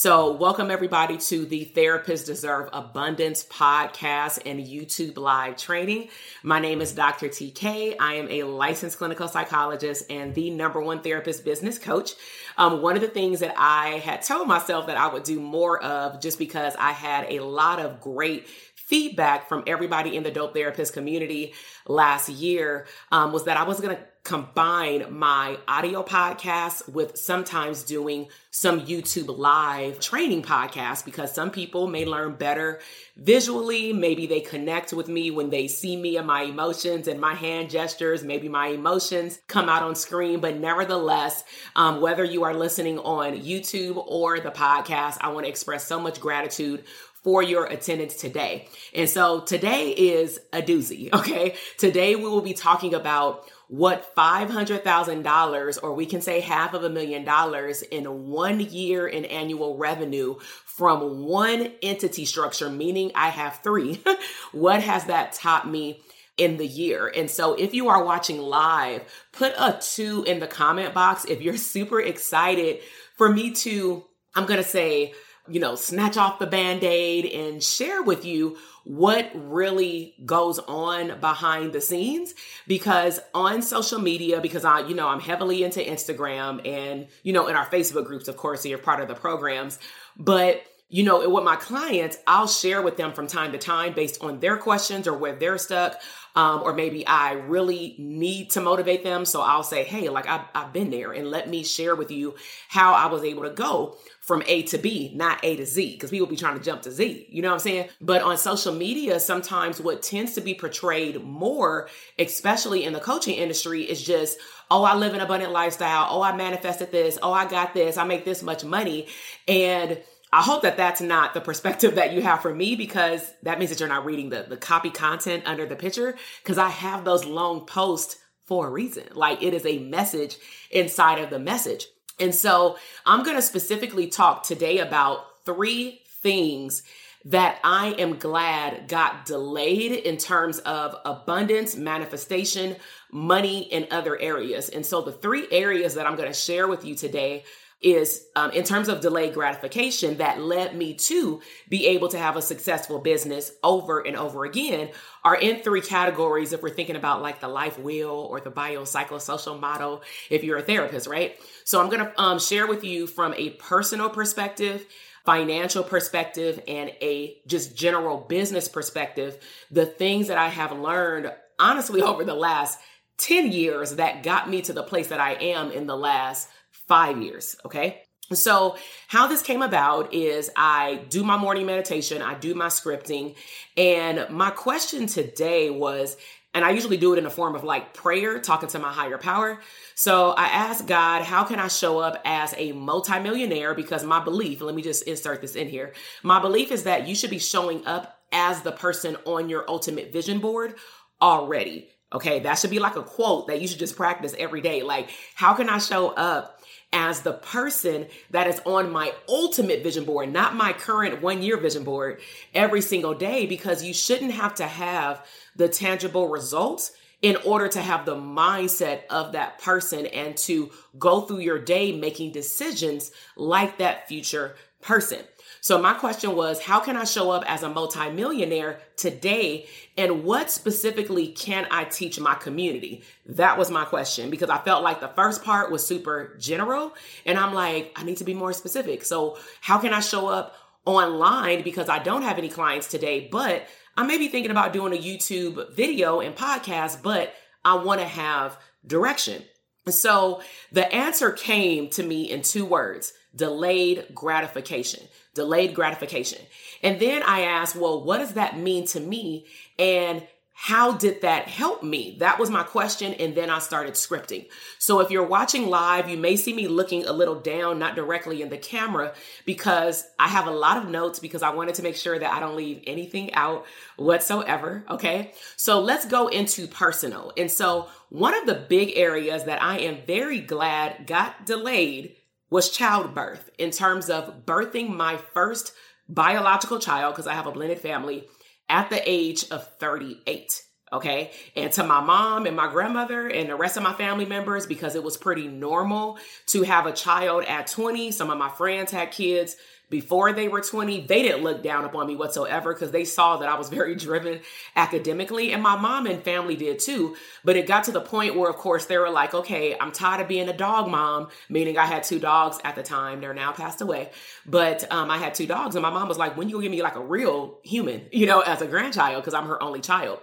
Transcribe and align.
So, 0.00 0.30
welcome 0.30 0.70
everybody 0.70 1.18
to 1.18 1.44
the 1.44 1.72
Therapists 1.74 2.24
Deserve 2.24 2.68
Abundance 2.72 3.42
podcast 3.42 4.38
and 4.46 4.64
YouTube 4.64 5.18
live 5.18 5.56
training. 5.56 6.10
My 6.44 6.60
name 6.60 6.80
is 6.80 6.92
Dr. 6.92 7.26
TK. 7.26 7.96
I 7.98 8.14
am 8.14 8.30
a 8.30 8.44
licensed 8.44 8.96
clinical 8.96 9.26
psychologist 9.26 10.04
and 10.08 10.36
the 10.36 10.50
number 10.50 10.80
one 10.80 11.02
therapist 11.02 11.44
business 11.44 11.80
coach. 11.80 12.12
Um, 12.56 12.80
one 12.80 12.94
of 12.94 13.02
the 13.02 13.08
things 13.08 13.40
that 13.40 13.54
I 13.58 13.98
had 13.98 14.22
told 14.22 14.46
myself 14.46 14.86
that 14.86 14.96
I 14.96 15.12
would 15.12 15.24
do 15.24 15.40
more 15.40 15.82
of 15.82 16.20
just 16.20 16.38
because 16.38 16.76
I 16.78 16.92
had 16.92 17.32
a 17.32 17.40
lot 17.40 17.80
of 17.80 18.00
great 18.00 18.46
feedback 18.76 19.48
from 19.48 19.64
everybody 19.66 20.16
in 20.16 20.22
the 20.22 20.30
dope 20.30 20.54
therapist 20.54 20.94
community 20.94 21.54
last 21.88 22.28
year 22.28 22.86
um, 23.10 23.32
was 23.32 23.46
that 23.46 23.56
I 23.56 23.64
was 23.64 23.80
going 23.80 23.96
to 23.96 24.02
combine 24.28 25.06
my 25.10 25.56
audio 25.66 26.02
podcast 26.02 26.86
with 26.86 27.16
sometimes 27.16 27.82
doing 27.82 28.28
some 28.50 28.82
YouTube 28.82 29.38
live 29.38 29.98
training 30.00 30.42
podcasts 30.42 31.02
because 31.02 31.34
some 31.34 31.50
people 31.50 31.86
may 31.86 32.04
learn 32.04 32.34
better 32.34 32.78
visually. 33.16 33.94
Maybe 33.94 34.26
they 34.26 34.40
connect 34.40 34.92
with 34.92 35.08
me 35.08 35.30
when 35.30 35.48
they 35.48 35.66
see 35.66 35.96
me 35.96 36.18
and 36.18 36.26
my 36.26 36.42
emotions 36.42 37.08
and 37.08 37.18
my 37.18 37.32
hand 37.32 37.70
gestures. 37.70 38.22
Maybe 38.22 38.50
my 38.50 38.66
emotions 38.66 39.38
come 39.46 39.70
out 39.70 39.82
on 39.82 39.94
screen. 39.94 40.40
But 40.40 40.58
nevertheless, 40.58 41.42
um, 41.74 42.02
whether 42.02 42.22
you 42.22 42.44
are 42.44 42.52
listening 42.52 42.98
on 42.98 43.32
YouTube 43.32 43.96
or 43.96 44.40
the 44.40 44.50
podcast, 44.50 45.16
I 45.22 45.28
want 45.28 45.46
to 45.46 45.50
express 45.50 45.86
so 45.86 45.98
much 45.98 46.20
gratitude 46.20 46.84
for 47.24 47.42
your 47.42 47.64
attendance 47.64 48.14
today. 48.14 48.68
And 48.94 49.08
so 49.08 49.40
today 49.40 49.90
is 49.90 50.38
a 50.52 50.62
doozy, 50.62 51.12
okay? 51.18 51.54
Today 51.78 52.14
we 52.14 52.22
will 52.22 52.42
be 52.42 52.54
talking 52.54 52.94
about 52.94 53.48
what 53.68 54.14
$500,000, 54.16 55.78
or 55.82 55.94
we 55.94 56.06
can 56.06 56.20
say 56.20 56.40
half 56.40 56.72
of 56.74 56.84
a 56.84 56.90
million 56.90 57.24
dollars 57.24 57.82
in 57.82 58.28
one 58.28 58.60
year 58.60 59.06
in 59.06 59.26
annual 59.26 59.76
revenue 59.76 60.36
from 60.64 61.24
one 61.24 61.72
entity 61.82 62.24
structure, 62.24 62.70
meaning 62.70 63.12
I 63.14 63.28
have 63.28 63.60
three, 63.62 64.02
what 64.52 64.82
has 64.82 65.04
that 65.04 65.32
taught 65.32 65.68
me? 65.68 66.02
in 66.36 66.56
the 66.56 66.66
year. 66.66 67.12
And 67.14 67.28
so 67.28 67.54
if 67.54 67.74
you 67.74 67.88
are 67.88 68.04
watching 68.04 68.38
live, 68.38 69.02
put 69.32 69.52
a 69.58 69.76
two 69.80 70.22
in 70.22 70.38
the 70.38 70.46
comment 70.46 70.94
box 70.94 71.24
if 71.24 71.42
you're 71.42 71.56
super 71.74 72.00
excited 72.00 72.78
for 73.16 73.28
me 73.28 73.50
to, 73.54 74.04
I'm 74.36 74.46
going 74.46 74.62
to 74.62 74.68
say, 74.68 75.14
you 75.50 75.60
know, 75.60 75.74
snatch 75.74 76.16
off 76.16 76.38
the 76.38 76.46
band 76.46 76.84
aid 76.84 77.26
and 77.26 77.62
share 77.62 78.02
with 78.02 78.24
you 78.24 78.56
what 78.84 79.30
really 79.34 80.14
goes 80.24 80.58
on 80.60 81.20
behind 81.20 81.72
the 81.72 81.80
scenes. 81.80 82.34
Because 82.66 83.20
on 83.34 83.62
social 83.62 84.00
media 84.00 84.40
because 84.40 84.64
I 84.64 84.80
you 84.80 84.94
know 84.94 85.08
I'm 85.08 85.20
heavily 85.20 85.62
into 85.62 85.80
Instagram 85.80 86.66
and 86.66 87.06
you 87.22 87.32
know 87.32 87.48
in 87.48 87.56
our 87.56 87.66
Facebook 87.66 88.06
groups 88.06 88.28
of 88.28 88.36
course 88.36 88.62
so 88.62 88.68
you're 88.68 88.78
part 88.78 89.00
of 89.00 89.08
the 89.08 89.14
programs. 89.14 89.78
But 90.16 90.62
you 90.88 91.04
know 91.04 91.28
with 91.28 91.44
my 91.44 91.56
clients 91.56 92.16
I'll 92.26 92.48
share 92.48 92.80
with 92.80 92.96
them 92.96 93.12
from 93.12 93.26
time 93.26 93.52
to 93.52 93.58
time 93.58 93.92
based 93.92 94.22
on 94.22 94.40
their 94.40 94.56
questions 94.56 95.06
or 95.06 95.12
where 95.12 95.36
they're 95.36 95.58
stuck 95.58 96.00
um, 96.38 96.62
or 96.62 96.72
maybe 96.72 97.04
I 97.04 97.32
really 97.32 97.96
need 97.98 98.50
to 98.50 98.60
motivate 98.60 99.02
them 99.02 99.24
so 99.24 99.40
I'll 99.40 99.64
say 99.64 99.82
hey 99.82 100.08
like 100.08 100.28
I've, 100.28 100.44
I've 100.54 100.72
been 100.72 100.90
there 100.90 101.12
and 101.12 101.30
let 101.30 101.48
me 101.48 101.64
share 101.64 101.96
with 101.96 102.12
you 102.12 102.36
how 102.68 102.94
I 102.94 103.06
was 103.06 103.24
able 103.24 103.42
to 103.42 103.50
go 103.50 103.96
from 104.28 104.42
A 104.46 104.62
to 104.64 104.76
B, 104.76 105.10
not 105.14 105.42
A 105.42 105.56
to 105.56 105.64
Z, 105.64 105.94
because 105.94 106.10
people 106.10 106.26
be 106.26 106.36
trying 106.36 106.58
to 106.58 106.62
jump 106.62 106.82
to 106.82 106.92
Z. 106.92 107.26
You 107.30 107.40
know 107.40 107.48
what 107.48 107.54
I'm 107.54 107.60
saying? 107.60 107.88
But 107.98 108.20
on 108.20 108.36
social 108.36 108.74
media, 108.74 109.18
sometimes 109.20 109.80
what 109.80 110.02
tends 110.02 110.34
to 110.34 110.42
be 110.42 110.52
portrayed 110.52 111.24
more, 111.24 111.88
especially 112.18 112.84
in 112.84 112.92
the 112.92 113.00
coaching 113.00 113.36
industry, 113.36 113.84
is 113.84 114.02
just, 114.02 114.38
oh, 114.70 114.84
I 114.84 114.96
live 114.96 115.14
an 115.14 115.20
abundant 115.20 115.52
lifestyle. 115.52 116.08
Oh, 116.10 116.20
I 116.20 116.36
manifested 116.36 116.92
this. 116.92 117.18
Oh, 117.22 117.32
I 117.32 117.48
got 117.48 117.72
this. 117.72 117.96
I 117.96 118.04
make 118.04 118.26
this 118.26 118.42
much 118.42 118.64
money. 118.64 119.08
And 119.48 119.98
I 120.32 120.42
hope 120.42 120.62
that 120.62 120.76
that's 120.76 121.00
not 121.00 121.32
the 121.32 121.40
perspective 121.40 121.94
that 121.94 122.12
you 122.12 122.22
have 122.22 122.42
for 122.42 122.54
me 122.54 122.76
because 122.76 123.32
that 123.42 123.58
means 123.58 123.70
that 123.70 123.80
you're 123.80 123.88
not 123.88 124.04
reading 124.04 124.28
the, 124.28 124.44
the 124.48 124.56
copy 124.56 124.90
content 124.90 125.44
under 125.46 125.66
the 125.66 125.76
picture 125.76 126.16
because 126.42 126.58
I 126.58 126.68
have 126.68 127.04
those 127.04 127.24
long 127.24 127.66
posts 127.66 128.16
for 128.44 128.66
a 128.66 128.70
reason. 128.70 129.04
Like 129.14 129.42
it 129.42 129.54
is 129.54 129.64
a 129.64 129.78
message 129.78 130.36
inside 130.70 131.18
of 131.18 131.30
the 131.30 131.38
message. 131.38 131.86
And 132.20 132.34
so 132.34 132.78
I'm 133.06 133.22
going 133.22 133.36
to 133.36 133.42
specifically 133.42 134.08
talk 134.08 134.42
today 134.42 134.78
about 134.78 135.44
three 135.44 136.02
things 136.22 136.82
that 137.24 137.58
I 137.64 137.88
am 137.98 138.18
glad 138.18 138.88
got 138.88 139.26
delayed 139.26 139.92
in 139.92 140.16
terms 140.16 140.58
of 140.60 140.96
abundance, 141.04 141.76
manifestation, 141.76 142.76
money, 143.10 143.70
and 143.72 143.86
other 143.90 144.18
areas. 144.18 144.68
And 144.68 144.84
so 144.84 145.02
the 145.02 145.12
three 145.12 145.46
areas 145.50 145.94
that 145.94 146.06
I'm 146.06 146.16
going 146.16 146.28
to 146.28 146.38
share 146.38 146.68
with 146.68 146.84
you 146.84 146.94
today 146.94 147.44
is 147.80 148.26
um, 148.34 148.50
in 148.50 148.64
terms 148.64 148.88
of 148.88 149.00
delayed 149.00 149.34
gratification 149.34 150.16
that 150.18 150.40
led 150.40 150.76
me 150.76 150.94
to 150.94 151.40
be 151.68 151.86
able 151.86 152.08
to 152.08 152.18
have 152.18 152.36
a 152.36 152.42
successful 152.42 152.98
business 152.98 153.52
over 153.62 154.00
and 154.00 154.16
over 154.16 154.44
again 154.44 154.90
are 155.24 155.36
in 155.36 155.62
three 155.62 155.80
categories 155.80 156.52
if 156.52 156.60
we're 156.60 156.70
thinking 156.70 156.96
about 156.96 157.22
like 157.22 157.40
the 157.40 157.48
life 157.48 157.78
wheel 157.78 158.26
or 158.30 158.40
the 158.40 158.50
biopsychosocial 158.50 159.60
model 159.60 160.02
if 160.28 160.42
you're 160.42 160.58
a 160.58 160.62
therapist 160.62 161.06
right? 161.06 161.36
So 161.64 161.80
i'm 161.80 161.88
going 161.88 162.04
to 162.04 162.20
um, 162.20 162.38
share 162.40 162.66
with 162.66 162.82
you 162.82 163.06
from 163.06 163.32
a 163.34 163.50
personal 163.50 164.10
perspective 164.10 164.84
financial 165.28 165.84
perspective 165.84 166.58
and 166.66 166.88
a 167.02 167.36
just 167.46 167.76
general 167.76 168.16
business 168.16 168.66
perspective, 168.66 169.36
the 169.70 169.84
things 169.84 170.28
that 170.28 170.38
I 170.38 170.48
have 170.48 170.72
learned 170.72 171.30
honestly 171.58 172.00
over 172.10 172.24
the 172.24 172.34
last 172.34 172.78
10 173.18 173.52
years 173.52 173.96
that 173.96 174.22
got 174.22 174.48
me 174.48 174.62
to 174.62 174.72
the 174.72 174.82
place 174.82 175.08
that 175.08 175.20
I 175.20 175.34
am 175.34 175.70
in 175.70 175.86
the 175.86 175.96
last 175.98 176.48
five 176.88 177.22
years. 177.22 177.56
Okay. 177.64 178.02
So, 178.32 178.76
how 179.06 179.26
this 179.26 179.40
came 179.40 179.62
about 179.62 180.12
is 180.12 180.50
I 180.54 181.00
do 181.08 181.24
my 181.24 181.38
morning 181.38 181.64
meditation, 181.64 182.20
I 182.20 182.34
do 182.34 182.54
my 182.54 182.66
scripting, 182.66 183.36
and 183.76 184.26
my 184.28 184.50
question 184.50 185.06
today 185.06 185.70
was, 185.70 186.18
and 186.52 186.62
I 186.62 186.70
usually 186.70 186.98
do 186.98 187.14
it 187.14 187.18
in 187.18 187.24
the 187.24 187.30
form 187.30 187.54
of 187.54 187.64
like 187.64 187.94
prayer, 187.94 188.38
talking 188.38 188.68
to 188.70 188.78
my 188.78 188.92
higher 188.92 189.16
power. 189.16 189.60
So 189.94 190.30
I 190.32 190.46
asked 190.48 190.86
God, 190.86 191.22
how 191.22 191.44
can 191.44 191.58
I 191.58 191.68
show 191.68 192.00
up 192.00 192.20
as 192.26 192.54
a 192.58 192.72
multimillionaire? 192.72 193.74
Because 193.74 194.04
my 194.04 194.22
belief, 194.22 194.60
let 194.60 194.74
me 194.74 194.82
just 194.82 195.04
insert 195.04 195.40
this 195.40 195.54
in 195.56 195.68
here. 195.68 195.94
My 196.22 196.38
belief 196.38 196.70
is 196.70 196.82
that 196.82 197.08
you 197.08 197.14
should 197.14 197.30
be 197.30 197.38
showing 197.38 197.86
up 197.86 198.18
as 198.32 198.60
the 198.60 198.72
person 198.72 199.16
on 199.24 199.48
your 199.48 199.64
ultimate 199.68 200.12
vision 200.12 200.38
board 200.38 200.74
already. 201.22 201.88
Okay, 202.12 202.40
that 202.40 202.58
should 202.58 202.70
be 202.70 202.78
like 202.78 202.96
a 202.96 203.02
quote 203.02 203.48
that 203.48 203.60
you 203.60 203.68
should 203.68 203.78
just 203.78 203.96
practice 203.96 204.34
every 204.38 204.62
day. 204.62 204.82
Like, 204.82 205.10
how 205.34 205.54
can 205.54 205.68
I 205.68 205.78
show 205.78 206.08
up 206.08 206.57
as 206.92 207.20
the 207.20 207.34
person 207.34 208.06
that 208.30 208.46
is 208.46 208.60
on 208.64 208.90
my 208.90 209.12
ultimate 209.28 209.82
vision 209.82 210.04
board, 210.04 210.32
not 210.32 210.56
my 210.56 210.72
current 210.72 211.20
one 211.22 211.42
year 211.42 211.56
vision 211.56 211.84
board, 211.84 212.20
every 212.54 212.80
single 212.80 213.14
day? 213.14 213.46
Because 213.46 213.84
you 213.84 213.92
shouldn't 213.92 214.32
have 214.32 214.54
to 214.56 214.66
have 214.66 215.26
the 215.56 215.68
tangible 215.68 216.28
results 216.28 216.92
in 217.20 217.36
order 217.44 217.68
to 217.68 217.80
have 217.80 218.06
the 218.06 218.14
mindset 218.14 219.04
of 219.10 219.32
that 219.32 219.58
person 219.58 220.06
and 220.06 220.36
to 220.36 220.70
go 220.98 221.22
through 221.22 221.40
your 221.40 221.58
day 221.58 221.92
making 221.92 222.32
decisions 222.32 223.10
like 223.36 223.78
that 223.78 224.06
future 224.08 224.54
person. 224.80 225.20
So 225.60 225.80
my 225.80 225.94
question 225.94 226.36
was, 226.36 226.62
how 226.62 226.80
can 226.80 226.96
I 226.96 227.04
show 227.04 227.30
up 227.30 227.44
as 227.46 227.62
a 227.62 227.68
multimillionaire 227.68 228.80
today? 228.96 229.66
And 229.96 230.24
what 230.24 230.50
specifically 230.50 231.28
can 231.28 231.66
I 231.70 231.84
teach 231.84 232.20
my 232.20 232.34
community? 232.34 233.02
That 233.26 233.58
was 233.58 233.70
my 233.70 233.84
question 233.84 234.30
because 234.30 234.50
I 234.50 234.58
felt 234.58 234.82
like 234.82 235.00
the 235.00 235.08
first 235.08 235.42
part 235.42 235.70
was 235.70 235.86
super 235.86 236.36
general. 236.38 236.94
And 237.26 237.38
I'm 237.38 237.54
like, 237.54 237.92
I 237.96 238.04
need 238.04 238.18
to 238.18 238.24
be 238.24 238.34
more 238.34 238.52
specific. 238.52 239.04
So 239.04 239.38
how 239.60 239.78
can 239.78 239.92
I 239.92 240.00
show 240.00 240.28
up 240.28 240.54
online 240.84 241.62
because 241.62 241.88
I 241.88 241.98
don't 241.98 242.22
have 242.22 242.38
any 242.38 242.48
clients 242.48 242.88
today, 242.88 243.28
but 243.30 243.66
I 243.96 244.04
may 244.04 244.16
be 244.16 244.28
thinking 244.28 244.50
about 244.50 244.72
doing 244.72 244.92
a 244.92 244.96
YouTube 244.96 245.74
video 245.74 246.20
and 246.20 246.34
podcast, 246.34 247.02
but 247.02 247.34
I 247.64 247.74
want 247.74 248.00
to 248.00 248.06
have 248.06 248.56
direction. 248.86 249.42
So 249.88 250.40
the 250.72 250.90
answer 250.92 251.32
came 251.32 251.88
to 251.90 252.02
me 252.02 252.30
in 252.30 252.42
two 252.42 252.64
words 252.64 253.12
delayed 253.34 254.06
gratification. 254.14 255.06
Delayed 255.38 255.72
gratification. 255.72 256.44
And 256.82 256.98
then 256.98 257.22
I 257.22 257.42
asked, 257.42 257.76
well, 257.76 258.02
what 258.02 258.18
does 258.18 258.32
that 258.32 258.58
mean 258.58 258.88
to 258.88 258.98
me? 258.98 259.46
And 259.78 260.26
how 260.52 260.94
did 260.94 261.20
that 261.20 261.46
help 261.46 261.84
me? 261.84 262.16
That 262.18 262.40
was 262.40 262.50
my 262.50 262.64
question. 262.64 263.14
And 263.14 263.36
then 263.36 263.50
I 263.50 263.60
started 263.60 263.94
scripting. 263.94 264.48
So 264.80 264.98
if 264.98 265.12
you're 265.12 265.24
watching 265.24 265.68
live, 265.68 266.08
you 266.08 266.16
may 266.16 266.34
see 266.34 266.52
me 266.52 266.66
looking 266.66 267.06
a 267.06 267.12
little 267.12 267.36
down, 267.36 267.78
not 267.78 267.94
directly 267.94 268.42
in 268.42 268.48
the 268.48 268.58
camera, 268.58 269.14
because 269.44 270.04
I 270.18 270.26
have 270.26 270.48
a 270.48 270.50
lot 270.50 270.76
of 270.76 270.88
notes 270.88 271.20
because 271.20 271.44
I 271.44 271.50
wanted 271.50 271.76
to 271.76 271.84
make 271.84 271.94
sure 271.94 272.18
that 272.18 272.32
I 272.32 272.40
don't 272.40 272.56
leave 272.56 272.82
anything 272.88 273.32
out 273.34 273.66
whatsoever. 273.96 274.84
Okay. 274.90 275.32
So 275.56 275.80
let's 275.80 276.06
go 276.06 276.26
into 276.26 276.66
personal. 276.66 277.32
And 277.36 277.48
so 277.48 277.86
one 278.08 278.34
of 278.34 278.46
the 278.46 278.56
big 278.56 278.94
areas 278.96 279.44
that 279.44 279.62
I 279.62 279.78
am 279.78 279.98
very 280.08 280.40
glad 280.40 281.06
got 281.06 281.46
delayed 281.46 282.16
was 282.50 282.70
childbirth 282.70 283.50
in 283.58 283.70
terms 283.70 284.08
of 284.08 284.46
birthing 284.46 284.88
my 284.88 285.16
first 285.16 285.72
biological 286.08 286.78
child, 286.78 287.14
because 287.14 287.26
I 287.26 287.34
have 287.34 287.46
a 287.46 287.52
blended 287.52 287.80
family 287.80 288.26
at 288.68 288.90
the 288.90 289.02
age 289.04 289.44
of 289.50 289.66
38. 289.78 290.62
Okay. 290.90 291.32
And 291.54 291.70
to 291.72 291.84
my 291.84 292.00
mom 292.00 292.46
and 292.46 292.56
my 292.56 292.70
grandmother 292.72 293.28
and 293.28 293.50
the 293.50 293.56
rest 293.56 293.76
of 293.76 293.82
my 293.82 293.92
family 293.92 294.24
members, 294.24 294.66
because 294.66 294.94
it 294.94 295.02
was 295.02 295.18
pretty 295.18 295.46
normal 295.46 296.18
to 296.46 296.62
have 296.62 296.86
a 296.86 296.92
child 296.92 297.44
at 297.44 297.66
20. 297.66 298.10
Some 298.10 298.30
of 298.30 298.38
my 298.38 298.48
friends 298.48 298.90
had 298.90 299.10
kids 299.10 299.56
before 299.90 300.32
they 300.32 300.48
were 300.48 300.60
20, 300.60 301.06
they 301.06 301.22
didn't 301.22 301.42
look 301.42 301.62
down 301.62 301.84
upon 301.84 302.06
me 302.06 302.16
whatsoever 302.16 302.74
because 302.74 302.90
they 302.90 303.04
saw 303.04 303.38
that 303.38 303.48
I 303.48 303.56
was 303.56 303.68
very 303.78 303.94
driven 303.94 304.40
academically. 304.76 305.52
And 305.52 305.62
my 305.62 305.76
mom 305.76 306.06
and 306.06 306.22
family 306.22 306.56
did 306.56 306.78
too. 306.78 307.16
But 307.44 307.56
it 307.56 307.66
got 307.66 307.84
to 307.84 307.92
the 307.92 308.00
point 308.00 308.36
where, 308.36 308.50
of 308.50 308.56
course, 308.56 308.86
they 308.86 308.98
were 308.98 309.10
like, 309.10 309.34
okay, 309.34 309.76
I'm 309.78 309.92
tired 309.92 310.20
of 310.20 310.28
being 310.28 310.48
a 310.48 310.56
dog 310.56 310.90
mom, 310.90 311.28
meaning 311.48 311.78
I 311.78 311.86
had 311.86 312.02
two 312.02 312.18
dogs 312.18 312.58
at 312.64 312.74
the 312.74 312.82
time. 312.82 313.20
They're 313.20 313.34
now 313.34 313.52
passed 313.52 313.80
away. 313.80 314.10
But 314.46 314.90
um, 314.92 315.10
I 315.10 315.18
had 315.18 315.34
two 315.34 315.46
dogs. 315.46 315.74
And 315.74 315.82
my 315.82 315.90
mom 315.90 316.08
was 316.08 316.18
like, 316.18 316.36
when 316.36 316.48
you 316.48 316.56
gonna 316.56 316.64
give 316.64 316.72
me 316.72 316.82
like 316.82 316.96
a 316.96 317.04
real 317.04 317.58
human, 317.64 318.06
you 318.12 318.26
know, 318.26 318.40
as 318.40 318.62
a 318.62 318.66
grandchild, 318.66 319.22
because 319.22 319.34
I'm 319.34 319.46
her 319.46 319.62
only 319.62 319.80
child. 319.80 320.20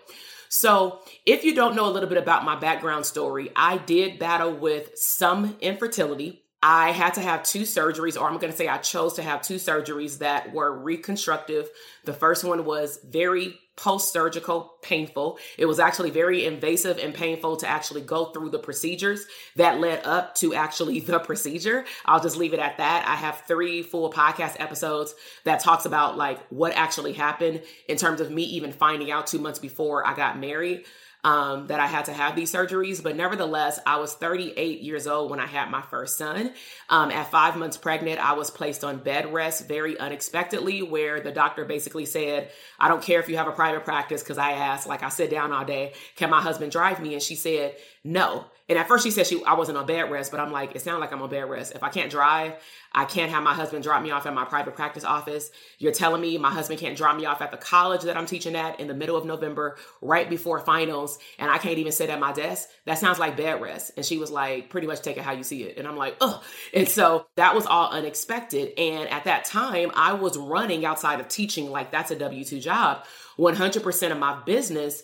So, 0.47 1.01
if 1.25 1.43
you 1.43 1.55
don't 1.55 1.75
know 1.75 1.89
a 1.89 1.91
little 1.91 2.07
bit 2.07 2.19
about 2.19 2.45
my 2.45 2.55
background 2.55 3.05
story, 3.05 3.51
I 3.55 3.77
did 3.77 4.19
battle 4.19 4.53
with 4.53 4.91
some 4.95 5.57
infertility 5.59 6.44
I 6.67 6.93
had 6.93 7.13
to 7.13 7.21
have 7.21 7.43
two 7.43 7.61
surgeries, 7.61 8.19
or 8.19 8.27
I'm 8.27 8.39
going 8.39 8.51
to 8.51 8.57
say 8.57 8.67
I 8.67 8.79
chose 8.79 9.13
to 9.13 9.21
have 9.21 9.43
two 9.43 9.57
surgeries 9.57 10.17
that 10.17 10.51
were 10.51 10.75
reconstructive. 10.75 11.69
The 12.05 12.13
first 12.13 12.43
one 12.43 12.65
was 12.65 12.97
very 13.07 13.59
post 13.75 14.11
surgical, 14.11 14.73
painful. 14.81 15.37
It 15.59 15.67
was 15.67 15.79
actually 15.79 16.09
very 16.09 16.43
invasive 16.43 16.97
and 16.97 17.13
painful 17.13 17.57
to 17.57 17.67
actually 17.67 18.01
go 18.01 18.25
through 18.25 18.49
the 18.49 18.57
procedures 18.57 19.27
that 19.57 19.79
led 19.79 20.03
up 20.05 20.33
to 20.35 20.55
actually 20.55 21.01
the 21.01 21.19
procedure. 21.19 21.85
I'll 22.03 22.19
just 22.21 22.37
leave 22.37 22.55
it 22.55 22.59
at 22.59 22.79
that. 22.79 23.05
I 23.07 23.13
have 23.13 23.43
three 23.47 23.83
full 23.83 24.11
podcast 24.11 24.55
episodes 24.59 25.13
that 25.43 25.59
talks 25.59 25.85
about 25.85 26.17
like 26.17 26.39
what 26.47 26.73
actually 26.73 27.13
happened 27.13 27.61
in 27.87 27.97
terms 27.97 28.21
of 28.21 28.31
me 28.31 28.41
even 28.41 28.71
finding 28.71 29.11
out 29.11 29.27
two 29.27 29.39
months 29.39 29.59
before 29.59 30.07
I 30.07 30.15
got 30.15 30.39
married 30.39 30.85
um, 31.25 31.65
that 31.67 31.79
I 31.79 31.87
had 31.87 32.05
to 32.05 32.13
have 32.13 32.35
these 32.35 32.53
surgeries. 32.53 33.01
But 33.01 33.15
nevertheless, 33.15 33.79
I 33.85 33.97
was 33.97 34.13
38 34.13 34.81
years 34.81 35.07
old 35.07 35.31
when 35.31 35.39
I 35.39 35.47
had 35.47 35.71
my 35.71 35.81
first 35.81 36.19
son. 36.19 36.53
Um, 36.87 37.09
at 37.09 37.31
five 37.31 37.57
months 37.57 37.77
pregnant, 37.77 38.23
I 38.23 38.33
was 38.33 38.51
placed 38.51 38.83
on 38.83 38.99
bed 38.99 39.33
rest 39.33 39.67
very 39.67 39.97
unexpectedly, 39.97 40.83
where 40.83 41.19
the 41.19 41.31
doctor 41.31 41.65
basically 41.65 42.05
said, 42.05 42.51
I 42.79 42.87
don't 42.87 43.01
care 43.01 43.19
if 43.19 43.27
you 43.27 43.37
have 43.37 43.47
a 43.47 43.51
private 43.51 43.83
practice, 43.83 44.21
because 44.21 44.37
I 44.37 44.51
asked, 44.51 44.85
like 44.85 45.01
I 45.01 45.09
sit 45.09 45.31
down 45.31 45.51
all 45.51 45.65
day, 45.65 45.93
can 46.15 46.29
my 46.29 46.41
husband 46.41 46.71
drive 46.71 47.01
me? 47.01 47.15
And 47.15 47.23
she 47.23 47.35
said, 47.35 47.75
no. 48.03 48.45
And 48.67 48.79
at 48.79 48.87
first 48.87 49.03
she 49.03 49.11
said 49.11 49.27
she 49.27 49.43
I 49.45 49.53
wasn't 49.53 49.77
on 49.77 49.85
bed 49.85 50.09
rest, 50.09 50.31
but 50.31 50.39
I'm 50.39 50.51
like, 50.51 50.75
it 50.75 50.81
sounds 50.81 50.99
like 50.99 51.11
I'm 51.11 51.21
on 51.21 51.29
bed 51.29 51.49
rest. 51.49 51.73
If 51.75 51.83
I 51.83 51.89
can't 51.89 52.09
drive, 52.09 52.53
I 52.93 53.05
can't 53.05 53.31
have 53.31 53.43
my 53.43 53.53
husband 53.53 53.83
drop 53.83 54.01
me 54.01 54.11
off 54.11 54.25
at 54.25 54.33
my 54.33 54.45
private 54.45 54.75
practice 54.75 55.03
office. 55.03 55.51
You're 55.77 55.91
telling 55.91 56.21
me 56.21 56.37
my 56.37 56.49
husband 56.49 56.79
can't 56.79 56.97
drop 56.97 57.15
me 57.15 57.25
off 57.25 57.41
at 57.41 57.51
the 57.51 57.57
college 57.57 58.01
that 58.03 58.17
I'm 58.17 58.25
teaching 58.25 58.55
at 58.55 58.79
in 58.79 58.87
the 58.87 58.93
middle 58.93 59.17
of 59.17 59.25
November, 59.25 59.77
right 60.01 60.29
before 60.29 60.59
finals, 60.59 61.19
and 61.37 61.51
I 61.51 61.57
can't 61.57 61.77
even 61.77 61.91
sit 61.91 62.09
at 62.09 62.19
my 62.19 62.33
desk. 62.33 62.69
That 62.85 62.97
sounds 62.97 63.19
like 63.19 63.37
bed 63.37 63.61
rest. 63.61 63.91
And 63.97 64.05
she 64.05 64.17
was 64.17 64.31
like, 64.31 64.69
pretty 64.69 64.87
much 64.87 65.01
take 65.01 65.17
it 65.17 65.23
how 65.23 65.33
you 65.33 65.43
see 65.43 65.63
it. 65.63 65.77
And 65.77 65.87
I'm 65.87 65.97
like, 65.97 66.15
oh. 66.21 66.41
And 66.73 66.87
so 66.87 67.27
that 67.35 67.53
was 67.53 67.65
all 67.65 67.91
unexpected. 67.91 68.79
And 68.79 69.09
at 69.09 69.25
that 69.25 69.45
time, 69.45 69.91
I 69.93 70.13
was 70.13 70.37
running 70.37 70.85
outside 70.85 71.19
of 71.19 71.27
teaching, 71.27 71.69
like 71.69 71.91
that's 71.91 72.11
a 72.11 72.15
W 72.15 72.43
2 72.43 72.59
job. 72.59 73.05
100% 73.37 74.11
of 74.11 74.17
my 74.17 74.41
business 74.45 75.03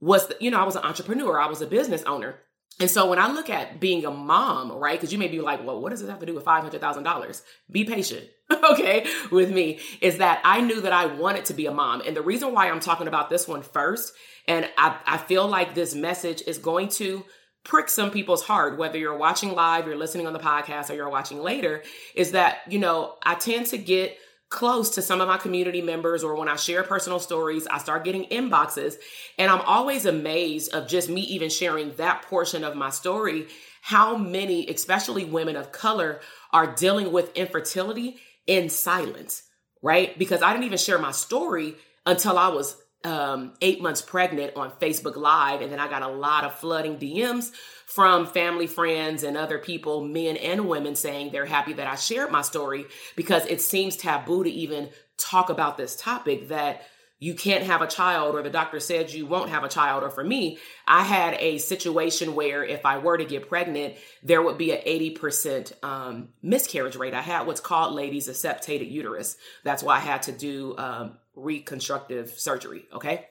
was, 0.00 0.30
you 0.40 0.50
know, 0.50 0.60
I 0.60 0.64
was 0.64 0.76
an 0.76 0.84
entrepreneur, 0.84 1.40
I 1.40 1.46
was 1.46 1.62
a 1.62 1.66
business 1.66 2.02
owner. 2.02 2.40
And 2.80 2.88
so 2.88 3.08
when 3.08 3.18
I 3.18 3.30
look 3.30 3.50
at 3.50 3.80
being 3.80 4.04
a 4.04 4.10
mom, 4.10 4.70
right, 4.70 4.98
because 4.98 5.12
you 5.12 5.18
may 5.18 5.28
be 5.28 5.40
like, 5.40 5.66
well, 5.66 5.80
what 5.80 5.90
does 5.90 6.00
this 6.00 6.08
have 6.08 6.20
to 6.20 6.26
do 6.26 6.34
with 6.34 6.44
$500,000? 6.44 7.42
Be 7.70 7.84
patient, 7.84 8.24
okay, 8.70 9.06
with 9.32 9.50
me, 9.50 9.80
is 10.00 10.18
that 10.18 10.40
I 10.44 10.60
knew 10.60 10.80
that 10.82 10.92
I 10.92 11.06
wanted 11.06 11.46
to 11.46 11.54
be 11.54 11.66
a 11.66 11.72
mom. 11.72 12.02
And 12.06 12.16
the 12.16 12.22
reason 12.22 12.52
why 12.52 12.70
I'm 12.70 12.80
talking 12.80 13.08
about 13.08 13.30
this 13.30 13.48
one 13.48 13.62
first, 13.62 14.12
and 14.46 14.68
I, 14.78 14.96
I 15.06 15.18
feel 15.18 15.48
like 15.48 15.74
this 15.74 15.94
message 15.94 16.42
is 16.46 16.58
going 16.58 16.88
to 16.90 17.24
prick 17.64 17.88
some 17.88 18.10
people's 18.10 18.44
heart, 18.44 18.78
whether 18.78 18.96
you're 18.96 19.16
watching 19.16 19.52
live, 19.52 19.86
you're 19.86 19.96
listening 19.96 20.26
on 20.26 20.32
the 20.32 20.38
podcast, 20.38 20.88
or 20.88 20.94
you're 20.94 21.08
watching 21.08 21.42
later, 21.42 21.82
is 22.14 22.32
that, 22.32 22.58
you 22.68 22.78
know, 22.78 23.16
I 23.24 23.34
tend 23.34 23.66
to 23.66 23.78
get 23.78 24.16
close 24.50 24.90
to 24.90 25.02
some 25.02 25.20
of 25.20 25.28
my 25.28 25.36
community 25.36 25.82
members 25.82 26.24
or 26.24 26.34
when 26.34 26.48
I 26.48 26.56
share 26.56 26.82
personal 26.82 27.20
stories, 27.20 27.66
I 27.66 27.78
start 27.78 28.04
getting 28.04 28.24
inboxes 28.24 28.96
and 29.38 29.50
I'm 29.50 29.60
always 29.60 30.06
amazed 30.06 30.74
of 30.74 30.88
just 30.88 31.10
me 31.10 31.20
even 31.22 31.50
sharing 31.50 31.94
that 31.96 32.22
portion 32.22 32.64
of 32.64 32.74
my 32.74 32.90
story 32.90 33.48
how 33.82 34.16
many 34.16 34.66
especially 34.68 35.24
women 35.24 35.56
of 35.56 35.72
color 35.72 36.20
are 36.52 36.74
dealing 36.74 37.12
with 37.12 37.36
infertility 37.36 38.18
in 38.46 38.68
silence, 38.68 39.44
right? 39.82 40.18
Because 40.18 40.42
I 40.42 40.52
didn't 40.52 40.64
even 40.64 40.78
share 40.78 40.98
my 40.98 41.12
story 41.12 41.76
until 42.04 42.38
I 42.38 42.48
was 42.48 42.76
um, 43.04 43.54
eight 43.60 43.80
months 43.80 44.02
pregnant 44.02 44.56
on 44.56 44.70
Facebook 44.72 45.16
Live. 45.16 45.60
And 45.60 45.72
then 45.72 45.78
I 45.78 45.88
got 45.88 46.02
a 46.02 46.08
lot 46.08 46.44
of 46.44 46.54
flooding 46.54 46.98
DMs 46.98 47.52
from 47.86 48.26
family, 48.26 48.66
friends, 48.66 49.22
and 49.22 49.36
other 49.36 49.58
people, 49.58 50.04
men 50.04 50.36
and 50.36 50.68
women, 50.68 50.94
saying 50.94 51.30
they're 51.30 51.46
happy 51.46 51.74
that 51.74 51.86
I 51.86 51.94
shared 51.94 52.30
my 52.30 52.42
story 52.42 52.86
because 53.16 53.46
it 53.46 53.60
seems 53.60 53.96
taboo 53.96 54.44
to 54.44 54.50
even 54.50 54.90
talk 55.16 55.50
about 55.50 55.76
this 55.76 55.96
topic 55.96 56.48
that 56.48 56.82
you 57.20 57.34
can't 57.34 57.64
have 57.64 57.82
a 57.82 57.86
child 57.86 58.36
or 58.36 58.42
the 58.42 58.50
doctor 58.50 58.78
said 58.78 59.12
you 59.12 59.26
won't 59.26 59.50
have 59.50 59.64
a 59.64 59.68
child 59.68 60.04
or 60.04 60.10
for 60.10 60.22
me 60.22 60.58
i 60.86 61.02
had 61.02 61.34
a 61.40 61.58
situation 61.58 62.34
where 62.34 62.64
if 62.64 62.86
i 62.86 62.98
were 62.98 63.18
to 63.18 63.24
get 63.24 63.48
pregnant 63.48 63.96
there 64.22 64.40
would 64.40 64.56
be 64.56 64.70
an 64.70 64.78
80% 64.86 65.84
um, 65.84 66.28
miscarriage 66.42 66.96
rate 66.96 67.14
i 67.14 67.20
had 67.20 67.46
what's 67.46 67.60
called 67.60 67.94
ladies 67.94 68.28
a 68.28 68.34
septated 68.34 68.88
uterus 68.88 69.36
that's 69.64 69.82
why 69.82 69.96
i 69.96 70.00
had 70.00 70.22
to 70.22 70.32
do 70.32 70.76
um, 70.78 71.18
reconstructive 71.38 72.30
surgery 72.30 72.84
okay 72.92 73.26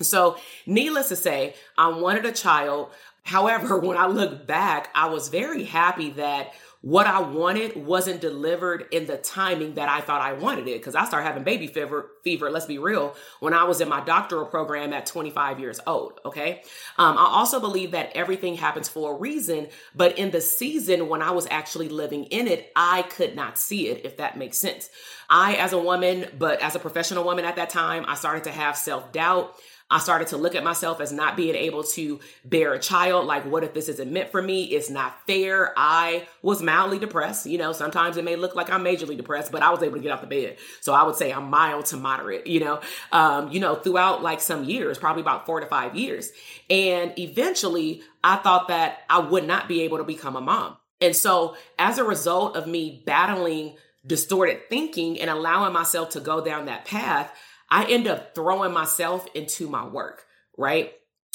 so 0.00 0.36
needless 0.66 1.08
to 1.08 1.16
say 1.16 1.54
i 1.76 1.88
wanted 1.88 2.24
a 2.24 2.32
child 2.32 2.90
however 3.22 3.78
when 3.80 3.96
i 3.96 4.06
look 4.06 4.46
back 4.46 4.88
i 4.94 5.08
was 5.08 5.28
very 5.28 5.64
happy 5.64 6.10
that 6.10 6.52
what 6.82 7.06
I 7.06 7.20
wanted 7.20 7.84
wasn't 7.84 8.22
delivered 8.22 8.86
in 8.90 9.04
the 9.04 9.18
timing 9.18 9.74
that 9.74 9.90
I 9.90 10.00
thought 10.00 10.22
I 10.22 10.32
wanted 10.32 10.66
it. 10.66 10.82
Cause 10.82 10.94
I 10.94 11.04
started 11.04 11.26
having 11.26 11.44
baby 11.44 11.66
fever, 11.66 12.10
fever, 12.24 12.50
let's 12.50 12.64
be 12.64 12.78
real, 12.78 13.14
when 13.40 13.52
I 13.52 13.64
was 13.64 13.82
in 13.82 13.88
my 13.88 14.00
doctoral 14.00 14.46
program 14.46 14.94
at 14.94 15.04
25 15.04 15.60
years 15.60 15.78
old. 15.86 16.20
Okay. 16.24 16.62
Um, 16.96 17.18
I 17.18 17.26
also 17.26 17.60
believe 17.60 17.90
that 17.90 18.12
everything 18.14 18.54
happens 18.54 18.88
for 18.88 19.14
a 19.14 19.18
reason, 19.18 19.68
but 19.94 20.18
in 20.18 20.30
the 20.30 20.40
season 20.40 21.08
when 21.08 21.20
I 21.20 21.32
was 21.32 21.46
actually 21.50 21.90
living 21.90 22.24
in 22.24 22.46
it, 22.46 22.72
I 22.74 23.02
could 23.02 23.36
not 23.36 23.58
see 23.58 23.88
it, 23.88 24.06
if 24.06 24.16
that 24.16 24.38
makes 24.38 24.56
sense. 24.56 24.88
I, 25.30 25.54
as 25.54 25.72
a 25.72 25.78
woman, 25.78 26.26
but 26.36 26.60
as 26.60 26.74
a 26.74 26.80
professional 26.80 27.24
woman 27.24 27.44
at 27.44 27.56
that 27.56 27.70
time, 27.70 28.04
I 28.08 28.16
started 28.16 28.44
to 28.44 28.50
have 28.50 28.76
self 28.76 29.12
doubt. 29.12 29.54
I 29.92 29.98
started 29.98 30.28
to 30.28 30.36
look 30.36 30.54
at 30.54 30.62
myself 30.62 31.00
as 31.00 31.10
not 31.10 31.36
being 31.36 31.56
able 31.56 31.82
to 31.82 32.20
bear 32.44 32.74
a 32.74 32.78
child. 32.78 33.26
Like, 33.26 33.44
what 33.44 33.64
if 33.64 33.74
this 33.74 33.88
isn't 33.88 34.12
meant 34.12 34.30
for 34.30 34.40
me? 34.40 34.64
It's 34.64 34.88
not 34.88 35.26
fair. 35.26 35.72
I 35.76 36.28
was 36.42 36.62
mildly 36.62 37.00
depressed. 37.00 37.46
You 37.46 37.58
know, 37.58 37.72
sometimes 37.72 38.16
it 38.16 38.24
may 38.24 38.36
look 38.36 38.54
like 38.54 38.70
I'm 38.70 38.84
majorly 38.84 39.16
depressed, 39.16 39.50
but 39.50 39.62
I 39.62 39.70
was 39.70 39.82
able 39.82 39.96
to 39.96 40.02
get 40.02 40.12
out 40.12 40.20
the 40.20 40.28
bed. 40.28 40.58
So 40.80 40.94
I 40.94 41.02
would 41.02 41.16
say 41.16 41.32
I'm 41.32 41.50
mild 41.50 41.86
to 41.86 41.96
moderate, 41.96 42.46
you 42.46 42.60
know, 42.60 42.80
um, 43.10 43.50
you 43.50 43.58
know, 43.58 43.74
throughout 43.74 44.22
like 44.22 44.40
some 44.40 44.62
years, 44.62 44.96
probably 44.96 45.22
about 45.22 45.44
four 45.44 45.58
to 45.58 45.66
five 45.66 45.96
years. 45.96 46.30
And 46.68 47.12
eventually 47.18 48.02
I 48.22 48.36
thought 48.36 48.68
that 48.68 49.00
I 49.08 49.18
would 49.18 49.44
not 49.44 49.66
be 49.66 49.82
able 49.82 49.98
to 49.98 50.04
become 50.04 50.36
a 50.36 50.40
mom. 50.40 50.76
And 51.00 51.16
so 51.16 51.56
as 51.80 51.98
a 51.98 52.04
result 52.04 52.56
of 52.56 52.68
me 52.68 53.02
battling 53.04 53.76
distorted 54.06 54.68
thinking 54.68 55.20
and 55.20 55.30
allowing 55.30 55.72
myself 55.72 56.10
to 56.10 56.20
go 56.20 56.44
down 56.44 56.66
that 56.66 56.84
path, 56.84 57.32
I 57.68 57.84
end 57.84 58.08
up 58.08 58.34
throwing 58.34 58.72
myself 58.72 59.26
into 59.34 59.68
my 59.68 59.86
work, 59.86 60.24
right? 60.56 60.92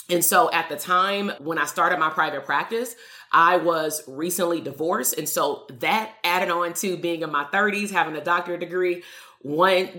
And 0.10 0.24
so 0.24 0.52
at 0.52 0.70
the 0.70 0.76
time 0.76 1.32
when 1.40 1.58
I 1.58 1.66
started 1.66 2.00
my 2.00 2.10
private 2.10 2.46
practice, 2.46 2.96
I 3.32 3.58
was 3.58 4.04
recently 4.08 4.62
divorced. 4.62 5.18
And 5.18 5.28
so 5.28 5.66
that 5.80 6.14
added 6.24 6.50
on 6.50 6.74
to 6.76 6.98
being 6.98 7.22
in 7.22 7.32
my 7.32 7.46
30s, 7.46 7.90
having 7.90 8.16
a 8.16 8.24
doctorate 8.24 8.60
degree, 8.60 9.04
one 9.46 9.90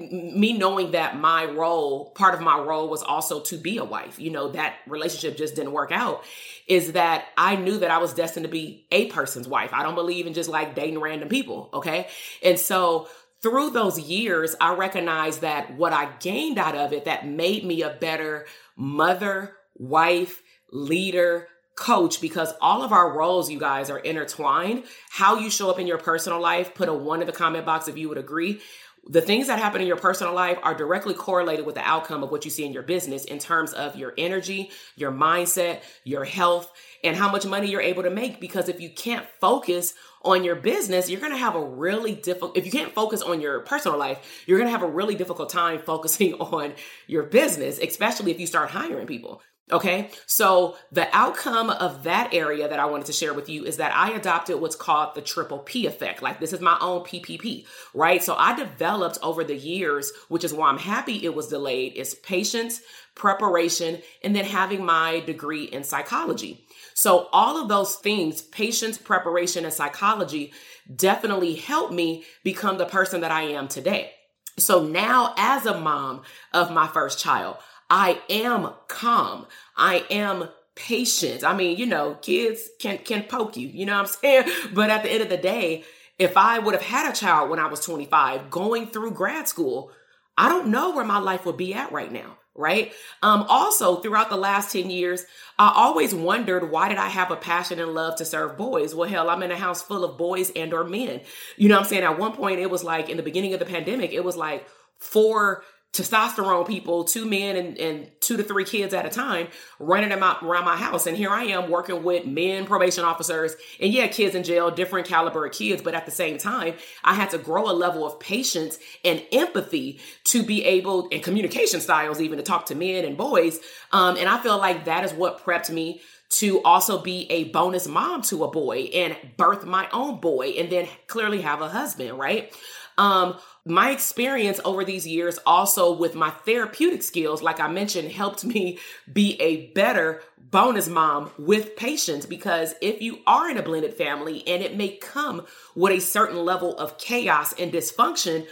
me 0.40 0.58
knowing 0.58 0.90
that 0.90 1.16
my 1.16 1.44
role 1.44 2.10
part 2.16 2.34
of 2.34 2.40
my 2.40 2.58
role 2.58 2.88
was 2.88 3.00
also 3.04 3.38
to 3.38 3.56
be 3.56 3.78
a 3.78 3.84
wife 3.84 4.18
you 4.18 4.28
know 4.28 4.50
that 4.50 4.74
relationship 4.88 5.36
just 5.36 5.54
didn't 5.54 5.70
work 5.70 5.92
out 5.92 6.24
is 6.66 6.92
that 6.92 7.26
i 7.36 7.54
knew 7.54 7.78
that 7.78 7.92
i 7.92 7.98
was 7.98 8.12
destined 8.12 8.42
to 8.42 8.50
be 8.50 8.84
a 8.90 9.06
person's 9.06 9.46
wife 9.46 9.72
i 9.72 9.84
don't 9.84 9.94
believe 9.94 10.26
in 10.26 10.34
just 10.34 10.48
like 10.48 10.74
dating 10.74 10.98
random 10.98 11.28
people 11.28 11.70
okay 11.72 12.08
and 12.42 12.58
so 12.58 13.06
through 13.42 13.70
those 13.70 14.00
years, 14.00 14.56
I 14.60 14.74
recognized 14.74 15.42
that 15.42 15.76
what 15.76 15.92
I 15.92 16.10
gained 16.18 16.58
out 16.58 16.74
of 16.74 16.92
it 16.92 17.04
that 17.04 17.28
made 17.28 17.64
me 17.64 17.82
a 17.82 17.90
better 17.90 18.46
mother, 18.76 19.52
wife, 19.76 20.42
leader, 20.72 21.46
coach 21.76 22.22
because 22.22 22.54
all 22.60 22.82
of 22.82 22.90
our 22.90 23.16
roles, 23.16 23.50
you 23.50 23.60
guys, 23.60 23.90
are 23.90 23.98
intertwined. 23.98 24.84
How 25.10 25.38
you 25.38 25.50
show 25.50 25.70
up 25.70 25.78
in 25.78 25.86
your 25.86 25.98
personal 25.98 26.40
life, 26.40 26.74
put 26.74 26.88
a 26.88 26.94
one 26.94 27.20
in 27.20 27.26
the 27.26 27.32
comment 27.32 27.66
box 27.66 27.86
if 27.86 27.96
you 27.96 28.08
would 28.08 28.18
agree. 28.18 28.60
The 29.08 29.20
things 29.20 29.46
that 29.46 29.60
happen 29.60 29.80
in 29.80 29.86
your 29.86 29.96
personal 29.96 30.34
life 30.34 30.58
are 30.64 30.74
directly 30.74 31.14
correlated 31.14 31.64
with 31.64 31.76
the 31.76 31.88
outcome 31.88 32.24
of 32.24 32.32
what 32.32 32.44
you 32.44 32.50
see 32.50 32.64
in 32.64 32.72
your 32.72 32.82
business 32.82 33.24
in 33.24 33.38
terms 33.38 33.72
of 33.72 33.94
your 33.94 34.12
energy, 34.18 34.70
your 34.96 35.12
mindset, 35.12 35.82
your 36.02 36.24
health, 36.24 36.72
and 37.04 37.16
how 37.16 37.30
much 37.30 37.46
money 37.46 37.68
you're 37.68 37.80
able 37.80 38.02
to 38.02 38.10
make. 38.10 38.40
Because 38.40 38.68
if 38.68 38.80
you 38.80 38.90
can't 38.90 39.24
focus 39.40 39.94
on 40.22 40.42
your 40.42 40.56
business, 40.56 41.08
you're 41.08 41.20
going 41.20 41.32
to 41.32 41.38
have 41.38 41.54
a 41.54 41.64
really 41.64 42.16
difficult, 42.16 42.56
if 42.56 42.64
you 42.64 42.72
can't 42.72 42.94
focus 42.94 43.22
on 43.22 43.40
your 43.40 43.60
personal 43.60 43.96
life, 43.96 44.44
you're 44.46 44.58
to 44.58 44.68
have 44.68 44.82
a 44.82 44.90
really 44.90 45.14
difficult 45.14 45.50
time 45.50 45.80
focusing 45.80 46.34
on 46.40 46.74
your 47.06 47.22
business, 47.22 47.78
especially 47.78 48.32
if 48.32 48.40
you 48.40 48.46
start 48.46 48.70
hiring 48.70 49.06
people. 49.06 49.40
Okay. 49.72 50.10
So 50.26 50.76
the 50.92 51.08
outcome 51.12 51.70
of 51.70 52.04
that 52.04 52.32
area 52.32 52.68
that 52.68 52.78
I 52.78 52.84
wanted 52.84 53.06
to 53.06 53.12
share 53.12 53.34
with 53.34 53.48
you 53.48 53.64
is 53.64 53.78
that 53.78 53.92
I 53.92 54.12
adopted 54.12 54.60
what's 54.60 54.76
called 54.76 55.16
the 55.16 55.20
triple 55.20 55.58
P 55.58 55.86
effect. 55.86 56.22
Like 56.22 56.38
this 56.38 56.52
is 56.52 56.60
my 56.60 56.78
own 56.80 57.00
PPP, 57.00 57.66
right? 57.92 58.22
So 58.22 58.36
I 58.36 58.54
developed 58.54 59.18
over 59.24 59.42
the 59.42 59.56
years, 59.56 60.12
which 60.28 60.44
is 60.44 60.54
why 60.54 60.68
I'm 60.68 60.78
happy 60.78 61.24
it 61.24 61.34
was 61.34 61.48
delayed, 61.48 61.94
is 61.94 62.14
patience, 62.14 62.80
preparation, 63.16 64.00
and 64.22 64.36
then 64.36 64.44
having 64.44 64.84
my 64.84 65.18
degree 65.20 65.64
in 65.64 65.82
psychology. 65.82 66.64
So 66.94 67.28
all 67.32 67.60
of 67.60 67.68
those 67.68 67.96
things, 67.96 68.42
patience, 68.42 68.98
preparation, 68.98 69.64
and 69.64 69.74
psychology 69.74 70.52
definitely 70.94 71.56
helped 71.56 71.92
me 71.92 72.24
become 72.44 72.78
the 72.78 72.86
person 72.86 73.22
that 73.22 73.32
I 73.32 73.42
am 73.42 73.66
today. 73.66 74.12
So 74.58 74.84
now 74.84 75.34
as 75.36 75.66
a 75.66 75.78
mom 75.78 76.22
of 76.54 76.70
my 76.70 76.86
first 76.86 77.18
child, 77.18 77.56
I 77.88 78.20
am 78.28 78.70
calm. 78.88 79.46
I 79.76 80.04
am 80.10 80.48
patient. 80.74 81.44
I 81.44 81.56
mean, 81.56 81.76
you 81.78 81.86
know, 81.86 82.14
kids 82.14 82.68
can 82.78 82.98
can 82.98 83.24
poke 83.24 83.56
you, 83.56 83.68
you 83.68 83.86
know 83.86 83.94
what 83.94 84.00
I'm 84.00 84.06
saying? 84.06 84.44
But 84.74 84.90
at 84.90 85.02
the 85.02 85.10
end 85.10 85.22
of 85.22 85.28
the 85.28 85.36
day, 85.36 85.84
if 86.18 86.36
I 86.36 86.58
would 86.58 86.74
have 86.74 86.82
had 86.82 87.10
a 87.10 87.16
child 87.16 87.50
when 87.50 87.58
I 87.58 87.66
was 87.66 87.80
25 87.80 88.50
going 88.50 88.88
through 88.88 89.12
grad 89.12 89.48
school, 89.48 89.90
I 90.36 90.48
don't 90.48 90.68
know 90.68 90.94
where 90.94 91.04
my 91.04 91.18
life 91.18 91.46
would 91.46 91.56
be 91.56 91.74
at 91.74 91.92
right 91.92 92.12
now 92.12 92.38
right? 92.56 92.92
Um, 93.22 93.44
also, 93.48 93.96
throughout 93.96 94.30
the 94.30 94.36
last 94.36 94.72
10 94.72 94.90
years, 94.90 95.24
I 95.58 95.72
always 95.74 96.14
wondered 96.14 96.70
why 96.70 96.88
did 96.88 96.98
I 96.98 97.08
have 97.08 97.30
a 97.30 97.36
passion 97.36 97.78
and 97.78 97.94
love 97.94 98.16
to 98.16 98.24
serve 98.24 98.56
boys? 98.56 98.94
Well, 98.94 99.08
hell, 99.08 99.30
I'm 99.30 99.42
in 99.42 99.50
a 99.50 99.56
house 99.56 99.82
full 99.82 100.04
of 100.04 100.18
boys 100.18 100.50
and 100.56 100.72
or 100.72 100.84
men. 100.84 101.20
You 101.56 101.68
know 101.68 101.76
what 101.76 101.82
I'm 101.82 101.88
saying? 101.88 102.04
At 102.04 102.18
one 102.18 102.32
point, 102.32 102.60
it 102.60 102.70
was 102.70 102.82
like 102.82 103.08
in 103.08 103.16
the 103.16 103.22
beginning 103.22 103.52
of 103.52 103.60
the 103.60 103.66
pandemic, 103.66 104.12
it 104.12 104.24
was 104.24 104.36
like 104.36 104.66
four 104.98 105.62
testosterone 105.96 106.66
people, 106.66 107.04
two 107.04 107.24
men 107.24 107.56
and, 107.56 107.78
and 107.78 108.10
two 108.20 108.36
to 108.36 108.42
three 108.42 108.64
kids 108.64 108.92
at 108.92 109.06
a 109.06 109.08
time, 109.08 109.48
running 109.78 110.10
them 110.10 110.22
out 110.22 110.42
around 110.42 110.64
my 110.64 110.76
house. 110.76 111.06
And 111.06 111.16
here 111.16 111.30
I 111.30 111.44
am 111.44 111.70
working 111.70 112.02
with 112.02 112.26
men 112.26 112.66
probation 112.66 113.04
officers 113.04 113.54
and 113.80 113.92
yeah, 113.92 114.06
kids 114.06 114.34
in 114.34 114.44
jail, 114.44 114.70
different 114.70 115.06
caliber 115.06 115.46
of 115.46 115.52
kids. 115.52 115.82
But 115.82 115.94
at 115.94 116.04
the 116.04 116.12
same 116.12 116.38
time, 116.38 116.74
I 117.02 117.14
had 117.14 117.30
to 117.30 117.38
grow 117.38 117.70
a 117.70 117.72
level 117.72 118.06
of 118.06 118.20
patience 118.20 118.78
and 119.04 119.22
empathy 119.32 120.00
to 120.24 120.42
be 120.42 120.64
able, 120.64 121.08
and 121.10 121.22
communication 121.22 121.80
styles 121.80 122.20
even 122.20 122.38
to 122.38 122.44
talk 122.44 122.66
to 122.66 122.74
men 122.74 123.04
and 123.04 123.16
boys. 123.16 123.58
Um, 123.92 124.16
and 124.16 124.28
I 124.28 124.38
feel 124.42 124.58
like 124.58 124.84
that 124.84 125.04
is 125.04 125.12
what 125.12 125.44
prepped 125.44 125.70
me 125.70 126.02
to 126.28 126.60
also 126.62 127.00
be 127.00 127.30
a 127.30 127.44
bonus 127.44 127.86
mom 127.86 128.20
to 128.20 128.44
a 128.44 128.50
boy 128.50 128.90
and 128.92 129.16
birth 129.36 129.64
my 129.64 129.88
own 129.92 130.20
boy 130.20 130.48
and 130.58 130.70
then 130.70 130.88
clearly 131.06 131.42
have 131.42 131.60
a 131.60 131.68
husband, 131.68 132.18
right? 132.18 132.52
Um, 132.98 133.36
my 133.64 133.90
experience 133.90 134.60
over 134.64 134.84
these 134.84 135.06
years 135.06 135.38
also 135.44 135.92
with 135.92 136.14
my 136.14 136.30
therapeutic 136.30 137.02
skills, 137.02 137.42
like 137.42 137.60
I 137.60 137.68
mentioned, 137.68 138.12
helped 138.12 138.44
me 138.44 138.78
be 139.12 139.40
a 139.40 139.66
better 139.72 140.22
bonus 140.38 140.88
mom 140.88 141.30
with 141.38 141.76
patience 141.76 142.24
because 142.24 142.74
if 142.80 143.02
you 143.02 143.18
are 143.26 143.50
in 143.50 143.58
a 143.58 143.62
blended 143.62 143.94
family 143.94 144.46
and 144.46 144.62
it 144.62 144.76
may 144.76 144.96
come 144.96 145.44
with 145.74 145.92
a 145.92 146.00
certain 146.00 146.38
level 146.44 146.78
of 146.78 146.96
chaos 146.98 147.52
and 147.58 147.72
dysfunction, 147.72 148.46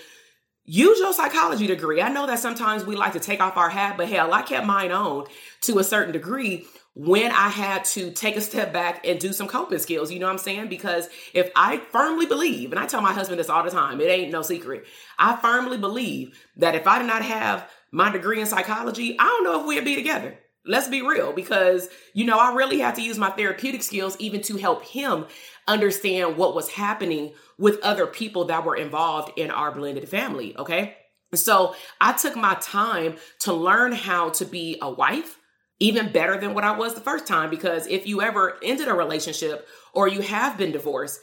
use 0.64 0.98
your 0.98 1.12
psychology 1.12 1.66
degree. 1.66 2.02
I 2.02 2.08
know 2.08 2.26
that 2.26 2.40
sometimes 2.40 2.84
we 2.84 2.96
like 2.96 3.12
to 3.12 3.20
take 3.20 3.40
off 3.40 3.56
our 3.56 3.70
hat, 3.70 3.96
but 3.96 4.08
hell, 4.08 4.34
I 4.34 4.42
kept 4.42 4.66
mine 4.66 4.90
on 4.90 5.26
to 5.62 5.78
a 5.78 5.84
certain 5.84 6.12
degree 6.12 6.66
when 6.94 7.32
I 7.32 7.48
had 7.48 7.84
to 7.86 8.12
take 8.12 8.36
a 8.36 8.40
step 8.40 8.72
back 8.72 9.06
and 9.06 9.18
do 9.18 9.32
some 9.32 9.48
coping 9.48 9.80
skills. 9.80 10.12
You 10.12 10.20
know 10.20 10.26
what 10.26 10.32
I'm 10.32 10.38
saying? 10.38 10.68
Because 10.68 11.08
if 11.32 11.50
I 11.56 11.78
firmly 11.90 12.26
believe, 12.26 12.70
and 12.70 12.78
I 12.78 12.86
tell 12.86 13.00
my 13.00 13.12
husband 13.12 13.40
this 13.40 13.48
all 13.48 13.64
the 13.64 13.70
time, 13.70 14.00
it 14.00 14.04
ain't 14.04 14.30
no 14.32 14.42
secret. 14.42 14.86
I 15.18 15.36
firmly 15.36 15.76
believe 15.76 16.38
that 16.56 16.76
if 16.76 16.86
I 16.86 16.98
did 16.98 17.08
not 17.08 17.22
have 17.22 17.68
my 17.90 18.10
degree 18.10 18.40
in 18.40 18.46
psychology, 18.46 19.16
I 19.18 19.24
don't 19.24 19.44
know 19.44 19.60
if 19.60 19.66
we'd 19.66 19.84
be 19.84 19.96
together. 19.96 20.38
Let's 20.66 20.88
be 20.88 21.02
real 21.02 21.32
because, 21.32 21.88
you 22.14 22.24
know, 22.24 22.38
I 22.38 22.54
really 22.54 22.78
had 22.78 22.94
to 22.94 23.02
use 23.02 23.18
my 23.18 23.30
therapeutic 23.30 23.82
skills 23.82 24.16
even 24.18 24.40
to 24.42 24.56
help 24.56 24.84
him 24.84 25.26
understand 25.68 26.36
what 26.36 26.54
was 26.54 26.70
happening 26.70 27.34
with 27.58 27.80
other 27.82 28.06
people 28.06 28.46
that 28.46 28.64
were 28.64 28.76
involved 28.76 29.38
in 29.38 29.50
our 29.50 29.72
blended 29.72 30.08
family. 30.08 30.56
Okay. 30.56 30.96
So 31.34 31.74
I 32.00 32.12
took 32.12 32.36
my 32.36 32.54
time 32.60 33.16
to 33.40 33.52
learn 33.52 33.92
how 33.92 34.30
to 34.30 34.44
be 34.44 34.78
a 34.80 34.90
wife, 34.90 35.38
even 35.84 36.10
better 36.10 36.38
than 36.38 36.54
what 36.54 36.64
I 36.64 36.76
was 36.76 36.94
the 36.94 37.00
first 37.00 37.26
time. 37.26 37.50
Because 37.50 37.86
if 37.86 38.06
you 38.06 38.22
ever 38.22 38.56
ended 38.62 38.88
a 38.88 38.94
relationship 38.94 39.68
or 39.92 40.08
you 40.08 40.22
have 40.22 40.56
been 40.56 40.72
divorced, 40.72 41.20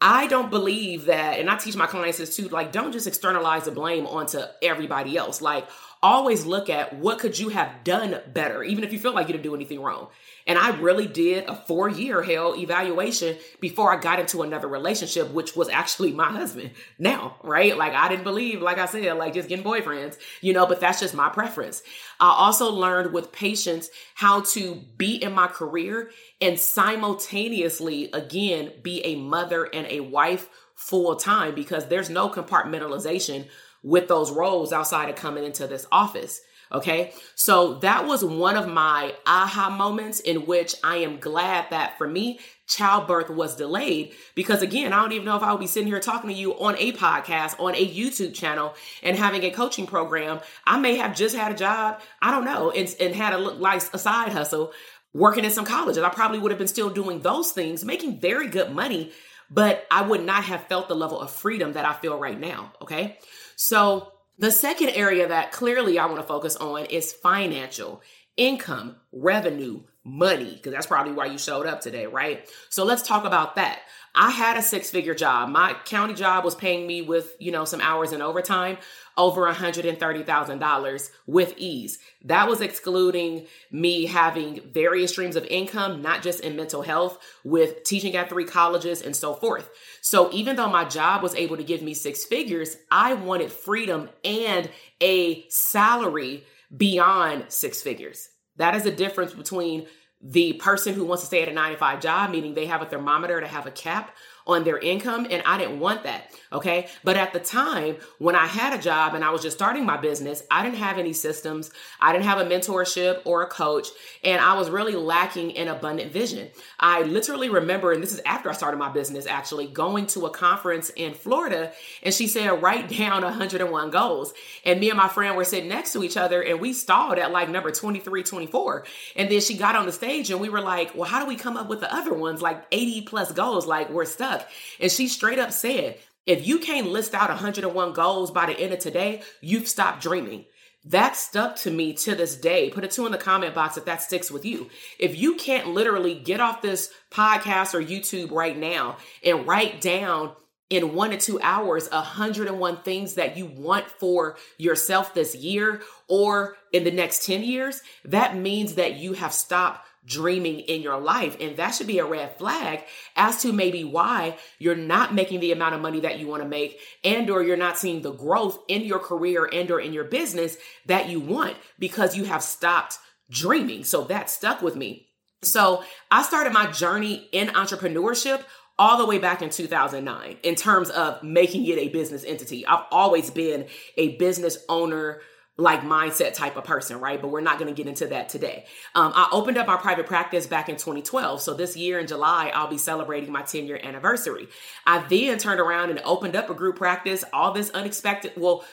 I 0.00 0.26
don't 0.26 0.50
believe 0.50 1.06
that, 1.06 1.38
and 1.38 1.48
I 1.48 1.56
teach 1.56 1.76
my 1.76 1.86
clients 1.86 2.18
this 2.18 2.36
too, 2.36 2.48
like, 2.48 2.72
don't 2.72 2.92
just 2.92 3.06
externalize 3.06 3.64
the 3.64 3.70
blame 3.70 4.06
onto 4.06 4.40
everybody 4.60 5.16
else. 5.16 5.40
Like, 5.40 5.66
always 6.04 6.44
look 6.44 6.68
at 6.68 6.94
what 6.98 7.18
could 7.18 7.38
you 7.38 7.48
have 7.48 7.82
done 7.82 8.20
better, 8.34 8.62
even 8.62 8.84
if 8.84 8.92
you 8.92 8.98
feel 8.98 9.14
like 9.14 9.26
you 9.26 9.32
didn't 9.32 9.44
do 9.44 9.54
anything 9.54 9.80
wrong. 9.80 10.08
And 10.46 10.58
I 10.58 10.76
really 10.76 11.06
did 11.06 11.48
a 11.48 11.56
four 11.56 11.88
year 11.88 12.22
hell 12.22 12.54
evaluation 12.54 13.38
before 13.58 13.90
I 13.90 13.98
got 13.98 14.20
into 14.20 14.42
another 14.42 14.68
relationship, 14.68 15.30
which 15.30 15.56
was 15.56 15.70
actually 15.70 16.12
my 16.12 16.30
husband 16.30 16.72
now, 16.98 17.36
right? 17.42 17.74
Like 17.74 17.94
I 17.94 18.10
didn't 18.10 18.24
believe, 18.24 18.60
like 18.60 18.76
I 18.76 18.84
said, 18.84 19.16
like 19.16 19.32
just 19.32 19.48
getting 19.48 19.64
boyfriends, 19.64 20.18
you 20.42 20.52
know, 20.52 20.66
but 20.66 20.78
that's 20.78 21.00
just 21.00 21.14
my 21.14 21.30
preference. 21.30 21.82
I 22.20 22.28
also 22.28 22.70
learned 22.70 23.14
with 23.14 23.32
patience 23.32 23.88
how 24.14 24.42
to 24.42 24.74
be 24.98 25.16
in 25.16 25.32
my 25.32 25.46
career 25.46 26.10
and 26.38 26.60
simultaneously, 26.60 28.10
again, 28.12 28.72
be 28.82 29.02
a 29.06 29.16
mother 29.16 29.64
and 29.64 29.86
a 29.86 30.00
wife 30.00 30.50
full 30.74 31.16
time 31.16 31.54
because 31.54 31.86
there's 31.86 32.10
no 32.10 32.28
compartmentalization 32.28 33.48
with 33.84 34.08
those 34.08 34.32
roles 34.32 34.72
outside 34.72 35.08
of 35.08 35.14
coming 35.14 35.44
into 35.44 35.68
this 35.68 35.86
office. 35.92 36.40
Okay. 36.72 37.12
So 37.36 37.74
that 37.80 38.06
was 38.06 38.24
one 38.24 38.56
of 38.56 38.66
my 38.66 39.14
aha 39.26 39.70
moments 39.70 40.18
in 40.18 40.46
which 40.46 40.74
I 40.82 40.96
am 40.98 41.20
glad 41.20 41.66
that 41.70 41.96
for 41.98 42.08
me, 42.08 42.40
childbirth 42.66 43.28
was 43.28 43.54
delayed 43.54 44.14
because 44.34 44.62
again, 44.62 44.92
I 44.92 45.00
don't 45.00 45.12
even 45.12 45.26
know 45.26 45.36
if 45.36 45.42
I 45.42 45.52
would 45.52 45.60
be 45.60 45.66
sitting 45.66 45.86
here 45.86 46.00
talking 46.00 46.30
to 46.30 46.36
you 46.36 46.58
on 46.58 46.76
a 46.78 46.92
podcast, 46.92 47.60
on 47.60 47.74
a 47.74 47.86
YouTube 47.86 48.34
channel 48.34 48.74
and 49.02 49.16
having 49.16 49.44
a 49.44 49.50
coaching 49.50 49.86
program. 49.86 50.40
I 50.66 50.80
may 50.80 50.96
have 50.96 51.14
just 51.14 51.36
had 51.36 51.52
a 51.52 51.54
job. 51.54 52.00
I 52.20 52.30
don't 52.30 52.44
know. 52.44 52.70
And, 52.70 52.92
and 52.98 53.14
had 53.14 53.34
a 53.34 53.38
like 53.38 53.82
a 53.92 53.98
side 53.98 54.32
hustle 54.32 54.72
working 55.12 55.44
in 55.44 55.50
some 55.50 55.66
colleges. 55.66 56.02
I 56.02 56.08
probably 56.08 56.38
would 56.38 56.50
have 56.50 56.58
been 56.58 56.66
still 56.66 56.90
doing 56.90 57.20
those 57.20 57.52
things, 57.52 57.84
making 57.84 58.18
very 58.18 58.48
good 58.48 58.72
money, 58.72 59.12
but 59.48 59.86
I 59.90 60.02
would 60.02 60.24
not 60.24 60.44
have 60.44 60.66
felt 60.66 60.88
the 60.88 60.96
level 60.96 61.20
of 61.20 61.30
freedom 61.30 61.74
that 61.74 61.84
I 61.84 61.92
feel 61.92 62.18
right 62.18 62.38
now. 62.40 62.72
Okay. 62.82 63.18
So 63.56 64.12
the 64.38 64.50
second 64.50 64.90
area 64.90 65.28
that 65.28 65.52
clearly 65.52 65.98
I 65.98 66.06
want 66.06 66.18
to 66.18 66.26
focus 66.26 66.56
on 66.56 66.86
is 66.86 67.12
financial 67.12 68.02
income, 68.36 68.96
revenue, 69.12 69.82
money, 70.04 70.52
because 70.54 70.72
that's 70.72 70.86
probably 70.86 71.12
why 71.12 71.26
you 71.26 71.38
showed 71.38 71.66
up 71.66 71.80
today, 71.80 72.06
right? 72.06 72.48
So 72.68 72.84
let's 72.84 73.02
talk 73.02 73.24
about 73.24 73.56
that. 73.56 73.80
I 74.14 74.30
had 74.30 74.56
a 74.56 74.62
six 74.62 74.90
figure 74.90 75.14
job. 75.14 75.48
My 75.48 75.74
county 75.86 76.14
job 76.14 76.44
was 76.44 76.54
paying 76.54 76.86
me 76.86 77.02
with, 77.02 77.34
you 77.40 77.50
know, 77.50 77.64
some 77.64 77.80
hours 77.80 78.12
in 78.12 78.22
overtime 78.22 78.78
over 79.16 79.42
$130,000 79.42 81.10
with 81.26 81.54
ease. 81.56 81.98
That 82.24 82.48
was 82.48 82.60
excluding 82.60 83.46
me 83.72 84.06
having 84.06 84.60
various 84.72 85.12
streams 85.12 85.36
of 85.36 85.44
income, 85.46 86.00
not 86.02 86.22
just 86.22 86.40
in 86.40 86.56
mental 86.56 86.82
health, 86.82 87.18
with 87.42 87.82
teaching 87.84 88.16
at 88.16 88.28
three 88.28 88.44
colleges 88.44 89.02
and 89.02 89.14
so 89.16 89.34
forth. 89.34 89.68
So 90.00 90.30
even 90.32 90.56
though 90.56 90.68
my 90.68 90.84
job 90.84 91.22
was 91.22 91.34
able 91.34 91.56
to 91.56 91.64
give 91.64 91.82
me 91.82 91.94
six 91.94 92.24
figures, 92.24 92.76
I 92.90 93.14
wanted 93.14 93.50
freedom 93.50 94.10
and 94.24 94.68
a 95.00 95.44
salary 95.48 96.44
beyond 96.76 97.46
six 97.48 97.82
figures. 97.82 98.28
That 98.56 98.74
is 98.74 98.84
the 98.84 98.90
difference 98.90 99.32
between 99.32 99.86
the 100.20 100.54
person 100.54 100.94
who 100.94 101.04
wants 101.04 101.22
to 101.22 101.26
stay 101.26 101.42
at 101.42 101.48
a 101.48 101.52
95 101.52 102.00
job, 102.00 102.30
meaning 102.30 102.54
they 102.54 102.66
have 102.66 102.82
a 102.82 102.86
thermometer 102.86 103.40
to 103.40 103.46
have 103.46 103.66
a 103.66 103.70
cap 103.70 104.16
on 104.46 104.64
their 104.64 104.78
income. 104.78 105.26
And 105.30 105.42
I 105.46 105.58
didn't 105.58 105.80
want 105.80 106.02
that. 106.04 106.30
Okay. 106.52 106.88
But 107.02 107.16
at 107.16 107.32
the 107.32 107.40
time 107.40 107.96
when 108.18 108.36
I 108.36 108.46
had 108.46 108.78
a 108.78 108.82
job 108.82 109.14
and 109.14 109.24
I 109.24 109.30
was 109.30 109.42
just 109.42 109.56
starting 109.56 109.84
my 109.84 109.96
business, 109.96 110.42
I 110.50 110.62
didn't 110.62 110.78
have 110.78 110.98
any 110.98 111.12
systems. 111.12 111.70
I 112.00 112.12
didn't 112.12 112.26
have 112.26 112.38
a 112.38 112.44
mentorship 112.44 113.22
or 113.24 113.42
a 113.42 113.46
coach. 113.46 113.88
And 114.22 114.40
I 114.40 114.54
was 114.54 114.70
really 114.70 114.94
lacking 114.94 115.52
in 115.52 115.68
abundant 115.68 116.12
vision. 116.12 116.48
I 116.78 117.02
literally 117.02 117.48
remember, 117.48 117.92
and 117.92 118.02
this 118.02 118.12
is 118.12 118.20
after 118.26 118.50
I 118.50 118.52
started 118.52 118.76
my 118.76 118.90
business 118.90 119.26
actually, 119.26 119.66
going 119.66 120.06
to 120.08 120.26
a 120.26 120.30
conference 120.30 120.90
in 120.90 121.14
Florida. 121.14 121.72
And 122.02 122.12
she 122.12 122.26
said, 122.26 122.62
write 122.62 122.88
down 122.88 123.22
101 123.22 123.90
goals. 123.90 124.34
And 124.64 124.78
me 124.78 124.90
and 124.90 124.98
my 124.98 125.08
friend 125.08 125.36
were 125.36 125.44
sitting 125.44 125.68
next 125.68 125.92
to 125.94 126.04
each 126.04 126.16
other 126.16 126.42
and 126.42 126.60
we 126.60 126.72
stalled 126.72 127.18
at 127.18 127.32
like 127.32 127.48
number 127.48 127.70
23, 127.70 128.22
24. 128.22 128.84
And 129.16 129.30
then 129.30 129.40
she 129.40 129.56
got 129.56 129.74
on 129.74 129.86
the 129.86 129.92
stage 129.92 130.30
and 130.30 130.40
we 130.40 130.48
were 130.48 130.60
like, 130.60 130.94
well, 130.94 131.08
how 131.08 131.20
do 131.20 131.26
we 131.26 131.36
come 131.36 131.56
up 131.56 131.68
with 131.68 131.80
the 131.80 131.92
other 131.92 132.14
ones? 132.14 132.42
Like 132.42 132.64
80 132.70 133.02
plus 133.02 133.32
goals, 133.32 133.66
like 133.66 133.90
we're 133.90 134.04
stuck 134.04 134.33
stuck. 134.34 134.50
And 134.80 134.90
she 134.90 135.08
straight 135.08 135.38
up 135.38 135.52
said, 135.52 135.98
if 136.26 136.46
you 136.46 136.58
can't 136.58 136.88
list 136.88 137.14
out 137.14 137.28
101 137.28 137.92
goals 137.92 138.30
by 138.30 138.46
the 138.46 138.58
end 138.58 138.72
of 138.72 138.78
today, 138.78 139.22
you've 139.40 139.68
stopped 139.68 140.02
dreaming. 140.02 140.46
That 140.86 141.16
stuck 141.16 141.56
to 141.56 141.70
me 141.70 141.94
to 141.94 142.14
this 142.14 142.36
day. 142.36 142.70
Put 142.70 142.84
a 142.84 142.88
two 142.88 143.06
in 143.06 143.12
the 143.12 143.18
comment 143.18 143.54
box 143.54 143.76
if 143.76 143.86
that 143.86 144.02
sticks 144.02 144.30
with 144.30 144.44
you. 144.44 144.68
If 144.98 145.16
you 145.16 145.34
can't 145.36 145.68
literally 145.68 146.14
get 146.14 146.40
off 146.40 146.60
this 146.60 146.90
podcast 147.10 147.74
or 147.74 147.82
YouTube 147.82 148.30
right 148.30 148.56
now 148.56 148.98
and 149.24 149.46
write 149.46 149.80
down 149.80 150.32
in 150.68 150.94
one 150.94 151.10
to 151.10 151.16
two 151.16 151.40
hours 151.40 151.88
101 151.90 152.82
things 152.82 153.14
that 153.14 153.36
you 153.36 153.46
want 153.46 153.86
for 153.86 154.36
yourself 154.58 155.14
this 155.14 155.34
year 155.34 155.82
or 156.08 156.56
in 156.72 156.84
the 156.84 156.90
next 156.90 157.24
10 157.26 157.42
years, 157.42 157.80
that 158.04 158.36
means 158.36 158.74
that 158.74 158.96
you 158.96 159.14
have 159.14 159.32
stopped 159.32 159.86
dreaming 160.06 160.60
in 160.60 160.82
your 160.82 160.98
life. 160.98 161.36
And 161.40 161.56
that 161.56 161.70
should 161.74 161.86
be 161.86 161.98
a 161.98 162.04
red 162.04 162.36
flag 162.36 162.84
as 163.16 163.42
to 163.42 163.52
maybe 163.52 163.84
why 163.84 164.36
you're 164.58 164.74
not 164.74 165.14
making 165.14 165.40
the 165.40 165.52
amount 165.52 165.74
of 165.74 165.80
money 165.80 166.00
that 166.00 166.18
you 166.18 166.26
want 166.26 166.42
to 166.42 166.48
make 166.48 166.78
and 167.02 167.30
or 167.30 167.42
you're 167.42 167.56
not 167.56 167.78
seeing 167.78 168.02
the 168.02 168.12
growth 168.12 168.58
in 168.68 168.82
your 168.82 168.98
career 168.98 169.48
and 169.50 169.70
or 169.70 169.80
in 169.80 169.92
your 169.92 170.04
business 170.04 170.56
that 170.86 171.08
you 171.08 171.20
want 171.20 171.56
because 171.78 172.16
you 172.16 172.24
have 172.24 172.42
stopped 172.42 172.98
dreaming. 173.30 173.84
So 173.84 174.04
that 174.04 174.30
stuck 174.30 174.62
with 174.62 174.76
me. 174.76 175.08
So 175.42 175.84
I 176.10 176.22
started 176.22 176.52
my 176.52 176.70
journey 176.70 177.28
in 177.32 177.48
entrepreneurship 177.48 178.42
all 178.78 178.98
the 178.98 179.06
way 179.06 179.18
back 179.18 179.40
in 179.40 179.50
2009 179.50 180.38
in 180.42 180.54
terms 180.54 180.90
of 180.90 181.22
making 181.22 181.64
it 181.66 181.78
a 181.78 181.88
business 181.88 182.24
entity. 182.24 182.66
I've 182.66 182.84
always 182.90 183.30
been 183.30 183.66
a 183.96 184.16
business 184.16 184.58
owner 184.68 185.20
like 185.56 185.82
mindset 185.82 186.34
type 186.34 186.56
of 186.56 186.64
person, 186.64 186.98
right? 186.98 187.20
But 187.20 187.28
we're 187.28 187.40
not 187.40 187.58
going 187.58 187.72
to 187.72 187.76
get 187.76 187.88
into 187.88 188.08
that 188.08 188.28
today. 188.28 188.64
Um, 188.94 189.12
I 189.14 189.28
opened 189.30 189.56
up 189.56 189.68
my 189.68 189.76
private 189.76 190.06
practice 190.06 190.46
back 190.46 190.68
in 190.68 190.76
2012. 190.76 191.40
So 191.40 191.54
this 191.54 191.76
year 191.76 192.00
in 192.00 192.06
July, 192.06 192.50
I'll 192.54 192.68
be 192.68 192.78
celebrating 192.78 193.30
my 193.30 193.42
10 193.42 193.66
year 193.66 193.78
anniversary. 193.82 194.48
I 194.86 194.98
then 195.08 195.38
turned 195.38 195.60
around 195.60 195.90
and 195.90 196.00
opened 196.04 196.34
up 196.34 196.50
a 196.50 196.54
group 196.54 196.76
practice, 196.76 197.22
all 197.32 197.52
this 197.52 197.70
unexpected. 197.70 198.32
Well, 198.36 198.64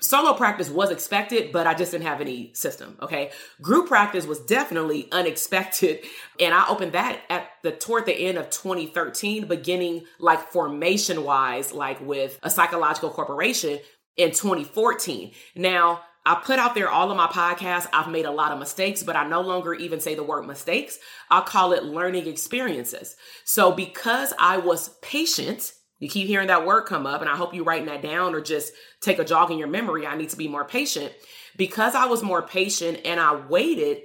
solo 0.00 0.32
practice 0.34 0.70
was 0.70 0.92
expected, 0.92 1.50
but 1.50 1.66
I 1.66 1.74
just 1.74 1.90
didn't 1.90 2.06
have 2.06 2.20
any 2.20 2.52
system. 2.54 2.96
Okay. 3.02 3.32
Group 3.60 3.88
practice 3.88 4.24
was 4.24 4.38
definitely 4.40 5.08
unexpected. 5.12 6.04
And 6.38 6.54
I 6.54 6.68
opened 6.68 6.92
that 6.92 7.20
at 7.30 7.48
the 7.64 7.72
toward 7.72 8.06
the 8.06 8.14
end 8.14 8.38
of 8.38 8.50
2013, 8.50 9.48
beginning 9.48 10.04
like 10.20 10.52
formation 10.52 11.24
wise, 11.24 11.72
like 11.72 12.00
with 12.00 12.38
a 12.44 12.50
psychological 12.50 13.10
corporation 13.10 13.80
in 14.16 14.30
2014. 14.30 15.32
Now, 15.56 16.02
I 16.28 16.34
put 16.34 16.58
out 16.58 16.74
there 16.74 16.90
all 16.90 17.10
of 17.10 17.16
my 17.16 17.26
podcasts. 17.26 17.88
I've 17.90 18.10
made 18.10 18.26
a 18.26 18.30
lot 18.30 18.52
of 18.52 18.58
mistakes, 18.58 19.02
but 19.02 19.16
I 19.16 19.26
no 19.26 19.40
longer 19.40 19.72
even 19.72 19.98
say 19.98 20.14
the 20.14 20.22
word 20.22 20.46
mistakes. 20.46 20.98
I'll 21.30 21.40
call 21.40 21.72
it 21.72 21.84
learning 21.84 22.26
experiences. 22.26 23.16
So 23.44 23.72
because 23.72 24.34
I 24.38 24.58
was 24.58 24.90
patient, 25.00 25.72
you 26.00 26.10
keep 26.10 26.26
hearing 26.26 26.48
that 26.48 26.66
word 26.66 26.82
come 26.82 27.06
up, 27.06 27.22
and 27.22 27.30
I 27.30 27.34
hope 27.34 27.54
you're 27.54 27.64
writing 27.64 27.86
that 27.86 28.02
down 28.02 28.34
or 28.34 28.42
just 28.42 28.74
take 29.00 29.18
a 29.18 29.24
jog 29.24 29.50
in 29.50 29.56
your 29.56 29.68
memory. 29.68 30.06
I 30.06 30.18
need 30.18 30.28
to 30.28 30.36
be 30.36 30.48
more 30.48 30.66
patient. 30.66 31.14
Because 31.56 31.94
I 31.94 32.04
was 32.04 32.22
more 32.22 32.42
patient 32.42 33.00
and 33.06 33.18
I 33.18 33.34
waited 33.34 34.02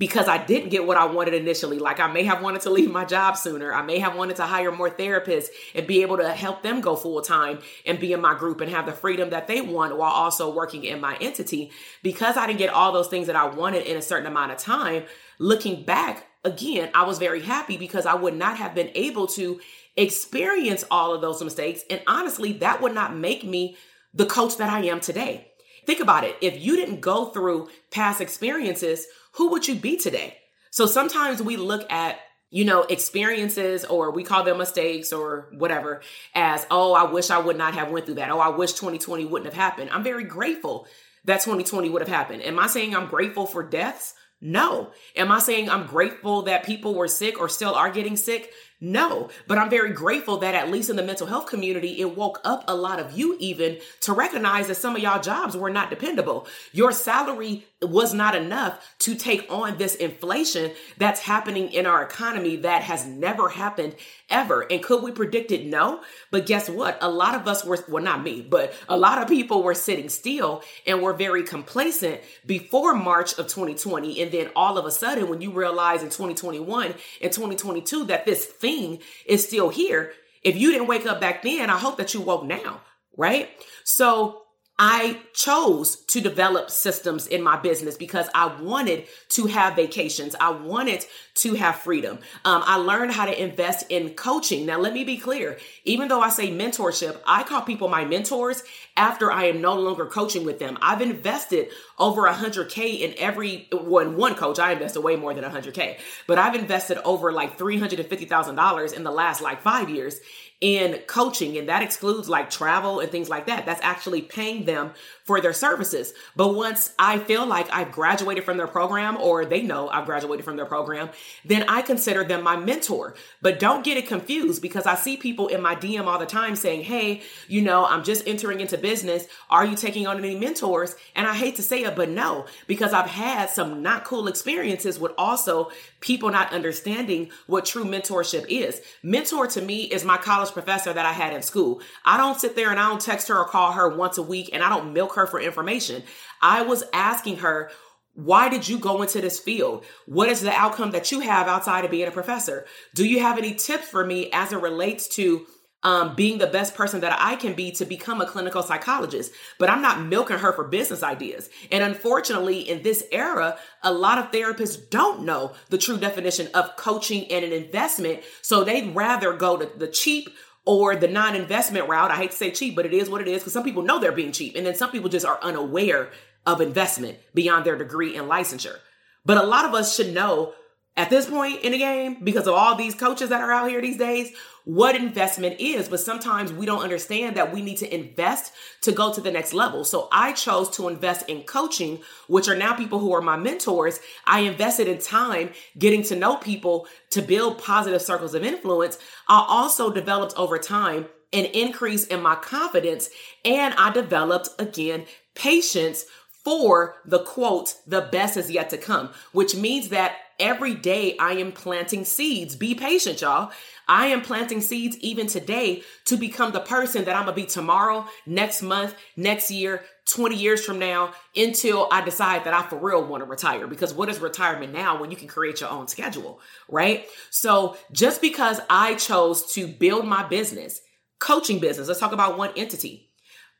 because 0.00 0.28
I 0.28 0.38
didn't 0.42 0.70
get 0.70 0.86
what 0.86 0.96
I 0.96 1.04
wanted 1.04 1.34
initially. 1.34 1.78
Like 1.78 2.00
I 2.00 2.10
may 2.10 2.24
have 2.24 2.42
wanted 2.42 2.62
to 2.62 2.70
leave 2.70 2.90
my 2.90 3.04
job 3.04 3.36
sooner. 3.36 3.72
I 3.72 3.82
may 3.82 3.98
have 3.98 4.16
wanted 4.16 4.36
to 4.36 4.44
hire 4.44 4.72
more 4.72 4.88
therapists 4.88 5.48
and 5.74 5.86
be 5.86 6.00
able 6.00 6.16
to 6.16 6.30
help 6.30 6.62
them 6.62 6.80
go 6.80 6.96
full 6.96 7.20
time 7.20 7.58
and 7.84 8.00
be 8.00 8.14
in 8.14 8.20
my 8.22 8.34
group 8.34 8.62
and 8.62 8.70
have 8.70 8.86
the 8.86 8.92
freedom 8.92 9.28
that 9.30 9.46
they 9.46 9.60
want 9.60 9.98
while 9.98 10.10
also 10.10 10.52
working 10.52 10.84
in 10.84 11.02
my 11.02 11.18
entity. 11.20 11.70
Because 12.02 12.38
I 12.38 12.46
didn't 12.46 12.60
get 12.60 12.72
all 12.72 12.92
those 12.92 13.08
things 13.08 13.26
that 13.26 13.36
I 13.36 13.44
wanted 13.44 13.86
in 13.86 13.98
a 13.98 14.02
certain 14.02 14.26
amount 14.26 14.52
of 14.52 14.58
time, 14.58 15.04
looking 15.38 15.84
back, 15.84 16.24
again, 16.44 16.90
I 16.94 17.04
was 17.04 17.18
very 17.18 17.42
happy 17.42 17.76
because 17.76 18.06
I 18.06 18.14
would 18.14 18.34
not 18.34 18.56
have 18.56 18.74
been 18.74 18.90
able 18.94 19.26
to 19.28 19.60
experience 19.98 20.82
all 20.90 21.12
of 21.12 21.20
those 21.20 21.44
mistakes. 21.44 21.82
And 21.90 22.00
honestly, 22.06 22.54
that 22.54 22.80
would 22.80 22.94
not 22.94 23.14
make 23.14 23.44
me 23.44 23.76
the 24.14 24.24
coach 24.24 24.56
that 24.56 24.70
I 24.70 24.86
am 24.86 25.00
today. 25.00 25.50
Think 25.90 26.02
about 26.02 26.22
it. 26.22 26.36
If 26.40 26.64
you 26.64 26.76
didn't 26.76 27.00
go 27.00 27.30
through 27.30 27.68
past 27.90 28.20
experiences, 28.20 29.08
who 29.32 29.50
would 29.50 29.66
you 29.66 29.74
be 29.74 29.96
today? 29.96 30.36
So 30.70 30.86
sometimes 30.86 31.42
we 31.42 31.56
look 31.56 31.90
at 31.90 32.20
you 32.48 32.64
know 32.64 32.82
experiences 32.82 33.84
or 33.84 34.12
we 34.12 34.22
call 34.22 34.44
them 34.44 34.58
mistakes 34.58 35.12
or 35.12 35.48
whatever 35.52 36.02
as 36.32 36.64
oh 36.70 36.92
i 36.92 37.10
wish 37.10 37.30
i 37.30 37.38
would 37.38 37.58
not 37.58 37.74
have 37.74 37.90
went 37.90 38.06
through 38.06 38.14
that. 38.14 38.30
Oh 38.30 38.38
i 38.38 38.50
wish 38.50 38.74
2020 38.74 39.24
wouldn't 39.24 39.52
have 39.52 39.60
happened. 39.60 39.90
I'm 39.90 40.04
very 40.04 40.22
grateful 40.22 40.86
that 41.24 41.40
2020 41.40 41.90
would 41.90 42.02
have 42.02 42.08
happened. 42.08 42.42
Am 42.44 42.60
i 42.60 42.68
saying 42.68 42.94
i'm 42.94 43.08
grateful 43.08 43.46
for 43.46 43.64
deaths? 43.64 44.14
No. 44.40 44.92
Am 45.16 45.32
i 45.32 45.40
saying 45.40 45.68
i'm 45.68 45.88
grateful 45.88 46.42
that 46.42 46.64
people 46.64 46.94
were 46.94 47.08
sick 47.08 47.40
or 47.40 47.48
still 47.48 47.74
are 47.74 47.90
getting 47.90 48.16
sick 48.16 48.52
No, 48.82 49.28
but 49.46 49.58
I'm 49.58 49.68
very 49.68 49.92
grateful 49.92 50.38
that 50.38 50.54
at 50.54 50.70
least 50.70 50.88
in 50.88 50.96
the 50.96 51.02
mental 51.02 51.26
health 51.26 51.46
community, 51.46 52.00
it 52.00 52.16
woke 52.16 52.40
up 52.44 52.64
a 52.66 52.74
lot 52.74 52.98
of 52.98 53.12
you 53.12 53.36
even 53.38 53.76
to 54.00 54.14
recognize 54.14 54.68
that 54.68 54.76
some 54.76 54.96
of 54.96 55.02
y'all 55.02 55.20
jobs 55.20 55.54
were 55.54 55.68
not 55.68 55.90
dependable. 55.90 56.46
Your 56.72 56.90
salary 56.90 57.66
was 57.82 58.14
not 58.14 58.34
enough 58.34 58.94
to 59.00 59.14
take 59.14 59.46
on 59.52 59.76
this 59.76 59.94
inflation 59.96 60.72
that's 60.96 61.20
happening 61.20 61.70
in 61.72 61.84
our 61.84 62.02
economy 62.02 62.56
that 62.56 62.82
has 62.82 63.04
never 63.04 63.50
happened 63.50 63.96
ever. 64.30 64.66
And 64.70 64.82
could 64.82 65.02
we 65.02 65.10
predict 65.10 65.50
it? 65.50 65.66
No. 65.66 66.02
But 66.30 66.46
guess 66.46 66.68
what? 66.68 66.98
A 67.00 67.10
lot 67.10 67.34
of 67.34 67.46
us 67.48 67.64
were, 67.64 67.78
well, 67.88 68.02
not 68.02 68.22
me, 68.22 68.40
but 68.42 68.72
a 68.88 68.96
lot 68.96 69.20
of 69.20 69.28
people 69.28 69.62
were 69.62 69.74
sitting 69.74 70.08
still 70.08 70.62
and 70.86 71.02
were 71.02 71.12
very 71.12 71.42
complacent 71.42 72.20
before 72.46 72.94
March 72.94 73.32
of 73.32 73.46
2020. 73.48 74.22
And 74.22 74.32
then 74.32 74.50
all 74.56 74.78
of 74.78 74.86
a 74.86 74.90
sudden, 74.90 75.28
when 75.28 75.40
you 75.40 75.50
realize 75.50 76.02
in 76.02 76.08
2021 76.08 76.94
and 77.20 77.32
2022 77.32 78.04
that 78.04 78.26
this 78.26 78.44
thing 78.44 79.00
is 79.26 79.46
still 79.46 79.68
here, 79.68 80.12
if 80.42 80.56
you 80.56 80.72
didn't 80.72 80.88
wake 80.88 81.06
up 81.06 81.20
back 81.20 81.42
then, 81.42 81.68
I 81.68 81.78
hope 81.78 81.98
that 81.98 82.14
you 82.14 82.20
woke 82.20 82.44
now, 82.44 82.80
right? 83.16 83.50
So 83.84 84.39
I 84.82 85.18
chose 85.34 85.96
to 86.06 86.22
develop 86.22 86.70
systems 86.70 87.26
in 87.26 87.42
my 87.42 87.58
business 87.58 87.98
because 87.98 88.30
I 88.34 88.46
wanted 88.62 89.04
to 89.28 89.44
have 89.44 89.76
vacations. 89.76 90.34
I 90.40 90.52
wanted 90.52 91.04
to 91.34 91.52
have 91.52 91.76
freedom. 91.76 92.18
Um, 92.46 92.62
I 92.64 92.76
learned 92.76 93.12
how 93.12 93.26
to 93.26 93.42
invest 93.42 93.84
in 93.90 94.14
coaching. 94.14 94.64
Now, 94.64 94.78
let 94.78 94.94
me 94.94 95.04
be 95.04 95.18
clear. 95.18 95.58
Even 95.84 96.08
though 96.08 96.22
I 96.22 96.30
say 96.30 96.50
mentorship, 96.50 97.20
I 97.26 97.42
call 97.42 97.60
people 97.60 97.88
my 97.88 98.06
mentors 98.06 98.62
after 98.96 99.30
I 99.30 99.44
am 99.44 99.60
no 99.60 99.74
longer 99.74 100.06
coaching 100.06 100.46
with 100.46 100.58
them. 100.58 100.78
I've 100.80 101.02
invested 101.02 101.68
over 101.98 102.22
100K 102.22 103.00
in 103.00 103.14
every 103.18 103.68
one, 103.70 104.16
one 104.16 104.34
coach. 104.34 104.58
I 104.58 104.72
invested 104.72 105.02
way 105.02 105.14
more 105.14 105.34
than 105.34 105.44
100K, 105.44 105.98
but 106.26 106.38
I've 106.38 106.54
invested 106.54 106.96
over 107.04 107.32
like 107.32 107.58
$350,000 107.58 108.94
in 108.94 109.04
the 109.04 109.10
last 109.10 109.42
like 109.42 109.60
five 109.60 109.90
years 109.90 110.20
in 110.60 111.00
coaching 111.06 111.56
and 111.56 111.68
that 111.68 111.82
excludes 111.82 112.28
like 112.28 112.50
travel 112.50 113.00
and 113.00 113.10
things 113.10 113.30
like 113.30 113.46
that. 113.46 113.64
That's 113.64 113.80
actually 113.82 114.20
paying 114.22 114.66
them 114.66 114.92
for 115.24 115.40
their 115.40 115.52
services. 115.52 116.12
But 116.34 116.54
once 116.54 116.92
i 116.98 117.18
feel 117.18 117.46
like 117.46 117.70
i've 117.72 117.92
graduated 117.92 118.44
from 118.44 118.56
their 118.56 118.66
program 118.66 119.16
or 119.16 119.44
they 119.44 119.62
know 119.62 119.88
i've 119.88 120.04
graduated 120.04 120.44
from 120.44 120.56
their 120.56 120.66
program 120.66 121.08
then 121.44 121.64
i 121.68 121.82
consider 121.82 122.24
them 122.24 122.42
my 122.42 122.56
mentor. 122.56 123.14
But 123.40 123.60
don't 123.60 123.84
get 123.84 123.96
it 123.96 124.08
confused 124.08 124.60
because 124.60 124.86
i 124.86 124.96
see 124.96 125.16
people 125.16 125.48
in 125.48 125.62
my 125.62 125.76
dm 125.76 126.06
all 126.06 126.18
the 126.18 126.26
time 126.26 126.56
saying 126.56 126.82
hey 126.82 127.22
you 127.48 127.62
know 127.62 127.86
i'm 127.86 128.04
just 128.04 128.26
entering 128.26 128.60
into 128.60 128.76
business. 128.76 129.26
Are 129.48 129.64
you 129.64 129.76
taking 129.76 130.06
on 130.06 130.18
any 130.18 130.36
mentors? 130.36 130.96
And 131.14 131.26
i 131.26 131.34
hate 131.34 131.56
to 131.56 131.62
say 131.62 131.84
it 131.84 131.96
but 131.96 132.08
no 132.08 132.46
because 132.66 132.92
i've 132.92 133.10
had 133.10 133.50
some 133.50 133.82
not 133.82 134.04
cool 134.04 134.26
experiences 134.26 134.98
with 134.98 135.12
also 135.16 135.70
people 136.00 136.30
not 136.30 136.52
understanding 136.52 137.30
what 137.46 137.64
true 137.64 137.84
mentorship 137.84 138.46
is. 138.48 138.80
Mentor 139.02 139.46
to 139.46 139.60
me 139.60 139.84
is 139.84 140.04
my 140.04 140.16
college 140.16 140.49
college 140.50 140.64
professor 140.64 140.92
that 140.92 141.06
I 141.06 141.12
had 141.12 141.32
in 141.32 141.42
school. 141.42 141.80
I 142.04 142.16
don't 142.16 142.40
sit 142.40 142.56
there 142.56 142.70
and 142.70 142.80
I 142.80 142.88
don't 142.88 143.00
text 143.00 143.28
her 143.28 143.38
or 143.38 143.46
call 143.46 143.72
her 143.72 143.88
once 143.88 144.18
a 144.18 144.22
week 144.22 144.50
and 144.52 144.62
I 144.62 144.68
don't 144.68 144.92
milk 144.92 145.14
her 145.14 145.26
for 145.26 145.40
information. 145.40 146.02
I 146.42 146.62
was 146.62 146.84
asking 146.92 147.38
her, 147.38 147.70
why 148.14 148.48
did 148.48 148.68
you 148.68 148.78
go 148.78 149.02
into 149.02 149.20
this 149.20 149.38
field? 149.38 149.84
What 150.06 150.28
is 150.28 150.40
the 150.40 150.52
outcome 150.52 150.90
that 150.90 151.12
you 151.12 151.20
have 151.20 151.46
outside 151.46 151.84
of 151.84 151.90
being 151.90 152.08
a 152.08 152.12
professor? 152.12 152.66
Do 152.94 153.06
you 153.06 153.20
have 153.20 153.38
any 153.38 153.54
tips 153.54 153.88
for 153.88 154.04
me 154.04 154.30
as 154.32 154.52
it 154.52 154.60
relates 154.60 155.08
to 155.16 155.46
um, 155.82 156.14
being 156.14 156.38
the 156.38 156.46
best 156.46 156.74
person 156.74 157.00
that 157.00 157.16
I 157.18 157.36
can 157.36 157.54
be 157.54 157.70
to 157.72 157.84
become 157.84 158.20
a 158.20 158.26
clinical 158.26 158.62
psychologist. 158.62 159.32
But 159.58 159.70
I'm 159.70 159.82
not 159.82 160.02
milking 160.02 160.38
her 160.38 160.52
for 160.52 160.64
business 160.64 161.02
ideas. 161.02 161.48
And 161.70 161.82
unfortunately, 161.82 162.60
in 162.60 162.82
this 162.82 163.04
era, 163.10 163.58
a 163.82 163.92
lot 163.92 164.18
of 164.18 164.30
therapists 164.30 164.90
don't 164.90 165.24
know 165.24 165.52
the 165.70 165.78
true 165.78 165.98
definition 165.98 166.48
of 166.54 166.76
coaching 166.76 167.30
and 167.30 167.44
an 167.44 167.52
investment. 167.52 168.20
So 168.42 168.62
they'd 168.62 168.94
rather 168.94 169.32
go 169.32 169.56
to 169.56 169.70
the 169.78 169.88
cheap 169.88 170.28
or 170.66 170.96
the 170.96 171.08
non 171.08 171.34
investment 171.34 171.88
route. 171.88 172.10
I 172.10 172.16
hate 172.16 172.32
to 172.32 172.36
say 172.36 172.50
cheap, 172.50 172.76
but 172.76 172.86
it 172.86 172.92
is 172.92 173.08
what 173.08 173.22
it 173.22 173.28
is 173.28 173.40
because 173.40 173.54
some 173.54 173.64
people 173.64 173.82
know 173.82 173.98
they're 173.98 174.12
being 174.12 174.32
cheap. 174.32 174.56
And 174.56 174.66
then 174.66 174.74
some 174.74 174.90
people 174.90 175.08
just 175.08 175.26
are 175.26 175.38
unaware 175.42 176.10
of 176.46 176.60
investment 176.60 177.18
beyond 177.34 177.64
their 177.64 177.76
degree 177.76 178.16
and 178.16 178.28
licensure. 178.28 178.76
But 179.24 179.38
a 179.38 179.46
lot 179.46 179.64
of 179.64 179.74
us 179.74 179.94
should 179.94 180.14
know 180.14 180.54
at 181.00 181.08
this 181.08 181.24
point 181.24 181.62
in 181.62 181.72
the 181.72 181.78
game, 181.78 182.18
because 182.22 182.46
of 182.46 182.52
all 182.52 182.74
these 182.74 182.94
coaches 182.94 183.30
that 183.30 183.40
are 183.40 183.50
out 183.50 183.70
here 183.70 183.80
these 183.80 183.96
days, 183.96 184.34
what 184.64 184.94
investment 184.94 185.58
is. 185.58 185.88
But 185.88 186.00
sometimes 186.00 186.52
we 186.52 186.66
don't 186.66 186.82
understand 186.82 187.38
that 187.38 187.54
we 187.54 187.62
need 187.62 187.78
to 187.78 187.92
invest 187.92 188.52
to 188.82 188.92
go 188.92 189.10
to 189.10 189.22
the 189.22 189.30
next 189.30 189.54
level. 189.54 189.82
So 189.82 190.08
I 190.12 190.32
chose 190.32 190.68
to 190.76 190.88
invest 190.88 191.26
in 191.26 191.44
coaching, 191.44 192.02
which 192.28 192.48
are 192.48 192.54
now 192.54 192.74
people 192.74 192.98
who 192.98 193.14
are 193.14 193.22
my 193.22 193.38
mentors. 193.38 193.98
I 194.26 194.40
invested 194.40 194.88
in 194.88 194.98
time 194.98 195.52
getting 195.78 196.02
to 196.02 196.16
know 196.16 196.36
people 196.36 196.86
to 197.12 197.22
build 197.22 197.62
positive 197.62 198.02
circles 198.02 198.34
of 198.34 198.44
influence. 198.44 198.98
I 199.26 199.42
also 199.48 199.90
developed 199.90 200.34
over 200.36 200.58
time 200.58 201.06
an 201.32 201.46
increase 201.46 202.04
in 202.04 202.20
my 202.20 202.34
confidence 202.34 203.08
and 203.42 203.72
I 203.78 203.90
developed 203.90 204.50
again 204.58 205.06
patience 205.34 206.04
for 206.44 206.96
the 207.04 207.20
quote, 207.20 207.74
the 207.86 208.08
best 208.12 208.36
is 208.36 208.50
yet 208.50 208.70
to 208.70 208.78
come, 208.78 209.10
which 209.32 209.54
means 209.54 209.90
that 209.90 210.16
every 210.38 210.74
day 210.74 211.16
I 211.18 211.32
am 211.32 211.52
planting 211.52 212.04
seeds. 212.04 212.56
Be 212.56 212.74
patient, 212.74 213.20
y'all. 213.20 213.52
I 213.86 214.06
am 214.06 214.22
planting 214.22 214.60
seeds 214.60 214.96
even 214.98 215.26
today 215.26 215.82
to 216.06 216.16
become 216.16 216.52
the 216.52 216.60
person 216.60 217.04
that 217.04 217.16
I'm 217.16 217.24
gonna 217.24 217.34
be 217.34 217.44
tomorrow, 217.44 218.06
next 218.24 218.62
month, 218.62 218.94
next 219.16 219.50
year, 219.50 219.82
20 220.06 220.36
years 220.36 220.64
from 220.64 220.78
now, 220.78 221.12
until 221.36 221.88
I 221.90 222.00
decide 222.00 222.44
that 222.44 222.54
I 222.54 222.62
for 222.62 222.76
real 222.76 223.04
wanna 223.04 223.24
retire. 223.24 223.66
Because 223.66 223.92
what 223.92 224.08
is 224.08 224.20
retirement 224.20 224.72
now 224.72 225.00
when 225.00 225.10
you 225.10 225.16
can 225.16 225.28
create 225.28 225.60
your 225.60 225.70
own 225.70 225.88
schedule, 225.88 226.40
right? 226.68 227.06
So 227.30 227.76
just 227.92 228.22
because 228.22 228.60
I 228.70 228.94
chose 228.94 229.52
to 229.54 229.66
build 229.66 230.06
my 230.06 230.26
business, 230.26 230.80
coaching 231.18 231.58
business, 231.58 231.88
let's 231.88 232.00
talk 232.00 232.12
about 232.12 232.38
one 232.38 232.50
entity. 232.56 233.10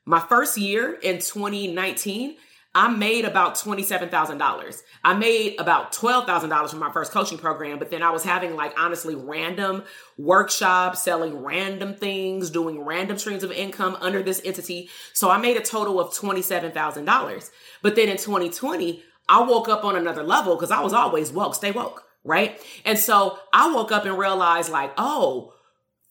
My 0.07 0.21
first 0.21 0.57
year 0.57 0.95
in 0.95 1.17
2019, 1.17 2.37
I 2.73 2.89
made 2.89 3.25
about 3.25 3.57
$27,000. 3.57 4.83
I 5.03 5.15
made 5.15 5.59
about 5.59 5.93
$12,000 5.93 6.71
from 6.71 6.79
my 6.79 6.93
first 6.93 7.11
coaching 7.11 7.39
program, 7.39 7.81
but 7.81 7.91
then 7.91 8.03
I 8.03 8.11
was 8.11 8.23
having 8.23 8.55
like 8.55 8.79
honestly 8.79 9.17
random 9.17 9.83
workshops, 10.17 11.03
selling 11.03 11.43
random 11.43 11.95
things, 11.95 12.49
doing 12.49 12.85
random 12.85 13.19
streams 13.19 13.43
of 13.43 13.51
income 13.51 13.97
under 14.01 14.23
this 14.23 14.41
entity. 14.45 14.89
So 15.15 15.31
I 15.31 15.39
made 15.39 15.57
a 15.57 15.63
total 15.63 15.99
of 15.99 16.13
$27,000. 16.13 17.51
But 17.83 17.97
then 17.97 18.09
in 18.09 18.17
2020, 18.17 19.03
I 19.29 19.43
woke 19.43 19.69
up 19.69 19.85
on 19.85 19.97
another 19.97 20.23
level 20.23 20.55
because 20.55 20.71
I 20.71 20.81
was 20.81 20.93
always 20.93 21.33
woke, 21.33 21.57
stay 21.57 21.73
woke, 21.73 22.05
right? 22.23 22.61
And 22.85 22.99
so 22.99 23.39
I 23.53 23.73
woke 23.75 23.91
up 23.91 24.05
and 24.05 24.17
realized 24.17 24.71
like, 24.71 24.93
oh, 24.97 25.55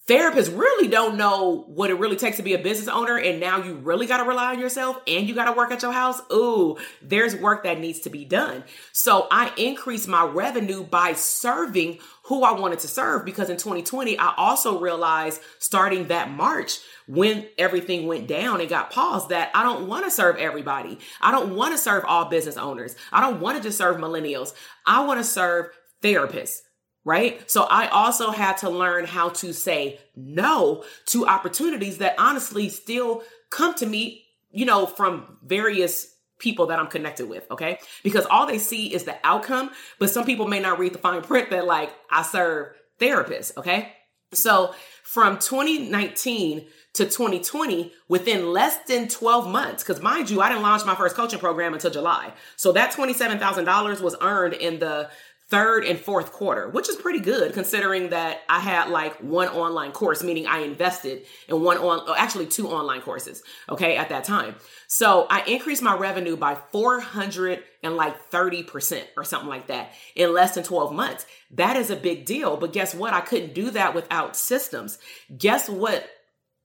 therapists 0.09 0.57
really 0.57 0.87
don't 0.87 1.17
know 1.17 1.65
what 1.67 1.91
it 1.91 1.99
really 1.99 2.15
takes 2.15 2.37
to 2.37 2.43
be 2.43 2.55
a 2.55 2.57
business 2.57 2.87
owner 2.87 3.15
and 3.15 3.39
now 3.39 3.63
you 3.63 3.75
really 3.75 4.07
got 4.07 4.17
to 4.17 4.23
rely 4.23 4.53
on 4.53 4.59
yourself 4.59 4.99
and 5.05 5.27
you 5.27 5.35
got 5.35 5.45
to 5.45 5.51
work 5.51 5.71
at 5.71 5.83
your 5.83 5.91
house 5.91 6.19
ooh 6.33 6.75
there's 7.03 7.35
work 7.35 7.63
that 7.63 7.79
needs 7.79 7.99
to 7.99 8.09
be 8.09 8.25
done 8.25 8.63
so 8.91 9.27
i 9.29 9.53
increased 9.55 10.07
my 10.07 10.23
revenue 10.25 10.83
by 10.83 11.13
serving 11.13 11.99
who 12.23 12.43
i 12.43 12.51
wanted 12.51 12.79
to 12.79 12.87
serve 12.87 13.23
because 13.23 13.51
in 13.51 13.57
2020 13.57 14.17
i 14.17 14.33
also 14.35 14.79
realized 14.79 15.39
starting 15.59 16.07
that 16.07 16.31
march 16.31 16.79
when 17.07 17.45
everything 17.59 18.07
went 18.07 18.27
down 18.27 18.61
and 18.61 18.69
got 18.69 18.91
paused 18.91 19.29
that 19.29 19.49
I 19.55 19.63
don't 19.63 19.87
want 19.87 20.05
to 20.05 20.11
serve 20.11 20.35
everybody. 20.35 20.99
I 21.19 21.31
don't 21.31 21.55
want 21.55 21.73
to 21.73 21.77
serve 21.79 22.05
all 22.05 22.25
business 22.25 22.55
owners. 22.55 22.95
I 23.11 23.19
don't 23.19 23.41
want 23.41 23.57
to 23.57 23.63
just 23.63 23.79
serve 23.79 23.97
millennials. 23.97 24.53
I 24.85 25.03
want 25.03 25.19
to 25.19 25.23
serve 25.23 25.69
therapists 26.03 26.59
right? 27.05 27.49
So 27.49 27.63
I 27.63 27.87
also 27.87 28.31
had 28.31 28.57
to 28.57 28.69
learn 28.69 29.05
how 29.05 29.29
to 29.29 29.53
say 29.53 29.99
no 30.15 30.83
to 31.07 31.25
opportunities 31.25 31.99
that 31.99 32.15
honestly 32.17 32.69
still 32.69 33.23
come 33.49 33.73
to 33.75 33.85
me, 33.85 34.25
you 34.51 34.65
know, 34.65 34.85
from 34.85 35.37
various 35.43 36.13
people 36.39 36.67
that 36.67 36.79
I'm 36.79 36.87
connected 36.87 37.27
with, 37.27 37.49
okay? 37.51 37.79
Because 38.03 38.25
all 38.25 38.45
they 38.47 38.57
see 38.57 38.93
is 38.93 39.03
the 39.03 39.15
outcome, 39.23 39.71
but 39.99 40.09
some 40.09 40.25
people 40.25 40.47
may 40.47 40.59
not 40.59 40.79
read 40.79 40.93
the 40.93 40.99
fine 40.99 41.21
print 41.21 41.49
that 41.49 41.65
like 41.65 41.91
I 42.09 42.23
serve 42.23 42.73
therapists, 42.99 43.55
okay? 43.57 43.93
So 44.33 44.73
from 45.03 45.39
2019 45.39 46.67
to 46.93 47.05
2020, 47.05 47.91
within 48.07 48.51
less 48.51 48.77
than 48.87 49.07
12 49.07 49.47
months, 49.49 49.83
because 49.83 50.01
mind 50.01 50.29
you, 50.29 50.41
I 50.41 50.49
didn't 50.49 50.63
launch 50.63 50.85
my 50.85 50.95
first 50.95 51.15
coaching 51.15 51.39
program 51.39 51.73
until 51.73 51.91
July. 51.91 52.33
So 52.55 52.71
that 52.73 52.93
$27,000 52.93 54.01
was 54.01 54.15
earned 54.21 54.53
in 54.53 54.79
the 54.79 55.09
third 55.49 55.83
and 55.83 55.99
fourth 55.99 56.31
quarter, 56.31 56.69
which 56.69 56.89
is 56.89 56.95
pretty 56.95 57.19
good 57.19 57.53
considering 57.53 58.09
that 58.09 58.41
I 58.47 58.59
had 58.59 58.89
like 58.89 59.17
one 59.17 59.47
online 59.47 59.91
course, 59.91 60.23
meaning 60.23 60.45
I 60.45 60.59
invested 60.59 61.25
in 61.47 61.63
one 61.63 61.77
on, 61.77 62.01
oh, 62.07 62.15
actually 62.15 62.45
two 62.45 62.69
online 62.69 63.01
courses. 63.01 63.41
Okay. 63.67 63.97
At 63.97 64.09
that 64.09 64.23
time. 64.23 64.55
So 64.87 65.25
I 65.29 65.41
increased 65.41 65.81
my 65.81 65.95
revenue 65.95 66.37
by 66.37 66.55
400 66.71 67.63
and 67.83 67.95
like 67.95 68.29
30% 68.29 69.03
or 69.17 69.23
something 69.23 69.49
like 69.49 69.67
that 69.67 69.93
in 70.15 70.33
less 70.33 70.55
than 70.55 70.63
12 70.63 70.93
months. 70.93 71.25
That 71.51 71.75
is 71.75 71.89
a 71.89 71.95
big 71.95 72.25
deal. 72.25 72.57
But 72.57 72.73
guess 72.73 72.93
what? 72.93 73.13
I 73.13 73.21
couldn't 73.21 73.53
do 73.53 73.71
that 73.71 73.95
without 73.95 74.35
systems. 74.35 74.99
Guess 75.35 75.69
what? 75.69 76.07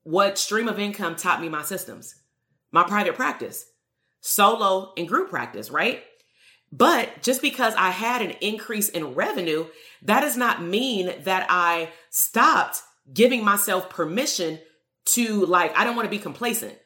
What 0.03 0.37
stream 0.37 0.69
of 0.69 0.79
income 0.79 1.17
taught 1.17 1.41
me 1.41 1.49
my 1.49 1.63
systems? 1.63 2.15
My 2.71 2.83
private 2.83 3.15
practice, 3.15 3.65
solo 4.21 4.93
and 4.97 5.09
group 5.09 5.31
practice, 5.31 5.71
right? 5.71 6.03
But 6.77 7.23
just 7.23 7.41
because 7.41 7.73
I 7.77 7.91
had 7.91 8.21
an 8.21 8.33
increase 8.41 8.89
in 8.89 9.15
revenue, 9.15 9.67
that 10.03 10.23
does 10.23 10.37
not 10.37 10.61
mean 10.61 11.15
that 11.23 11.47
I 11.49 11.91
stopped 12.11 12.83
giving 13.13 13.45
myself 13.45 13.91
permission 13.91 14.59
to 15.13 15.47
like, 15.47 15.77
I 15.77 15.85
don't 15.85 15.95
want 15.95 16.07
to 16.07 16.11
be 16.11 16.19
complacent, 16.19 16.77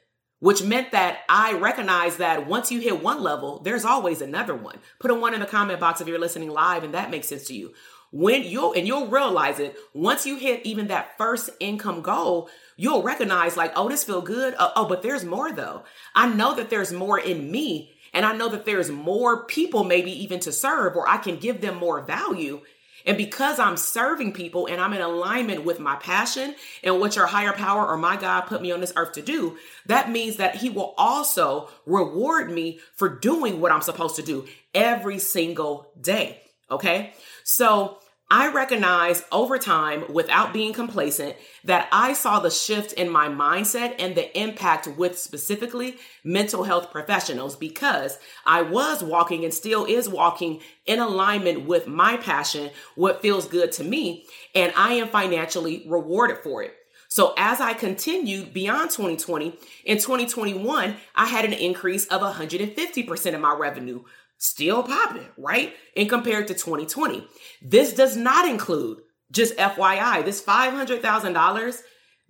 which 0.41 0.63
meant 0.63 0.93
that 0.93 1.21
I 1.31 1.55
recognize 1.55 2.19
that 2.19 2.47
once 2.47 2.71
you 2.71 2.81
hit 2.81 3.03
one 3.03 3.23
level, 3.23 3.63
there's 3.63 3.87
always 3.87 4.21
another 4.21 4.55
one. 4.55 4.79
Put 5.01 5.11
a 5.11 5.15
one 5.15 5.33
in 5.33 5.41
the 5.41 5.47
comment 5.47 5.81
box 5.81 6.03
if 6.03 6.09
you're 6.09 6.19
listening 6.19 6.51
live 6.51 6.85
and 6.85 6.93
that 6.93 7.11
makes 7.11 7.29
sense 7.29 7.47
to 7.47 7.55
you. 7.55 7.73
When 8.11 8.43
you'll, 8.43 8.75
and 8.75 8.87
you'll 8.87 9.07
realize 9.07 9.59
it 9.59 9.75
once 9.95 10.27
you 10.27 10.37
hit 10.37 10.67
even 10.67 10.89
that 10.89 11.17
first 11.17 11.49
income 11.61 12.03
goal, 12.03 12.51
you'll 12.77 13.03
recognize 13.03 13.57
like, 13.57 13.73
oh, 13.75 13.89
this 13.89 14.05
feel 14.05 14.21
good. 14.21 14.55
Oh, 14.59 14.73
oh, 14.77 14.87
but 14.87 15.01
there's 15.01 15.25
more 15.25 15.51
though. 15.51 15.85
I 16.15 16.29
know 16.29 16.55
that 16.57 16.69
there's 16.69 16.93
more 16.93 17.19
in 17.19 17.51
me. 17.51 17.95
And 18.19 18.27
I 18.27 18.35
know 18.37 18.49
that 18.49 18.65
there's 18.65 18.91
more 18.91 19.45
people 19.45 19.85
maybe 19.85 20.11
even 20.25 20.41
to 20.41 20.51
serve 20.51 20.97
or 20.97 21.09
I 21.09 21.19
can 21.19 21.37
give 21.37 21.61
them 21.61 21.77
more 21.77 22.03
value. 22.03 22.63
And 23.07 23.17
because 23.17 23.61
I'm 23.61 23.77
serving 23.77 24.33
people 24.33 24.67
and 24.67 24.81
I'm 24.81 24.93
in 24.93 25.01
alignment 25.01 25.65
with 25.65 25.79
my 25.79 25.95
passion 25.95 26.57
and 26.83 26.99
what 26.99 27.15
your 27.15 27.27
higher 27.27 27.53
power 27.53 27.87
or 27.87 27.97
my 27.97 28.17
God 28.17 28.41
put 28.41 28.61
me 28.61 28.73
on 28.73 28.81
this 28.81 28.93
earth 28.97 29.13
to 29.13 29.23
do, 29.23 29.57
that 29.87 30.11
means 30.11 30.39
that 30.39 30.57
He 30.57 30.69
will 30.69 30.95
also 30.99 31.71
reward 31.87 32.51
me 32.51 32.81
for 32.97 33.09
doing 33.09 33.61
what 33.61 33.71
I'm 33.71 33.83
supposed 33.83 34.17
to 34.17 34.23
do 34.23 34.49
every 34.75 35.21
single 35.21 35.93
day. 36.01 36.41
Okay. 36.73 37.13
So 37.45 38.01
I 38.31 38.53
recognize 38.53 39.25
over 39.33 39.57
time, 39.57 40.05
without 40.13 40.53
being 40.53 40.75
complacent, 40.75 41.35
that 41.65 41.89
I 41.91 42.13
saw 42.13 42.41
the 42.41 42.51
shift 42.51 42.93
in 42.93 43.09
my 43.09 43.29
mindset 43.29 43.95
and 43.99 44.15
the 44.15 44.39
impact 44.39 44.87
with 44.87 45.19
specifically 45.19 45.97
mental 46.25 46.65
health 46.65 46.93
professionals 46.93 47.57
because 47.57 48.19
I 48.45 48.61
was 48.61 49.03
walking 49.03 49.45
and 49.45 49.55
still 49.55 49.87
is 49.87 50.11
walking 50.11 50.61
in 50.85 50.99
alignment 50.99 51.65
with 51.65 51.87
my 51.87 52.19
passion, 52.19 52.71
what 52.97 53.23
feels 53.23 53.49
good 53.49 53.73
to 53.73 53.85
me, 53.85 54.27
and 54.55 54.75
I 54.77 54.95
am 54.95 55.09
financially 55.09 55.87
rewarded 55.89 56.39
for 56.39 56.63
it. 56.63 56.75
So 57.11 57.33
as 57.39 57.63
I 57.63 57.73
continued 57.73 58.53
beyond 58.53 58.91
2020, 58.91 59.59
in 59.87 59.97
2021, 59.97 60.97
I 61.15 61.25
had 61.25 61.47
an 61.47 61.55
increase 61.55 62.05
of 62.09 62.21
150% 62.21 63.33
in 63.33 63.41
my 63.41 63.55
revenue, 63.55 64.05
still 64.39 64.83
popping, 64.83 65.27
right? 65.37 65.75
And 65.97 66.09
compared 66.09 66.49
to 66.49 66.55
2020. 66.55 67.27
This 67.61 67.93
does 67.93 68.17
not 68.17 68.49
include 68.49 69.01
just 69.31 69.57
FYI, 69.57 70.25
this 70.25 70.43
$500,000 70.43 71.81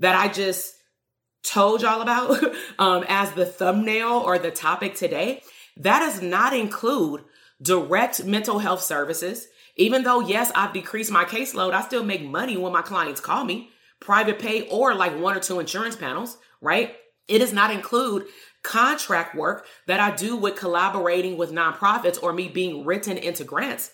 that 0.01 0.17
I 0.17 0.29
just 0.29 0.75
told 1.45 1.83
y'all 1.83 2.01
about 2.01 2.43
um, 2.79 3.05
as 3.09 3.33
the 3.33 3.47
thumbnail 3.47 4.09
or 4.09 4.39
the 4.39 4.51
topic 4.51 4.95
today, 4.95 5.43
that 5.77 6.01
does 6.01 6.21
not 6.21 6.55
include 6.55 7.25
direct 7.63 8.25
mental 8.25 8.59
health 8.59 8.83
services. 8.83 9.47
Even 9.77 10.03
though, 10.03 10.21
yes, 10.21 10.51
I've 10.55 10.73
decreased 10.73 11.13
my 11.13 11.25
caseload, 11.25 11.73
I 11.73 11.83
still 11.83 12.05
make 12.05 12.25
money 12.25 12.57
when 12.57 12.73
my 12.73 12.83
clients 12.83 13.21
call 13.21 13.45
me, 13.45 13.71
private 14.01 14.39
pay 14.39 14.63
or 14.69 14.95
like 14.95 15.19
one 15.19 15.37
or 15.37 15.41
two 15.41 15.61
insurance 15.61 15.95
panels, 15.95 16.37
right? 16.61 16.97
It 17.29 17.39
does 17.39 17.53
not 17.53 17.71
include 17.71 18.27
contract 18.69 19.35
work 19.35 19.67
that 19.87 19.99
I 19.99 20.15
do 20.15 20.37
with 20.37 20.57
collaborating 20.57 21.39
with 21.39 21.51
nonprofits 21.51 22.23
or 22.23 22.35
me 22.35 22.49
being 22.49 22.85
written 22.85 23.17
into 23.17 23.43
grants. 23.43 23.91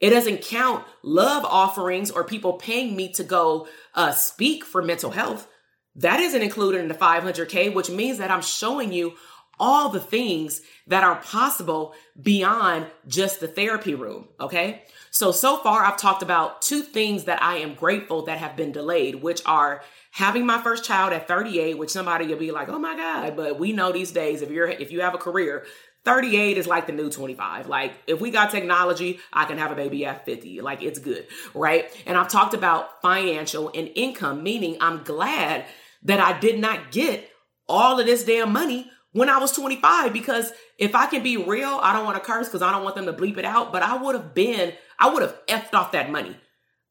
It 0.00 0.10
doesn't 0.10 0.42
count 0.42 0.84
love 1.04 1.44
offerings 1.44 2.10
or 2.10 2.24
people 2.24 2.54
paying 2.54 2.96
me 2.96 3.12
to 3.12 3.22
go 3.22 3.68
uh, 3.94 4.10
speak 4.10 4.64
for 4.64 4.82
mental 4.82 5.12
health. 5.12 5.46
That 5.94 6.18
isn't 6.18 6.42
included 6.42 6.80
in 6.80 6.88
the 6.88 6.94
500K, 6.94 7.72
which 7.72 7.90
means 7.90 8.18
that 8.18 8.30
I'm 8.32 8.42
showing 8.42 8.92
you 8.92 9.14
all 9.60 9.88
the 9.88 10.00
things 10.00 10.62
that 10.88 11.04
are 11.04 11.16
possible 11.16 11.94
beyond 12.20 12.86
just 13.06 13.38
the 13.38 13.48
therapy 13.48 13.94
room. 13.94 14.28
Okay. 14.40 14.82
So, 15.10 15.32
so 15.32 15.58
far 15.58 15.84
I've 15.84 15.96
talked 15.96 16.22
about 16.22 16.62
two 16.62 16.82
things 16.82 17.24
that 17.24 17.42
I 17.42 17.56
am 17.58 17.74
grateful 17.74 18.22
that 18.26 18.38
have 18.38 18.56
been 18.56 18.72
delayed, 18.72 19.16
which 19.16 19.42
are 19.46 19.82
having 20.10 20.46
my 20.46 20.60
first 20.60 20.84
child 20.84 21.12
at 21.12 21.28
38, 21.28 21.78
which 21.78 21.90
somebody 21.90 22.26
will 22.26 22.36
be 22.36 22.50
like, 22.50 22.68
oh 22.68 22.78
my 22.78 22.96
God. 22.96 23.36
But 23.36 23.58
we 23.58 23.72
know 23.72 23.92
these 23.92 24.12
days, 24.12 24.42
if 24.42 24.50
you're, 24.50 24.68
if 24.68 24.92
you 24.92 25.00
have 25.00 25.14
a 25.14 25.18
career, 25.18 25.64
38 26.04 26.56
is 26.56 26.66
like 26.66 26.86
the 26.86 26.92
new 26.92 27.10
25. 27.10 27.66
Like 27.66 27.92
if 28.06 28.20
we 28.20 28.30
got 28.30 28.50
technology, 28.50 29.20
I 29.32 29.44
can 29.44 29.58
have 29.58 29.70
a 29.70 29.74
baby 29.74 30.06
at 30.06 30.24
50. 30.24 30.60
Like 30.60 30.82
it's 30.82 30.98
good, 30.98 31.26
right? 31.54 31.90
And 32.06 32.16
I've 32.16 32.28
talked 32.28 32.54
about 32.54 33.02
financial 33.02 33.70
and 33.74 33.90
income, 33.94 34.42
meaning 34.42 34.78
I'm 34.80 35.04
glad 35.04 35.66
that 36.04 36.20
I 36.20 36.38
did 36.38 36.58
not 36.58 36.92
get 36.92 37.28
all 37.68 38.00
of 38.00 38.06
this 38.06 38.24
damn 38.24 38.52
money 38.52 38.90
when 39.12 39.28
I 39.28 39.38
was 39.38 39.52
25 39.52 40.12
because 40.12 40.52
if 40.78 40.94
I 40.94 41.06
can 41.06 41.22
be 41.22 41.36
real, 41.36 41.80
I 41.82 41.92
don't 41.92 42.04
want 42.04 42.16
to 42.16 42.24
curse 42.24 42.46
because 42.46 42.62
I 42.62 42.70
don't 42.70 42.84
want 42.84 42.96
them 42.96 43.06
to 43.06 43.12
bleep 43.12 43.36
it 43.36 43.44
out, 43.44 43.72
but 43.72 43.82
I 43.82 43.96
would 43.96 44.14
have 44.14 44.32
been, 44.32 44.72
I 44.98 45.10
would 45.10 45.22
have 45.22 45.46
effed 45.46 45.74
off 45.74 45.92
that 45.92 46.10
money. 46.10 46.36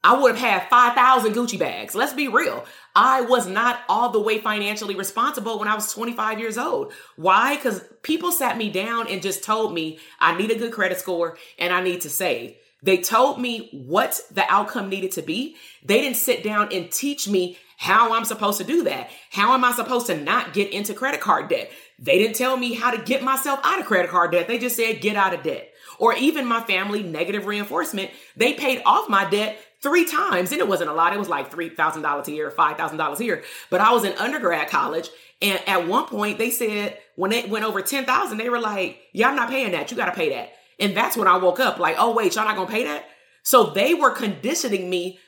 I 0.04 0.18
would 0.18 0.38
have 0.38 0.62
had 0.62 0.70
5,000 0.70 1.34
Gucci 1.34 1.60
bags. 1.60 1.96
Let's 1.96 2.14
be 2.14 2.28
real. 2.28 2.66
I 2.96 3.22
was 3.22 3.48
not 3.48 3.82
all 3.90 4.10
the 4.10 4.22
way 4.22 4.40
financially 4.40 4.96
responsible 4.96 5.60
when 5.60 5.68
I 5.68 5.76
was 5.76 5.92
25 5.92 6.40
years 6.40 6.58
old. 6.58 6.94
Why? 7.16 7.56
Because 7.56 7.84
people 8.04 8.32
sat 8.32 8.58
me 8.58 8.70
down 8.70 9.08
and 9.08 9.22
just 9.22 9.44
told 9.44 9.74
me 9.74 10.00
I 10.20 10.38
need 10.38 10.52
a 10.52 10.58
good 10.58 10.72
credit 10.72 11.00
score 11.00 11.38
and 11.60 11.74
I 11.74 11.82
need 11.82 12.02
to 12.02 12.10
save. 12.10 12.56
They 12.84 13.00
told 13.00 13.42
me 13.42 13.70
what 13.74 14.22
the 14.32 14.46
outcome 14.50 14.88
needed 14.88 15.12
to 15.14 15.24
be. 15.24 15.58
They 15.84 16.00
didn't 16.00 16.18
sit 16.18 16.44
down 16.44 16.70
and 16.72 16.92
teach 16.92 17.28
me 17.28 17.58
how 17.78 18.14
I'm 18.14 18.26
supposed 18.26 18.60
to 18.60 18.64
do 18.64 18.84
that. 18.84 19.10
How 19.32 19.54
am 19.54 19.66
I 19.66 19.72
supposed 19.72 20.08
to 20.08 20.16
not 20.16 20.54
get 20.54 20.72
into 20.72 20.94
credit 20.94 21.20
card 21.20 21.50
debt? 21.50 21.72
They 22.00 22.18
didn't 22.18 22.36
tell 22.36 22.56
me 22.56 22.74
how 22.74 22.92
to 22.92 23.02
get 23.02 23.24
myself 23.24 23.60
out 23.64 23.80
of 23.80 23.86
credit 23.86 24.10
card 24.10 24.32
debt. 24.32 24.48
They 24.48 24.60
just 24.60 24.76
said, 24.76 25.02
get 25.02 25.16
out 25.16 25.34
of 25.34 25.44
debt. 25.44 25.67
Or 26.00 26.14
even 26.16 26.46
my 26.46 26.62
family 26.62 27.04
negative 27.04 27.46
reinforcement. 27.46 28.12
They 28.36 28.54
paid 28.54 28.82
off 28.86 29.10
my 29.10 29.30
debt 29.30 29.58
three 29.82 30.06
times. 30.06 30.52
And 30.52 30.60
it 30.60 30.68
wasn't 30.68 30.90
a 30.90 30.94
lot. 30.94 31.14
It 31.14 31.20
was 31.20 31.30
like 31.30 31.52
$3,000 31.52 32.28
a 32.28 32.32
year, 32.32 32.52
$5,000 32.52 33.20
a 33.20 33.24
year. 33.24 33.44
But 33.70 33.82
I 33.82 33.92
was 33.94 34.04
in 34.04 34.14
undergrad 34.14 34.70
college. 34.70 35.10
And 35.42 35.60
at 35.68 35.88
one 35.88 36.06
point 36.06 36.38
they 36.38 36.50
said, 36.50 36.98
when 37.16 37.32
it 37.32 37.50
went 37.50 37.66
over 37.66 37.82
10,000, 37.82 38.38
they 38.38 38.50
were 38.50 38.60
like, 38.60 39.00
yeah, 39.14 39.30
I'm 39.30 39.36
not 39.36 39.50
paying 39.50 39.72
that. 39.72 39.92
You 39.92 39.98
got 39.98 40.06
to 40.06 40.16
pay 40.16 40.30
that. 40.30 40.52
And 40.80 40.96
that's 40.96 41.18
when 41.18 41.28
I 41.28 41.38
woke 41.38 41.60
up 41.60 41.80
like, 41.80 41.96
oh, 41.98 42.14
wait, 42.14 42.36
y'all 42.36 42.46
not 42.46 42.56
going 42.56 42.68
to 42.68 42.74
pay 42.74 42.84
that? 42.86 43.06
So 43.44 43.72
they 43.72 43.94
were 43.94 44.12
conditioning 44.12 44.90
me 44.90 45.20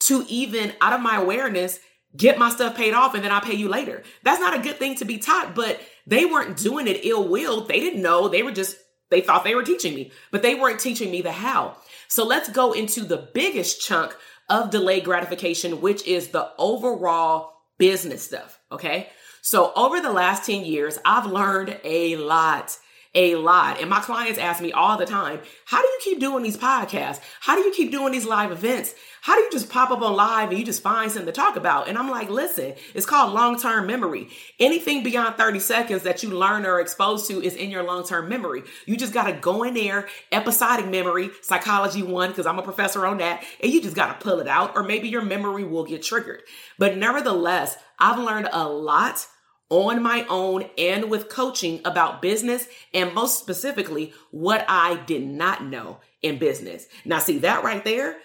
to 0.00 0.24
even 0.28 0.72
out 0.80 0.92
of 0.92 1.00
my 1.00 1.16
awareness, 1.16 1.78
get 2.16 2.38
my 2.38 2.50
stuff 2.50 2.76
paid 2.76 2.94
off 2.94 3.14
and 3.14 3.24
then 3.24 3.32
I'll 3.32 3.40
pay 3.40 3.54
you 3.54 3.68
later. 3.68 4.02
That's 4.22 4.40
not 4.40 4.58
a 4.58 4.62
good 4.62 4.78
thing 4.78 4.96
to 4.96 5.04
be 5.04 5.18
taught, 5.18 5.54
but 5.54 5.80
they 6.06 6.24
weren't 6.24 6.56
doing 6.56 6.86
it 6.86 7.04
ill 7.04 7.28
will. 7.28 7.62
They 7.62 7.80
didn't 7.80 8.02
know. 8.02 8.28
They 8.28 8.42
were 8.42 8.52
just, 8.52 8.76
they 9.10 9.20
thought 9.20 9.44
they 9.44 9.54
were 9.54 9.62
teaching 9.62 9.94
me, 9.94 10.10
but 10.30 10.42
they 10.42 10.54
weren't 10.54 10.80
teaching 10.80 11.10
me 11.10 11.22
the 11.22 11.32
how. 11.32 11.76
So 12.08 12.24
let's 12.24 12.48
go 12.48 12.72
into 12.72 13.04
the 13.04 13.28
biggest 13.32 13.80
chunk 13.80 14.16
of 14.48 14.70
delayed 14.70 15.04
gratification, 15.04 15.80
which 15.80 16.06
is 16.06 16.28
the 16.28 16.50
overall 16.58 17.52
business 17.78 18.24
stuff. 18.24 18.60
Okay. 18.70 19.08
So 19.42 19.72
over 19.74 20.00
the 20.00 20.12
last 20.12 20.46
10 20.46 20.64
years, 20.64 20.98
I've 21.04 21.26
learned 21.26 21.78
a 21.84 22.16
lot 22.16 22.76
a 23.16 23.34
lot. 23.34 23.80
And 23.80 23.88
my 23.88 24.00
clients 24.00 24.38
ask 24.38 24.62
me 24.62 24.72
all 24.72 24.98
the 24.98 25.06
time, 25.06 25.40
how 25.64 25.80
do 25.80 25.88
you 25.88 25.98
keep 26.04 26.20
doing 26.20 26.42
these 26.42 26.56
podcasts? 26.56 27.18
How 27.40 27.56
do 27.56 27.62
you 27.62 27.72
keep 27.72 27.90
doing 27.90 28.12
these 28.12 28.26
live 28.26 28.52
events? 28.52 28.94
How 29.22 29.34
do 29.34 29.40
you 29.40 29.50
just 29.50 29.70
pop 29.70 29.90
up 29.90 30.02
on 30.02 30.14
live 30.14 30.50
and 30.50 30.58
you 30.58 30.64
just 30.64 30.82
find 30.82 31.10
something 31.10 31.26
to 31.26 31.32
talk 31.32 31.56
about? 31.56 31.88
And 31.88 31.96
I'm 31.98 32.10
like, 32.10 32.28
listen, 32.28 32.74
it's 32.94 33.06
called 33.06 33.32
long 33.32 33.58
term 33.58 33.86
memory. 33.86 34.28
Anything 34.60 35.02
beyond 35.02 35.36
30 35.36 35.58
seconds 35.58 36.02
that 36.02 36.22
you 36.22 36.30
learn 36.30 36.66
or 36.66 36.78
exposed 36.78 37.26
to 37.28 37.42
is 37.42 37.56
in 37.56 37.70
your 37.70 37.82
long 37.82 38.06
term 38.06 38.28
memory. 38.28 38.62
You 38.84 38.96
just 38.96 39.14
got 39.14 39.24
to 39.24 39.32
go 39.32 39.62
in 39.62 39.74
there, 39.74 40.06
episodic 40.30 40.86
memory, 40.86 41.30
psychology 41.40 42.02
one, 42.02 42.28
because 42.28 42.46
I'm 42.46 42.58
a 42.58 42.62
professor 42.62 43.06
on 43.06 43.18
that, 43.18 43.42
and 43.62 43.72
you 43.72 43.80
just 43.82 43.96
got 43.96 44.20
to 44.20 44.24
pull 44.24 44.40
it 44.40 44.46
out, 44.46 44.76
or 44.76 44.82
maybe 44.82 45.08
your 45.08 45.22
memory 45.22 45.64
will 45.64 45.84
get 45.84 46.02
triggered. 46.02 46.42
But 46.78 46.98
nevertheless, 46.98 47.78
I've 47.98 48.18
learned 48.18 48.50
a 48.52 48.68
lot 48.68 49.26
on 49.68 50.02
my 50.02 50.24
own 50.28 50.64
and 50.78 51.10
with 51.10 51.28
coaching 51.28 51.80
about 51.84 52.22
business 52.22 52.66
and 52.94 53.14
most 53.14 53.38
specifically 53.38 54.12
what 54.30 54.64
I 54.68 54.96
did 55.06 55.26
not 55.26 55.64
know 55.64 55.98
in 56.22 56.38
business. 56.38 56.86
Now, 57.04 57.18
see 57.18 57.38
that 57.38 57.64
right 57.64 57.84
there? 57.84 58.16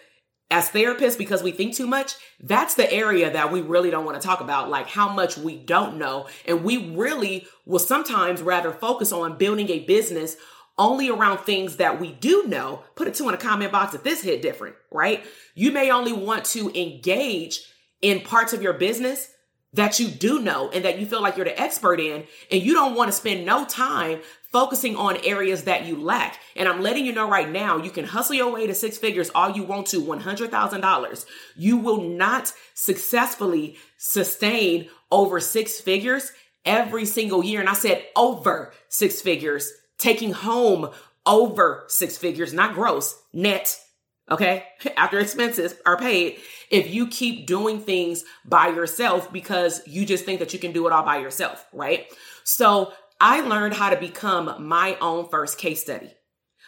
As 0.52 0.70
therapists, 0.70 1.18
because 1.18 1.42
we 1.42 1.52
think 1.52 1.76
too 1.76 1.88
much, 1.88 2.14
that's 2.42 2.76
the 2.76 2.92
area 2.92 3.32
that 3.32 3.54
we 3.54 3.62
really 3.62 3.90
don't 3.90 4.06
want 4.06 4.22
to 4.22 4.28
talk 4.28 4.42
about, 4.42 4.70
like 4.70 4.88
how 4.88 5.08
much 5.08 5.38
we 5.38 5.56
don't 5.56 5.98
know. 5.98 6.28
And 6.46 6.64
we 6.64 6.94
really 6.94 7.48
will 7.66 7.80
sometimes 7.80 8.42
rather 8.42 8.72
focus 8.72 9.14
on 9.14 9.38
building 9.38 9.70
a 9.70 9.80
business 9.80 10.36
only 10.78 11.10
around 11.10 11.40
things 11.40 11.78
that 11.78 12.02
we 12.02 12.12
do 12.12 12.44
know. 12.48 12.84
Put 12.96 13.08
a 13.08 13.12
two 13.12 13.30
in 13.30 13.34
a 13.34 13.38
comment 13.38 13.72
box 13.72 13.94
if 13.94 14.04
this 14.04 14.22
hit 14.22 14.42
different, 14.42 14.76
right? 14.92 15.24
You 15.56 15.72
may 15.72 15.90
only 15.90 16.12
want 16.12 16.44
to 16.48 16.70
engage 16.80 17.62
in 18.02 18.20
parts 18.20 18.52
of 18.52 18.62
your 18.62 18.74
business 18.74 19.31
that 19.74 20.00
you 20.00 20.08
do 20.08 20.42
know 20.42 20.70
and 20.70 20.84
that 20.84 21.00
you 21.00 21.06
feel 21.06 21.22
like 21.22 21.38
you're 21.38 21.46
the 21.46 21.60
expert 21.60 22.00
in, 22.00 22.26
and 22.52 22.62
you 22.62 22.74
don't 22.74 22.96
want 22.96 23.10
to 23.10 23.14
spend 23.14 23.46
no 23.46 23.66
time 23.66 24.20
focusing 24.52 24.98
on 24.98 25.18
areas 25.24 25.64
that 25.64 25.86
you 25.86 26.02
lack. 26.02 26.40
And 26.58 26.68
I'm 26.68 26.82
letting 26.82 27.06
you 27.06 27.14
know 27.14 27.30
right 27.30 27.50
now, 27.50 27.78
you 27.78 27.90
can 27.90 28.04
hustle 28.04 28.36
your 28.36 28.52
way 28.52 28.68
to 28.68 28.76
six 28.76 28.98
figures 28.98 29.32
all 29.34 29.52
you 29.52 29.64
want 29.64 29.88
to, 29.88 30.02
$100,000. 30.02 31.26
You 31.56 31.78
will 31.78 32.02
not 32.02 32.52
successfully 32.74 33.78
sustain 33.98 34.90
over 35.10 35.40
six 35.40 35.80
figures 35.80 36.32
every 36.66 37.06
single 37.06 37.44
year. 37.44 37.62
And 37.62 37.70
I 37.70 37.74
said 37.74 38.04
over 38.16 38.74
six 38.90 39.22
figures, 39.22 39.72
taking 39.98 40.34
home 40.34 40.90
over 41.26 41.86
six 41.88 42.18
figures, 42.18 42.54
not 42.54 42.74
gross, 42.74 43.22
net, 43.32 43.80
okay, 44.30 44.66
after 44.98 45.20
expenses 45.20 45.76
are 45.86 45.98
paid, 45.98 46.40
if 46.72 46.92
you 46.92 47.08
keep 47.08 47.46
doing 47.46 47.80
things 47.80 48.24
by 48.46 48.70
yourself 48.70 49.32
because 49.32 49.82
you 49.86 50.06
just 50.06 50.26
think 50.26 50.40
that 50.40 50.54
you 50.54 50.60
can 50.60 50.72
do 50.72 50.88
it 50.88 50.94
all 50.94 51.04
by 51.04 51.18
yourself, 51.18 51.66
right? 51.74 52.08
So 52.44 52.94
I 53.20 53.42
learned 53.42 53.76
how 53.76 53.90
to 53.92 53.98
become 53.98 54.66
my 54.66 54.98
own 55.02 55.30
first 55.30 55.58
case 55.58 55.82
study. 55.82 56.12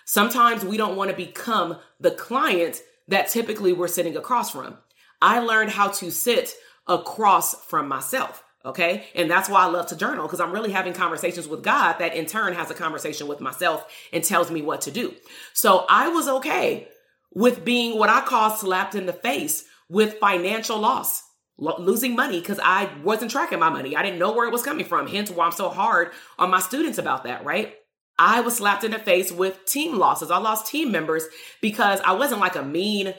Sometimes 0.05 0.65
we 0.65 0.77
don't 0.77 0.97
want 0.97 1.09
to 1.09 1.15
become 1.15 1.77
the 1.99 2.11
client 2.11 2.81
that 3.07 3.29
typically 3.29 3.73
we're 3.73 3.87
sitting 3.87 4.17
across 4.17 4.51
from. 4.51 4.77
I 5.21 5.39
learned 5.39 5.71
how 5.71 5.87
to 5.87 6.11
sit 6.11 6.53
across 6.87 7.55
from 7.65 7.87
myself. 7.87 8.43
Okay. 8.65 9.05
And 9.15 9.29
that's 9.29 9.49
why 9.49 9.63
I 9.63 9.65
love 9.67 9.87
to 9.87 9.95
journal 9.95 10.25
because 10.25 10.39
I'm 10.39 10.53
really 10.53 10.71
having 10.71 10.93
conversations 10.93 11.47
with 11.47 11.63
God 11.63 11.97
that 11.99 12.15
in 12.15 12.25
turn 12.25 12.53
has 12.53 12.71
a 12.71 12.73
conversation 12.73 13.27
with 13.27 13.41
myself 13.41 13.85
and 14.13 14.23
tells 14.23 14.51
me 14.51 14.61
what 14.61 14.81
to 14.81 14.91
do. 14.91 15.13
So 15.53 15.85
I 15.89 16.09
was 16.09 16.27
okay 16.27 16.87
with 17.33 17.65
being 17.65 17.97
what 17.97 18.09
I 18.09 18.21
call 18.21 18.51
slapped 18.51 18.95
in 18.95 19.05
the 19.05 19.13
face 19.13 19.65
with 19.93 20.17
financial 20.17 20.79
loss, 20.79 21.23
lo- 21.57 21.77
losing 21.77 22.15
money 22.15 22.39
because 22.39 22.59
I 22.61 22.89
wasn't 23.03 23.31
tracking 23.31 23.59
my 23.59 23.69
money. 23.69 23.95
I 23.95 24.01
didn't 24.01 24.19
know 24.19 24.33
where 24.33 24.47
it 24.47 24.51
was 24.51 24.63
coming 24.63 24.85
from. 24.85 25.07
Hence 25.07 25.29
why 25.29 25.45
I'm 25.45 25.51
so 25.51 25.69
hard 25.69 26.11
on 26.39 26.49
my 26.49 26.59
students 26.59 26.97
about 26.97 27.25
that, 27.25 27.45
right? 27.45 27.75
I 28.17 28.41
was 28.41 28.57
slapped 28.57 28.83
in 28.83 28.91
the 28.91 28.99
face 28.99 29.31
with 29.31 29.63
team 29.65 29.97
losses. 29.97 30.31
I 30.31 30.37
lost 30.37 30.67
team 30.67 30.91
members 30.91 31.23
because 31.61 32.01
I 32.01 32.13
wasn't 32.13 32.41
like 32.41 32.55
a 32.55 32.63
mean 32.63 33.13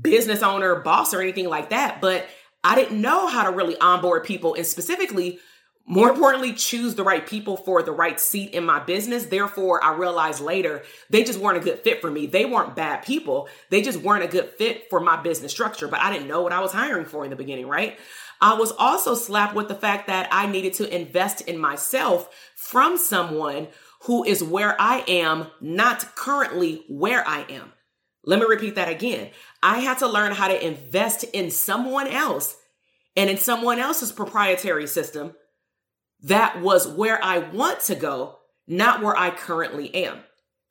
business 0.00 0.42
owner, 0.42 0.76
boss, 0.76 1.12
or 1.12 1.20
anything 1.20 1.48
like 1.48 1.70
that, 1.70 2.00
but 2.00 2.26
I 2.62 2.76
didn't 2.76 3.00
know 3.00 3.26
how 3.26 3.44
to 3.44 3.56
really 3.56 3.76
onboard 3.78 4.24
people 4.24 4.54
and 4.54 4.66
specifically, 4.66 5.40
more 5.86 6.10
importantly, 6.10 6.52
choose 6.52 6.94
the 6.94 7.02
right 7.02 7.26
people 7.26 7.56
for 7.56 7.82
the 7.82 7.92
right 7.92 8.20
seat 8.20 8.54
in 8.54 8.64
my 8.64 8.78
business. 8.78 9.26
Therefore, 9.26 9.82
I 9.82 9.94
realized 9.94 10.40
later 10.40 10.84
they 11.08 11.24
just 11.24 11.40
weren't 11.40 11.58
a 11.58 11.64
good 11.64 11.80
fit 11.80 12.00
for 12.00 12.10
me. 12.10 12.26
They 12.26 12.44
weren't 12.44 12.76
bad 12.76 13.04
people. 13.04 13.48
They 13.70 13.82
just 13.82 14.00
weren't 14.00 14.22
a 14.22 14.28
good 14.28 14.50
fit 14.50 14.88
for 14.88 15.00
my 15.00 15.20
business 15.20 15.50
structure, 15.50 15.88
but 15.88 16.00
I 16.00 16.12
didn't 16.12 16.28
know 16.28 16.42
what 16.42 16.52
I 16.52 16.60
was 16.60 16.72
hiring 16.72 17.06
for 17.06 17.24
in 17.24 17.30
the 17.30 17.36
beginning, 17.36 17.66
right? 17.66 17.98
I 18.40 18.54
was 18.54 18.72
also 18.72 19.14
slapped 19.14 19.54
with 19.54 19.68
the 19.68 19.74
fact 19.74 20.06
that 20.06 20.28
I 20.30 20.46
needed 20.46 20.74
to 20.74 20.94
invest 20.94 21.42
in 21.42 21.58
myself 21.58 22.28
from 22.54 22.96
someone 22.96 23.68
who 24.04 24.24
is 24.24 24.42
where 24.42 24.80
I 24.80 25.04
am, 25.08 25.48
not 25.60 26.14
currently 26.14 26.84
where 26.88 27.26
I 27.26 27.42
am. 27.50 27.72
Let 28.24 28.38
me 28.38 28.46
repeat 28.46 28.76
that 28.76 28.88
again. 28.88 29.30
I 29.62 29.80
had 29.80 29.98
to 29.98 30.06
learn 30.06 30.32
how 30.32 30.48
to 30.48 30.66
invest 30.66 31.24
in 31.24 31.50
someone 31.50 32.06
else 32.06 32.56
and 33.16 33.28
in 33.28 33.38
someone 33.38 33.78
else's 33.78 34.12
proprietary 34.12 34.86
system 34.86 35.34
that 36.24 36.60
was 36.60 36.86
where 36.86 37.22
I 37.22 37.38
want 37.38 37.80
to 37.82 37.94
go, 37.94 38.38
not 38.66 39.02
where 39.02 39.16
I 39.16 39.30
currently 39.30 39.94
am. 39.94 40.18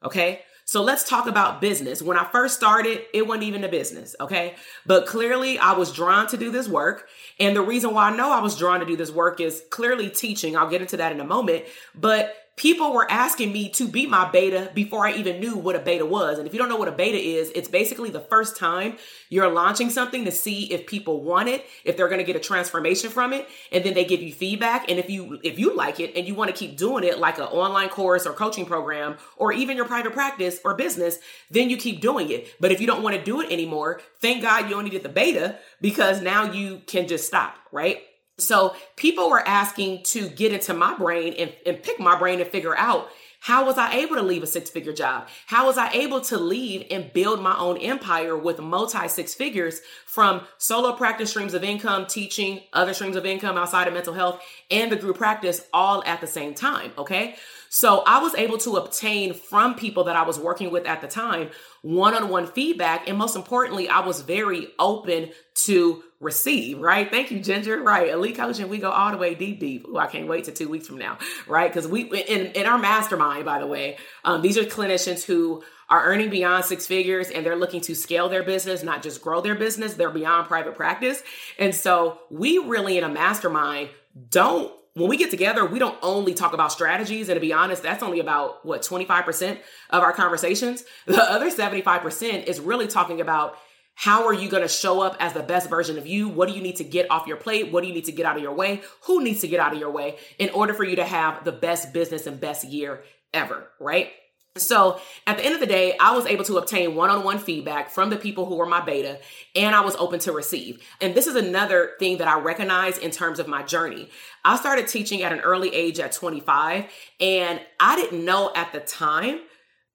Okay. 0.03 0.41
So 0.65 0.83
let's 0.83 1.09
talk 1.09 1.25
about 1.25 1.61
business. 1.61 1.99
When 1.99 2.15
I 2.15 2.25
first 2.25 2.55
started, 2.55 3.01
it 3.11 3.25
wasn't 3.25 3.45
even 3.45 3.63
a 3.63 3.69
business. 3.69 4.15
Okay. 4.19 4.53
But 4.85 5.07
clearly 5.07 5.57
I 5.57 5.71
was 5.73 5.91
drawn 5.91 6.27
to 6.27 6.37
do 6.37 6.51
this 6.51 6.67
work. 6.67 7.07
And 7.39 7.55
the 7.55 7.63
reason 7.63 7.91
why 7.91 8.09
I 8.09 8.15
know 8.15 8.31
I 8.31 8.39
was 8.39 8.55
drawn 8.55 8.79
to 8.79 8.85
do 8.85 8.95
this 8.95 9.09
work 9.09 9.39
is 9.39 9.63
clearly 9.71 10.11
teaching. 10.11 10.55
I'll 10.55 10.69
get 10.69 10.81
into 10.81 10.97
that 10.97 11.11
in 11.11 11.19
a 11.19 11.25
moment. 11.25 11.65
But 11.95 12.35
people 12.59 12.91
were 12.91 13.09
asking 13.09 13.53
me 13.53 13.69
to 13.69 13.87
be 13.87 14.05
my 14.05 14.29
beta 14.29 14.69
before 14.75 15.07
I 15.07 15.13
even 15.13 15.39
knew 15.39 15.55
what 15.55 15.77
a 15.77 15.79
beta 15.79 16.05
was. 16.05 16.37
And 16.37 16.45
if 16.45 16.53
you 16.53 16.59
don't 16.59 16.67
know 16.67 16.75
what 16.75 16.89
a 16.89 16.91
beta 16.91 17.17
is, 17.17 17.49
it's 17.55 17.69
basically 17.69 18.09
the 18.09 18.19
first 18.19 18.57
time 18.57 18.97
you're 19.29 19.49
launching 19.49 19.89
something 19.89 20.25
to 20.25 20.31
see 20.31 20.65
if 20.65 20.85
people 20.85 21.23
want 21.23 21.47
it, 21.47 21.65
if 21.85 21.95
they're 21.95 22.09
going 22.09 22.19
to 22.19 22.25
get 22.25 22.35
a 22.35 22.39
transformation 22.39 23.09
from 23.09 23.31
it, 23.31 23.47
and 23.71 23.85
then 23.85 23.93
they 23.93 24.03
give 24.03 24.21
you 24.21 24.33
feedback. 24.33 24.89
And 24.91 24.99
if 24.99 25.09
you 25.09 25.39
if 25.41 25.57
you 25.57 25.73
like 25.73 26.01
it 26.01 26.17
and 26.17 26.27
you 26.27 26.35
want 26.35 26.53
to 26.53 26.55
keep 26.55 26.77
doing 26.77 27.05
it 27.05 27.17
like 27.17 27.37
an 27.37 27.45
online 27.45 27.87
course 27.87 28.27
or 28.27 28.33
coaching 28.33 28.65
program 28.65 29.15
or 29.37 29.53
even 29.53 29.77
your 29.77 29.85
private 29.85 30.11
practice 30.11 30.59
or 30.65 30.75
business, 30.75 31.17
then 31.49 31.69
you 31.69 31.77
keep 31.77 32.01
doing 32.01 32.29
it. 32.29 32.53
But 32.59 32.73
if 32.73 32.81
you 32.81 32.87
don't 32.87 33.01
want 33.01 33.15
to 33.15 33.23
do 33.23 33.39
it 33.39 33.49
anymore, 33.53 34.01
thank 34.19 34.41
God 34.41 34.69
you 34.69 34.75
only 34.75 34.89
did 34.89 35.03
the 35.03 35.09
beta 35.09 35.57
because 35.79 36.21
now 36.21 36.51
you 36.51 36.81
can 36.87 37.07
just 37.07 37.25
stop, 37.25 37.55
right? 37.71 38.01
So 38.39 38.75
people 38.95 39.29
were 39.29 39.45
asking 39.47 40.03
to 40.03 40.29
get 40.29 40.53
into 40.53 40.73
my 40.73 40.97
brain 40.97 41.33
and, 41.37 41.53
and 41.65 41.81
pick 41.81 41.99
my 41.99 42.17
brain 42.17 42.39
and 42.41 42.49
figure 42.49 42.77
out 42.77 43.09
how 43.41 43.65
was 43.65 43.77
I 43.77 43.93
able 43.95 44.15
to 44.15 44.21
leave 44.21 44.43
a 44.43 44.47
six 44.47 44.69
figure 44.69 44.91
job? 44.91 45.29
How 45.45 45.65
was 45.65 45.77
I 45.77 45.89
able 45.91 46.19
to 46.21 46.37
leave 46.37 46.85
and 46.91 47.11
build 47.13 47.41
my 47.41 47.57
own 47.57 47.77
empire 47.77 48.37
with 48.37 48.59
multi 48.59 49.07
six 49.07 49.33
figures 49.33 49.79
from 50.05 50.41
solo 50.57 50.93
practice 50.93 51.29
streams 51.29 51.53
of 51.53 51.63
income, 51.63 52.05
teaching 52.05 52.61
other 52.73 52.93
streams 52.93 53.15
of 53.15 53.25
income 53.25 53.57
outside 53.57 53.87
of 53.87 53.93
mental 53.93 54.13
health 54.13 54.41
and 54.69 54.91
the 54.91 54.97
group 54.97 55.17
practice 55.17 55.65
all 55.73 56.03
at 56.05 56.19
the 56.19 56.27
same 56.27 56.53
time? 56.53 56.91
Okay. 56.97 57.35
So 57.69 58.03
I 58.05 58.19
was 58.19 58.35
able 58.35 58.57
to 58.59 58.75
obtain 58.77 59.33
from 59.33 59.75
people 59.75 60.03
that 60.05 60.15
I 60.15 60.23
was 60.23 60.37
working 60.37 60.71
with 60.71 60.85
at 60.85 61.01
the 61.01 61.07
time 61.07 61.49
one 61.81 62.15
on 62.15 62.27
one 62.29 62.47
feedback. 62.47 63.07
And 63.07 63.17
most 63.17 63.37
importantly, 63.37 63.87
I 63.87 64.05
was 64.05 64.21
very 64.21 64.67
open 64.79 65.29
to 65.65 66.03
receive, 66.19 66.79
right? 66.79 67.09
Thank 67.09 67.31
you, 67.31 67.39
Ginger. 67.39 67.81
Right. 67.81 68.09
Elite 68.09 68.35
coaching, 68.35 68.67
we 68.67 68.77
go 68.77 68.91
all 68.91 69.11
the 69.11 69.17
way 69.17 69.35
deep, 69.35 69.59
deep. 69.59 69.87
Ooh, 69.87 69.97
I 69.97 70.07
can't 70.07 70.27
wait 70.27 70.45
to 70.45 70.51
two 70.51 70.67
weeks 70.67 70.87
from 70.87 70.97
now, 70.97 71.17
right? 71.47 71.71
Because 71.71 71.87
we, 71.87 72.03
in, 72.03 72.47
in 72.47 72.65
our 72.65 72.77
mastermind, 72.77 73.45
by 73.45 73.59
the 73.59 73.67
way, 73.67 73.97
um, 74.25 74.41
these 74.41 74.57
are 74.57 74.63
clinicians 74.63 75.23
who 75.23 75.63
are 75.89 76.03
earning 76.05 76.29
beyond 76.29 76.65
six 76.65 76.85
figures 76.85 77.29
and 77.29 77.45
they're 77.45 77.55
looking 77.55 77.81
to 77.81 77.95
scale 77.95 78.29
their 78.29 78.43
business, 78.43 78.83
not 78.83 79.01
just 79.01 79.21
grow 79.21 79.41
their 79.41 79.55
business. 79.55 79.95
They're 79.95 80.11
beyond 80.11 80.47
private 80.47 80.75
practice. 80.75 81.23
And 81.57 81.73
so 81.73 82.19
we 82.29 82.57
really 82.59 82.97
in 82.97 83.03
a 83.03 83.09
mastermind 83.09 83.89
don't 84.29 84.71
when 84.93 85.07
we 85.07 85.17
get 85.17 85.31
together, 85.31 85.65
we 85.65 85.79
don't 85.79 85.97
only 86.01 86.33
talk 86.33 86.53
about 86.53 86.71
strategies. 86.71 87.29
And 87.29 87.35
to 87.37 87.39
be 87.39 87.53
honest, 87.53 87.83
that's 87.83 88.03
only 88.03 88.19
about 88.19 88.65
what 88.65 88.81
25% 88.81 89.57
of 89.91 90.03
our 90.03 90.11
conversations. 90.11 90.83
The 91.05 91.23
other 91.23 91.49
75% 91.49 92.45
is 92.45 92.59
really 92.59 92.87
talking 92.87 93.21
about 93.21 93.57
how 93.99 94.25
are 94.25 94.33
you 94.33 94.47
going 94.47 94.63
to 94.63 94.69
show 94.69 95.01
up 95.01 95.17
as 95.19 95.33
the 95.33 95.43
best 95.43 95.69
version 95.69 95.97
of 95.97 96.07
you? 96.07 96.29
What 96.29 96.47
do 96.47 96.55
you 96.55 96.61
need 96.61 96.77
to 96.77 96.85
get 96.85 97.11
off 97.11 97.27
your 97.27 97.35
plate? 97.35 97.69
What 97.69 97.81
do 97.81 97.89
you 97.89 97.93
need 97.93 98.05
to 98.05 98.13
get 98.13 98.25
out 98.25 98.37
of 98.37 98.41
your 98.41 98.53
way? 98.53 98.81
Who 99.07 99.21
needs 99.21 99.41
to 99.41 99.47
get 99.49 99.59
out 99.59 99.73
of 99.73 99.79
your 99.79 99.91
way 99.91 100.15
in 100.37 100.49
order 100.51 100.73
for 100.73 100.85
you 100.85 100.95
to 100.95 101.03
have 101.03 101.43
the 101.43 101.51
best 101.51 101.91
business 101.91 102.25
and 102.25 102.39
best 102.39 102.63
year 102.63 103.03
ever, 103.33 103.67
right? 103.77 104.13
So 104.55 105.01
at 105.27 105.37
the 105.37 105.43
end 105.43 105.53
of 105.53 105.59
the 105.59 105.67
day, 105.67 105.97
I 105.99 106.15
was 106.15 106.25
able 106.27 106.45
to 106.45 106.59
obtain 106.59 106.95
one 106.95 107.09
on 107.09 107.25
one 107.25 107.39
feedback 107.39 107.89
from 107.89 108.09
the 108.09 108.15
people 108.15 108.45
who 108.45 108.55
were 108.55 108.65
my 108.65 108.79
beta, 108.79 109.19
and 109.53 109.75
I 109.75 109.81
was 109.81 109.97
open 109.97 110.19
to 110.21 110.31
receive. 110.31 110.81
And 111.01 111.13
this 111.13 111.27
is 111.27 111.35
another 111.35 111.91
thing 111.99 112.19
that 112.19 112.27
I 112.29 112.39
recognize 112.39 112.97
in 112.97 113.11
terms 113.11 113.37
of 113.37 113.49
my 113.49 113.63
journey. 113.63 114.09
I 114.45 114.55
started 114.55 114.87
teaching 114.87 115.23
at 115.23 115.33
an 115.33 115.41
early 115.41 115.75
age 115.75 115.99
at 115.99 116.13
25, 116.13 116.85
and 117.19 117.59
I 117.81 117.97
didn't 117.97 118.23
know 118.23 118.53
at 118.55 118.71
the 118.71 118.79
time 118.79 119.41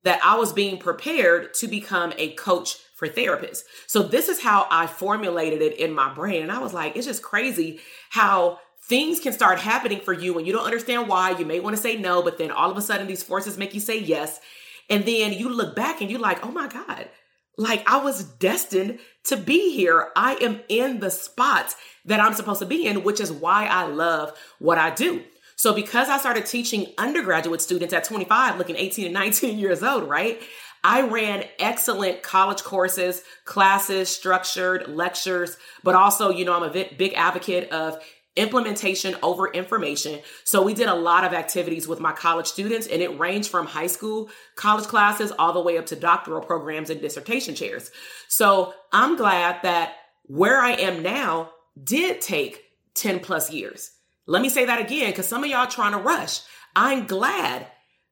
that 0.02 0.20
I 0.22 0.36
was 0.36 0.52
being 0.52 0.76
prepared 0.76 1.54
to 1.54 1.68
become 1.68 2.12
a 2.18 2.34
coach 2.34 2.76
for 2.94 3.08
therapists. 3.08 3.64
So 3.86 4.02
this 4.02 4.28
is 4.28 4.40
how 4.40 4.66
I 4.70 4.86
formulated 4.86 5.60
it 5.60 5.78
in 5.78 5.92
my 5.92 6.12
brain. 6.14 6.42
And 6.42 6.52
I 6.52 6.58
was 6.58 6.72
like, 6.72 6.96
it's 6.96 7.06
just 7.06 7.22
crazy 7.22 7.80
how 8.10 8.60
things 8.82 9.20
can 9.20 9.32
start 9.32 9.58
happening 9.58 10.00
for 10.00 10.12
you 10.12 10.32
when 10.32 10.46
you 10.46 10.52
don't 10.52 10.64
understand 10.64 11.08
why. 11.08 11.30
You 11.30 11.44
may 11.44 11.60
want 11.60 11.76
to 11.76 11.82
say 11.82 11.96
no, 11.96 12.22
but 12.22 12.38
then 12.38 12.50
all 12.50 12.70
of 12.70 12.76
a 12.76 12.82
sudden 12.82 13.06
these 13.06 13.22
forces 13.22 13.58
make 13.58 13.74
you 13.74 13.80
say 13.80 13.98
yes. 13.98 14.40
And 14.88 15.04
then 15.04 15.32
you 15.32 15.48
look 15.48 15.74
back 15.74 16.00
and 16.00 16.10
you're 16.10 16.20
like, 16.20 16.44
oh 16.44 16.50
my 16.50 16.68
God, 16.68 17.08
like 17.56 17.88
I 17.88 17.98
was 17.98 18.24
destined 18.24 18.98
to 19.24 19.36
be 19.36 19.74
here. 19.74 20.10
I 20.14 20.34
am 20.36 20.60
in 20.68 21.00
the 21.00 21.10
spot 21.10 21.74
that 22.04 22.20
I'm 22.20 22.34
supposed 22.34 22.60
to 22.60 22.66
be 22.66 22.86
in, 22.86 23.02
which 23.02 23.20
is 23.20 23.32
why 23.32 23.66
I 23.66 23.86
love 23.86 24.38
what 24.58 24.78
I 24.78 24.90
do. 24.90 25.22
So 25.56 25.72
because 25.72 26.08
I 26.08 26.18
started 26.18 26.46
teaching 26.46 26.92
undergraduate 26.98 27.62
students 27.62 27.94
at 27.94 28.04
25, 28.04 28.58
looking 28.58 28.76
18 28.76 29.06
and 29.06 29.14
19 29.14 29.58
years 29.58 29.82
old, 29.82 30.08
right? 30.08 30.40
I 30.84 31.00
ran 31.00 31.44
excellent 31.58 32.22
college 32.22 32.62
courses, 32.62 33.22
classes, 33.46 34.10
structured 34.10 34.86
lectures, 34.86 35.56
but 35.82 35.94
also, 35.94 36.28
you 36.28 36.44
know, 36.44 36.52
I'm 36.52 36.62
a 36.62 36.70
big 36.70 37.14
advocate 37.14 37.72
of 37.72 38.04
implementation 38.36 39.16
over 39.22 39.50
information. 39.50 40.20
So 40.44 40.62
we 40.62 40.74
did 40.74 40.88
a 40.88 40.94
lot 40.94 41.24
of 41.24 41.32
activities 41.32 41.88
with 41.88 42.00
my 42.00 42.12
college 42.12 42.48
students 42.48 42.86
and 42.86 43.00
it 43.00 43.18
ranged 43.18 43.48
from 43.48 43.66
high 43.66 43.86
school 43.86 44.28
college 44.56 44.84
classes 44.84 45.32
all 45.38 45.52
the 45.52 45.60
way 45.60 45.78
up 45.78 45.86
to 45.86 45.96
doctoral 45.96 46.42
programs 46.42 46.90
and 46.90 47.00
dissertation 47.00 47.54
chairs. 47.54 47.90
So 48.28 48.74
I'm 48.92 49.16
glad 49.16 49.62
that 49.62 49.94
where 50.24 50.60
I 50.60 50.72
am 50.72 51.02
now 51.02 51.50
did 51.82 52.20
take 52.20 52.62
10 52.94 53.20
plus 53.20 53.50
years. 53.52 53.90
Let 54.26 54.42
me 54.42 54.48
say 54.48 54.64
that 54.66 54.80
again 54.80 55.10
because 55.10 55.28
some 55.28 55.44
of 55.44 55.50
y'all 55.50 55.66
trying 55.66 55.92
to 55.92 55.98
rush. 55.98 56.40
I'm 56.76 57.06
glad 57.06 57.68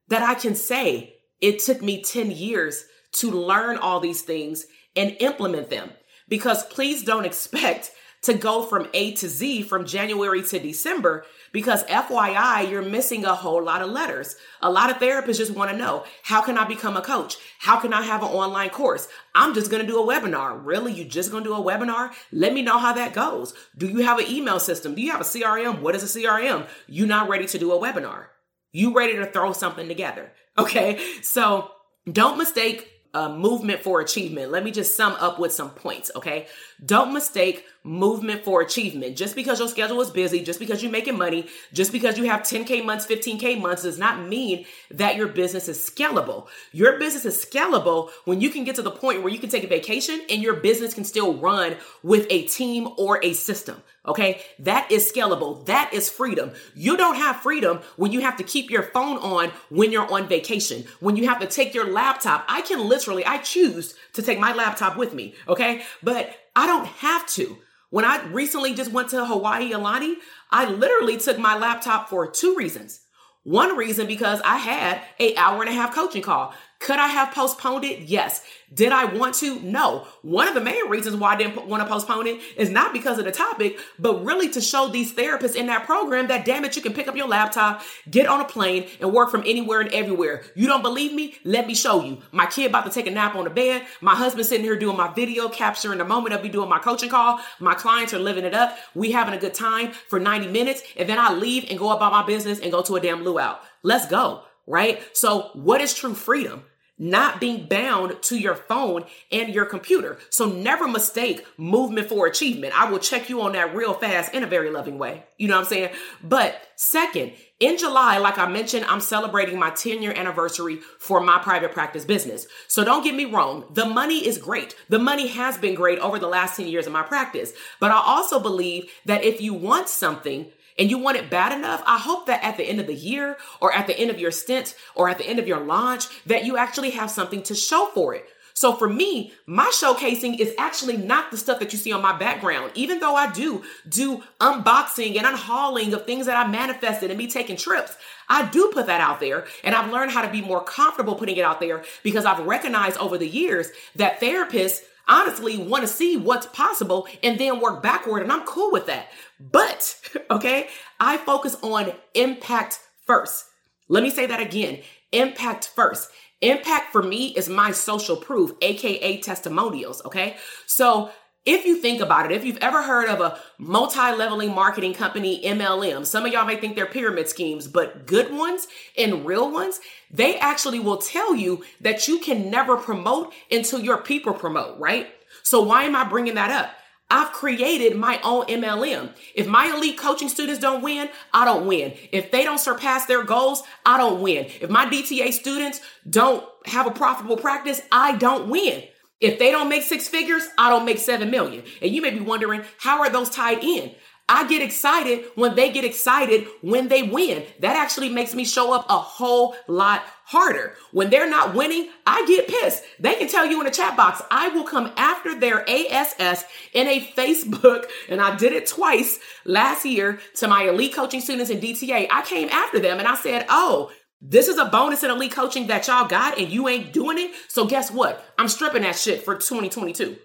that 0.07 0.23
I 0.23 0.35
can 0.35 0.55
say 0.55 1.12
it 1.43 1.59
took 1.59 1.81
me 1.81 2.01
10 2.01 2.31
years 2.31 2.85
to 3.11 3.29
learn 3.29 3.77
all 3.77 3.99
these 3.99 4.21
things 4.21 4.65
and 4.95 5.17
implement 5.19 5.69
them. 5.69 5.91
Because 6.29 6.65
please 6.65 7.03
don't 7.03 7.25
expect 7.25 7.91
to 8.21 8.33
go 8.33 8.63
from 8.63 8.87
A 8.93 9.11
to 9.15 9.27
Z 9.27 9.63
from 9.63 9.85
January 9.85 10.41
to 10.43 10.57
December 10.57 11.25
because 11.51 11.83
FYI, 11.83 12.71
you're 12.71 12.81
missing 12.81 13.25
a 13.25 13.35
whole 13.35 13.61
lot 13.61 13.81
of 13.81 13.89
letters. 13.89 14.37
A 14.61 14.71
lot 14.71 14.89
of 14.89 14.99
therapists 14.99 15.39
just 15.39 15.53
want 15.53 15.69
to 15.69 15.77
know, 15.77 16.05
how 16.23 16.41
can 16.41 16.57
I 16.57 16.65
become 16.65 16.95
a 16.95 17.01
coach? 17.01 17.35
How 17.59 17.77
can 17.77 17.91
I 17.91 18.03
have 18.03 18.23
an 18.23 18.29
online 18.29 18.69
course? 18.69 19.09
I'm 19.35 19.53
just 19.53 19.69
going 19.69 19.85
to 19.85 19.91
do 19.91 20.01
a 20.01 20.07
webinar. 20.07 20.57
Really? 20.63 20.93
You 20.93 21.03
just 21.03 21.29
going 21.29 21.43
to 21.43 21.49
do 21.49 21.55
a 21.55 21.61
webinar? 21.61 22.13
Let 22.31 22.53
me 22.53 22.61
know 22.61 22.77
how 22.77 22.93
that 22.93 23.13
goes. 23.13 23.53
Do 23.77 23.89
you 23.89 23.99
have 23.99 24.17
an 24.17 24.31
email 24.31 24.61
system? 24.61 24.95
Do 24.95 25.01
you 25.01 25.11
have 25.11 25.21
a 25.21 25.25
CRM? 25.25 25.81
What 25.81 25.93
is 25.93 26.03
a 26.03 26.19
CRM? 26.19 26.69
You 26.87 27.05
not 27.05 27.27
ready 27.27 27.47
to 27.47 27.59
do 27.59 27.73
a 27.73 27.79
webinar. 27.79 28.27
You 28.71 28.95
ready 28.95 29.17
to 29.17 29.25
throw 29.25 29.51
something 29.51 29.89
together. 29.89 30.31
Okay. 30.57 30.99
So 31.21 31.71
Don't 32.11 32.37
mistake 32.37 32.89
uh, 33.13 33.29
movement 33.29 33.81
for 33.81 34.01
achievement. 34.01 34.51
Let 34.51 34.63
me 34.63 34.71
just 34.71 34.97
sum 34.97 35.13
up 35.13 35.39
with 35.39 35.53
some 35.53 35.69
points, 35.69 36.11
okay? 36.15 36.47
Don't 36.83 37.13
mistake 37.13 37.65
movement 37.83 38.45
for 38.45 38.61
achievement. 38.61 39.17
Just 39.17 39.35
because 39.35 39.59
your 39.59 39.67
schedule 39.67 39.99
is 40.01 40.09
busy, 40.09 40.41
just 40.43 40.59
because 40.59 40.81
you're 40.81 40.91
making 40.91 41.17
money, 41.17 41.47
just 41.73 41.91
because 41.91 42.17
you 42.17 42.23
have 42.25 42.41
10K 42.41 42.83
months, 42.85 43.05
15K 43.05 43.59
months 43.61 43.83
does 43.83 43.99
not 43.99 44.27
mean 44.27 44.65
that 44.91 45.15
your 45.15 45.27
business 45.27 45.67
is 45.67 45.77
scalable. 45.77 46.47
Your 46.71 46.97
business 46.97 47.25
is 47.25 47.43
scalable 47.43 48.09
when 48.25 48.39
you 48.39 48.49
can 48.49 48.63
get 48.63 48.75
to 48.75 48.81
the 48.81 48.91
point 48.91 49.21
where 49.21 49.33
you 49.33 49.39
can 49.39 49.49
take 49.49 49.63
a 49.63 49.67
vacation 49.67 50.21
and 50.29 50.41
your 50.41 50.55
business 50.55 50.93
can 50.93 51.03
still 51.03 51.35
run 51.35 51.75
with 52.01 52.25
a 52.29 52.43
team 52.43 52.89
or 52.97 53.19
a 53.23 53.33
system. 53.33 53.81
Okay. 54.05 54.41
That 54.59 54.91
is 54.91 55.09
scalable. 55.09 55.65
That 55.65 55.93
is 55.93 56.09
freedom. 56.09 56.51
You 56.75 56.97
don't 56.97 57.15
have 57.15 57.37
freedom 57.37 57.79
when 57.95 58.11
you 58.11 58.19
have 58.21 58.37
to 58.37 58.43
keep 58.43 58.69
your 58.69 58.83
phone 58.83 59.17
on 59.17 59.51
when 59.69 59.91
you're 59.91 60.11
on 60.11 60.27
vacation, 60.27 60.85
when 60.99 61.15
you 61.15 61.29
have 61.29 61.39
to 61.39 61.47
take 61.47 61.73
your 61.73 61.89
laptop. 61.89 62.45
I 62.49 62.61
can 62.61 62.87
literally, 62.87 63.25
I 63.25 63.37
choose 63.37 63.95
to 64.13 64.21
take 64.21 64.39
my 64.39 64.53
laptop 64.53 64.97
with 64.97 65.13
me. 65.13 65.35
Okay. 65.47 65.83
But 66.01 66.35
I 66.55 66.67
don't 66.67 66.85
have 66.85 67.27
to. 67.27 67.57
When 67.93 68.05
I 68.05 68.25
recently 68.25 68.73
just 68.73 68.91
went 68.91 69.09
to 69.09 69.23
Hawaii 69.23 69.71
Aulani, 69.71 70.15
I 70.49 70.67
literally 70.67 71.17
took 71.17 71.37
my 71.37 71.55
laptop 71.55 72.09
for 72.09 72.25
two 72.25 72.55
reasons. 72.55 73.01
One 73.43 73.77
reason 73.77 74.07
because 74.07 74.41
I 74.43 74.57
had 74.57 74.99
a 75.19 75.35
hour 75.35 75.61
and 75.61 75.69
a 75.69 75.73
half 75.73 75.93
coaching 75.93 76.23
call. 76.23 76.55
Could 76.83 76.99
I 76.99 77.07
have 77.07 77.33
postponed 77.33 77.85
it? 77.85 78.01
Yes. 78.01 78.43
Did 78.73 78.91
I 78.91 79.05
want 79.05 79.35
to? 79.35 79.57
No. 79.61 80.05
One 80.21 80.49
of 80.49 80.53
the 80.53 80.59
main 80.59 80.89
reasons 80.89 81.15
why 81.15 81.31
I 81.31 81.37
didn't 81.37 81.65
want 81.65 81.81
to 81.81 81.87
postpone 81.87 82.27
it 82.27 82.41
is 82.57 82.69
not 82.69 82.91
because 82.91 83.17
of 83.17 83.23
the 83.23 83.31
topic, 83.31 83.79
but 83.97 84.25
really 84.25 84.49
to 84.49 84.59
show 84.59 84.89
these 84.89 85.13
therapists 85.13 85.55
in 85.55 85.67
that 85.67 85.85
program 85.85 86.27
that 86.27 86.43
damn 86.43 86.65
it, 86.65 86.75
you 86.75 86.81
can 86.81 86.91
pick 86.91 87.07
up 87.07 87.15
your 87.15 87.29
laptop, 87.29 87.83
get 88.11 88.27
on 88.27 88.41
a 88.41 88.45
plane, 88.45 88.89
and 88.99 89.13
work 89.13 89.31
from 89.31 89.43
anywhere 89.45 89.79
and 89.79 89.93
everywhere. 89.93 90.43
You 90.55 90.67
don't 90.67 90.81
believe 90.81 91.13
me? 91.13 91.37
Let 91.45 91.67
me 91.67 91.73
show 91.73 92.03
you. 92.03 92.17
My 92.33 92.47
kid 92.47 92.65
about 92.65 92.83
to 92.83 92.91
take 92.91 93.07
a 93.07 93.11
nap 93.11 93.35
on 93.35 93.45
the 93.45 93.49
bed. 93.49 93.85
My 94.01 94.15
husband 94.15 94.45
sitting 94.45 94.65
here 94.65 94.77
doing 94.77 94.97
my 94.97 95.13
video, 95.13 95.47
capturing 95.47 95.99
the 95.99 96.05
moment 96.05 96.35
of 96.35 96.43
me 96.43 96.49
doing 96.49 96.67
my 96.67 96.79
coaching 96.79 97.09
call. 97.09 97.39
My 97.61 97.75
clients 97.75 98.13
are 98.13 98.19
living 98.19 98.43
it 98.43 98.53
up. 98.53 98.77
We 98.93 99.11
having 99.11 99.33
a 99.33 99.39
good 99.39 99.53
time 99.53 99.93
for 100.09 100.19
90 100.19 100.49
minutes, 100.49 100.83
and 100.97 101.07
then 101.07 101.17
I 101.17 101.31
leave 101.31 101.65
and 101.69 101.79
go 101.79 101.91
about 101.91 102.11
my 102.11 102.25
business 102.25 102.59
and 102.59 102.73
go 102.73 102.81
to 102.81 102.97
a 102.97 102.99
damn 102.99 103.23
luau. 103.23 103.57
Let's 103.83 104.05
go. 104.05 104.41
Right? 104.67 105.01
So, 105.13 105.49
what 105.53 105.79
is 105.79 105.93
true 105.93 106.13
freedom? 106.13 106.63
Not 107.03 107.41
being 107.41 107.67
bound 107.67 108.21
to 108.23 108.37
your 108.37 108.55
phone 108.55 109.03
and 109.29 109.53
your 109.53 109.65
computer. 109.65 110.17
So 110.29 110.45
never 110.45 110.87
mistake 110.87 111.45
movement 111.57 112.07
for 112.07 112.27
achievement. 112.27 112.79
I 112.79 112.89
will 112.89 112.99
check 112.99 113.29
you 113.29 113.41
on 113.41 113.51
that 113.53 113.75
real 113.75 113.93
fast 113.93 114.33
in 114.33 114.41
a 114.41 114.47
very 114.47 114.69
loving 114.69 114.97
way. 114.97 115.25
You 115.37 115.49
know 115.49 115.55
what 115.55 115.65
I'm 115.65 115.69
saying? 115.69 115.89
But 116.23 116.59
second, 116.77 117.33
in 117.59 117.77
July, 117.77 118.19
like 118.19 118.37
I 118.37 118.47
mentioned, 118.47 118.85
I'm 118.85 119.01
celebrating 119.01 119.59
my 119.59 119.71
10 119.71 120.01
year 120.01 120.13
anniversary 120.13 120.77
for 120.97 121.19
my 121.19 121.39
private 121.39 121.73
practice 121.73 122.05
business. 122.05 122.47
So 122.69 122.85
don't 122.85 123.03
get 123.03 123.15
me 123.15 123.25
wrong. 123.25 123.65
The 123.73 123.85
money 123.85 124.25
is 124.25 124.37
great. 124.37 124.75
The 124.87 124.99
money 124.99 125.27
has 125.27 125.57
been 125.57 125.75
great 125.75 125.99
over 125.99 126.19
the 126.19 126.27
last 126.27 126.55
10 126.55 126.67
years 126.67 126.87
of 126.87 126.93
my 126.93 127.03
practice. 127.03 127.51
But 127.81 127.91
I 127.91 128.01
also 128.01 128.39
believe 128.39 128.89
that 129.05 129.25
if 129.25 129.41
you 129.41 129.53
want 129.53 129.89
something, 129.89 130.51
and 130.77 130.89
you 130.89 130.97
want 130.97 131.17
it 131.17 131.29
bad 131.29 131.57
enough, 131.57 131.83
I 131.85 131.97
hope 131.97 132.27
that 132.27 132.43
at 132.43 132.57
the 132.57 132.63
end 132.63 132.79
of 132.79 132.87
the 132.87 132.93
year 132.93 133.37
or 133.61 133.73
at 133.73 133.87
the 133.87 133.97
end 133.97 134.09
of 134.09 134.19
your 134.19 134.31
stint 134.31 134.75
or 134.95 135.09
at 135.09 135.17
the 135.17 135.27
end 135.27 135.39
of 135.39 135.47
your 135.47 135.59
launch, 135.59 136.07
that 136.25 136.45
you 136.45 136.57
actually 136.57 136.91
have 136.91 137.11
something 137.11 137.43
to 137.43 137.55
show 137.55 137.89
for 137.93 138.15
it. 138.15 138.25
So 138.55 138.73
for 138.73 138.87
me, 138.87 139.33
my 139.47 139.71
showcasing 139.73 140.39
is 140.39 140.53
actually 140.59 140.97
not 140.97 141.31
the 141.31 141.37
stuff 141.37 141.59
that 141.59 141.73
you 141.73 141.79
see 141.79 141.91
on 141.91 142.01
my 142.01 142.15
background. 142.17 142.71
Even 142.75 142.99
though 142.99 143.15
I 143.15 143.31
do 143.31 143.63
do 143.89 144.23
unboxing 144.39 145.17
and 145.17 145.25
unhauling 145.25 145.93
of 145.93 146.05
things 146.05 146.27
that 146.27 146.37
I 146.37 146.49
manifested 146.49 147.09
and 147.09 147.17
me 147.17 147.27
taking 147.27 147.57
trips, 147.57 147.97
I 148.29 148.45
do 148.45 148.69
put 148.71 148.85
that 148.85 149.01
out 149.01 149.19
there 149.19 149.45
and 149.63 149.73
I've 149.73 149.91
learned 149.91 150.11
how 150.11 150.21
to 150.21 150.31
be 150.31 150.41
more 150.41 150.63
comfortable 150.63 151.15
putting 151.15 151.37
it 151.37 151.43
out 151.43 151.59
there 151.59 151.83
because 152.03 152.25
I've 152.25 152.45
recognized 152.45 152.97
over 152.97 153.17
the 153.17 153.27
years 153.27 153.69
that 153.95 154.21
therapists 154.21 154.81
honestly 155.07 155.57
want 155.57 155.83
to 155.83 155.87
see 155.87 156.17
what's 156.17 156.47
possible 156.47 157.07
and 157.21 157.39
then 157.39 157.59
work 157.59 157.83
backward. 157.83 158.23
And 158.23 158.31
I'm 158.31 158.45
cool 158.45 158.71
with 158.71 158.85
that. 158.87 159.07
But, 159.39 159.95
okay, 160.31 160.69
I 160.99 161.17
focus 161.17 161.55
on 161.61 161.93
impact 162.13 162.79
first. 163.05 163.45
Let 163.89 164.03
me 164.03 164.09
say 164.09 164.25
that 164.25 164.39
again 164.39 164.81
impact 165.11 165.71
first. 165.75 166.09
Impact 166.41 166.91
for 166.91 167.01
me 167.01 167.27
is 167.37 167.47
my 167.47 167.71
social 167.71 168.17
proof, 168.17 168.51
AKA 168.61 169.21
testimonials. 169.21 170.03
Okay. 170.05 170.35
So 170.65 171.09
if 171.45 171.65
you 171.65 171.81
think 171.81 171.99
about 171.99 172.25
it, 172.25 172.35
if 172.35 172.45
you've 172.45 172.57
ever 172.57 172.81
heard 172.81 173.09
of 173.09 173.19
a 173.19 173.37
multi-leveling 173.57 174.53
marketing 174.53 174.93
company, 174.93 175.43
MLM, 175.43 176.05
some 176.05 176.25
of 176.25 176.31
y'all 176.31 176.45
may 176.45 176.55
think 176.55 176.75
they're 176.75 176.85
pyramid 176.85 177.27
schemes, 177.27 177.67
but 177.67 178.05
good 178.05 178.31
ones 178.33 178.67
and 178.97 179.25
real 179.25 179.51
ones, 179.51 179.79
they 180.09 180.37
actually 180.37 180.79
will 180.79 180.97
tell 180.97 181.35
you 181.35 181.63
that 181.81 182.07
you 182.07 182.19
can 182.19 182.49
never 182.49 182.77
promote 182.77 183.33
until 183.51 183.81
your 183.81 183.97
people 183.97 184.33
promote, 184.33 184.79
right? 184.79 185.09
So 185.43 185.61
why 185.61 185.83
am 185.83 185.95
I 185.95 186.05
bringing 186.05 186.35
that 186.35 186.51
up? 186.51 186.71
I've 187.09 187.31
created 187.31 187.95
my 187.95 188.19
own 188.23 188.45
MLM. 188.47 189.11
If 189.35 189.45
my 189.45 189.67
elite 189.67 189.97
coaching 189.97 190.29
students 190.29 190.59
don't 190.59 190.81
win, 190.81 191.09
I 191.33 191.45
don't 191.45 191.67
win. 191.67 191.93
If 192.11 192.31
they 192.31 192.43
don't 192.43 192.57
surpass 192.57 193.05
their 193.05 193.23
goals, 193.23 193.61
I 193.85 193.97
don't 193.97 194.21
win. 194.21 194.47
If 194.61 194.69
my 194.69 194.85
DTA 194.85 195.31
students 195.33 195.81
don't 196.09 196.43
have 196.65 196.87
a 196.87 196.91
profitable 196.91 197.37
practice, 197.37 197.81
I 197.91 198.15
don't 198.15 198.47
win. 198.47 198.83
If 199.19 199.39
they 199.39 199.51
don't 199.51 199.69
make 199.69 199.83
six 199.83 200.07
figures, 200.07 200.47
I 200.57 200.69
don't 200.69 200.85
make 200.85 200.97
seven 200.97 201.31
million. 201.31 201.63
And 201.81 201.93
you 201.93 202.01
may 202.01 202.11
be 202.11 202.19
wondering, 202.19 202.63
how 202.77 203.01
are 203.01 203.09
those 203.09 203.29
tied 203.29 203.63
in? 203.63 203.95
I 204.29 204.47
get 204.47 204.61
excited 204.61 205.25
when 205.35 205.55
they 205.55 205.71
get 205.71 205.83
excited 205.83 206.47
when 206.61 206.87
they 206.87 207.03
win. 207.03 207.43
That 207.59 207.75
actually 207.75 208.07
makes 208.07 208.33
me 208.33 208.45
show 208.45 208.73
up 208.73 208.85
a 208.89 208.97
whole 208.97 209.53
lot 209.67 210.03
harder. 210.23 210.75
When 210.91 211.09
they're 211.09 211.29
not 211.29 211.53
winning, 211.53 211.89
I 212.07 212.25
get 212.25 212.47
pissed. 212.47 212.83
They 212.99 213.15
can 213.15 213.27
tell 213.27 213.45
you 213.45 213.59
in 213.59 213.65
the 213.65 213.71
chat 213.71 213.97
box, 213.97 214.21
I 214.31 214.47
will 214.49 214.63
come 214.63 214.93
after 214.95 215.37
their 215.37 215.69
ASS 215.69 216.45
in 216.73 216.87
a 216.87 217.01
Facebook, 217.01 217.85
and 218.07 218.21
I 218.21 218.35
did 218.37 218.53
it 218.53 218.65
twice 218.65 219.19
last 219.43 219.85
year 219.85 220.19
to 220.35 220.47
my 220.47 220.63
elite 220.63 220.93
coaching 220.93 221.19
students 221.19 221.51
in 221.51 221.59
DTA. 221.59 222.07
I 222.09 222.21
came 222.21 222.47
after 222.49 222.79
them 222.79 222.99
and 222.99 223.07
I 223.07 223.15
said, 223.15 223.45
Oh, 223.49 223.91
this 224.25 224.47
is 224.47 224.57
a 224.57 224.65
bonus 224.65 225.03
in 225.03 225.11
elite 225.11 225.33
coaching 225.33 225.67
that 225.67 225.87
y'all 225.87 226.07
got 226.07 226.39
and 226.39 226.49
you 226.49 226.69
ain't 226.69 226.93
doing 226.93 227.17
it. 227.19 227.31
So 227.49 227.65
guess 227.65 227.91
what? 227.91 228.23
I'm 228.37 228.47
stripping 228.47 228.83
that 228.83 228.95
shit 228.95 229.23
for 229.23 229.35
2022. 229.35 230.15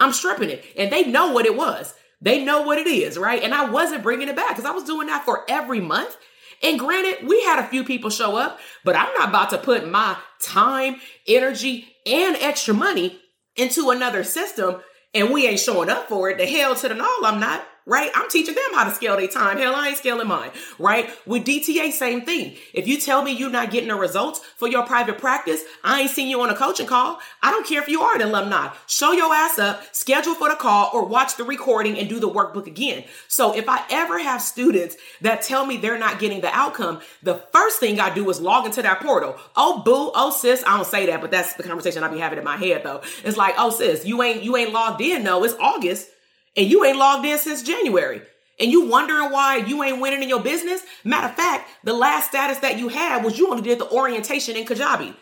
I'm 0.00 0.12
stripping 0.12 0.48
it. 0.48 0.64
And 0.78 0.90
they 0.90 1.04
know 1.04 1.32
what 1.32 1.44
it 1.44 1.54
was. 1.54 1.92
They 2.22 2.42
know 2.42 2.62
what 2.62 2.78
it 2.78 2.86
is, 2.86 3.18
right? 3.18 3.42
And 3.42 3.52
I 3.52 3.68
wasn't 3.68 4.02
bringing 4.02 4.28
it 4.28 4.36
back 4.36 4.50
because 4.50 4.64
I 4.64 4.72
was 4.72 4.84
doing 4.84 5.08
that 5.08 5.26
for 5.26 5.44
every 5.48 5.80
month. 5.80 6.16
And 6.62 6.78
granted, 6.78 7.28
we 7.28 7.42
had 7.42 7.58
a 7.58 7.68
few 7.68 7.84
people 7.84 8.08
show 8.08 8.36
up, 8.36 8.58
but 8.82 8.96
I'm 8.96 9.12
not 9.18 9.28
about 9.28 9.50
to 9.50 9.58
put 9.58 9.90
my 9.90 10.16
time, 10.40 10.96
energy, 11.28 11.86
and 12.06 12.36
extra 12.36 12.72
money 12.72 13.20
into 13.56 13.90
another 13.90 14.24
system 14.24 14.80
and 15.14 15.30
we 15.30 15.46
ain't 15.46 15.60
showing 15.60 15.88
up 15.88 16.08
for 16.08 16.28
it. 16.28 16.38
The 16.38 16.46
hell 16.46 16.74
to 16.74 16.88
the 16.88 16.94
no, 16.94 17.08
I'm 17.22 17.40
not 17.40 17.64
right? 17.86 18.10
I'm 18.14 18.30
teaching 18.30 18.54
them 18.54 18.74
how 18.74 18.84
to 18.84 18.90
scale 18.90 19.16
their 19.16 19.28
time. 19.28 19.58
Hell, 19.58 19.74
I 19.74 19.88
ain't 19.88 19.98
scaling 19.98 20.28
mine, 20.28 20.50
right? 20.78 21.10
With 21.26 21.44
DTA, 21.44 21.92
same 21.92 22.22
thing. 22.22 22.56
If 22.72 22.86
you 22.86 22.98
tell 22.98 23.22
me 23.22 23.32
you're 23.32 23.50
not 23.50 23.70
getting 23.70 23.88
the 23.88 23.94
results 23.94 24.40
for 24.56 24.68
your 24.68 24.86
private 24.86 25.18
practice, 25.18 25.62
I 25.82 26.02
ain't 26.02 26.10
seen 26.10 26.28
you 26.28 26.40
on 26.40 26.50
a 26.50 26.56
coaching 26.56 26.86
call. 26.86 27.20
I 27.42 27.50
don't 27.50 27.66
care 27.66 27.82
if 27.82 27.88
you 27.88 28.00
are 28.02 28.14
an 28.14 28.22
alumni. 28.22 28.72
Show 28.86 29.12
your 29.12 29.34
ass 29.34 29.58
up, 29.58 29.82
schedule 29.94 30.34
for 30.34 30.48
the 30.48 30.56
call, 30.56 30.90
or 30.94 31.04
watch 31.04 31.36
the 31.36 31.44
recording 31.44 31.98
and 31.98 32.08
do 32.08 32.18
the 32.18 32.30
workbook 32.30 32.66
again. 32.66 33.04
So 33.28 33.54
if 33.54 33.68
I 33.68 33.84
ever 33.90 34.18
have 34.18 34.40
students 34.40 34.96
that 35.20 35.42
tell 35.42 35.66
me 35.66 35.76
they're 35.76 35.98
not 35.98 36.18
getting 36.18 36.40
the 36.40 36.54
outcome, 36.54 37.00
the 37.22 37.34
first 37.52 37.80
thing 37.80 38.00
I 38.00 38.14
do 38.14 38.28
is 38.30 38.40
log 38.40 38.64
into 38.64 38.82
that 38.82 39.00
portal. 39.00 39.36
Oh, 39.56 39.82
boo, 39.84 40.10
oh 40.14 40.30
sis, 40.30 40.64
I 40.66 40.76
don't 40.76 40.86
say 40.86 41.06
that, 41.06 41.20
but 41.20 41.30
that's 41.30 41.54
the 41.54 41.62
conversation 41.62 42.02
I 42.02 42.08
be 42.08 42.18
having 42.18 42.38
in 42.38 42.44
my 42.44 42.56
head 42.56 42.82
though. 42.82 43.02
It's 43.24 43.36
like, 43.36 43.54
oh 43.58 43.70
sis, 43.70 44.06
you 44.06 44.22
ain't 44.22 44.42
you 44.42 44.56
ain't 44.56 44.72
logged 44.72 45.00
in. 45.00 45.22
No, 45.22 45.44
it's 45.44 45.54
August 45.60 46.08
and 46.56 46.70
you 46.70 46.84
ain't 46.84 46.98
logged 46.98 47.26
in 47.26 47.38
since 47.38 47.62
January. 47.62 48.22
And 48.60 48.70
you 48.70 48.86
wondering 48.86 49.30
why 49.32 49.56
you 49.56 49.82
ain't 49.82 50.00
winning 50.00 50.22
in 50.22 50.28
your 50.28 50.42
business? 50.42 50.82
Matter 51.02 51.28
of 51.28 51.34
fact, 51.34 51.68
the 51.82 51.92
last 51.92 52.28
status 52.28 52.58
that 52.58 52.78
you 52.78 52.88
had 52.88 53.24
was 53.24 53.36
you 53.36 53.50
only 53.50 53.62
did 53.62 53.80
the 53.80 53.90
orientation 53.90 54.56
in 54.56 54.64
Kajabi. 54.64 55.14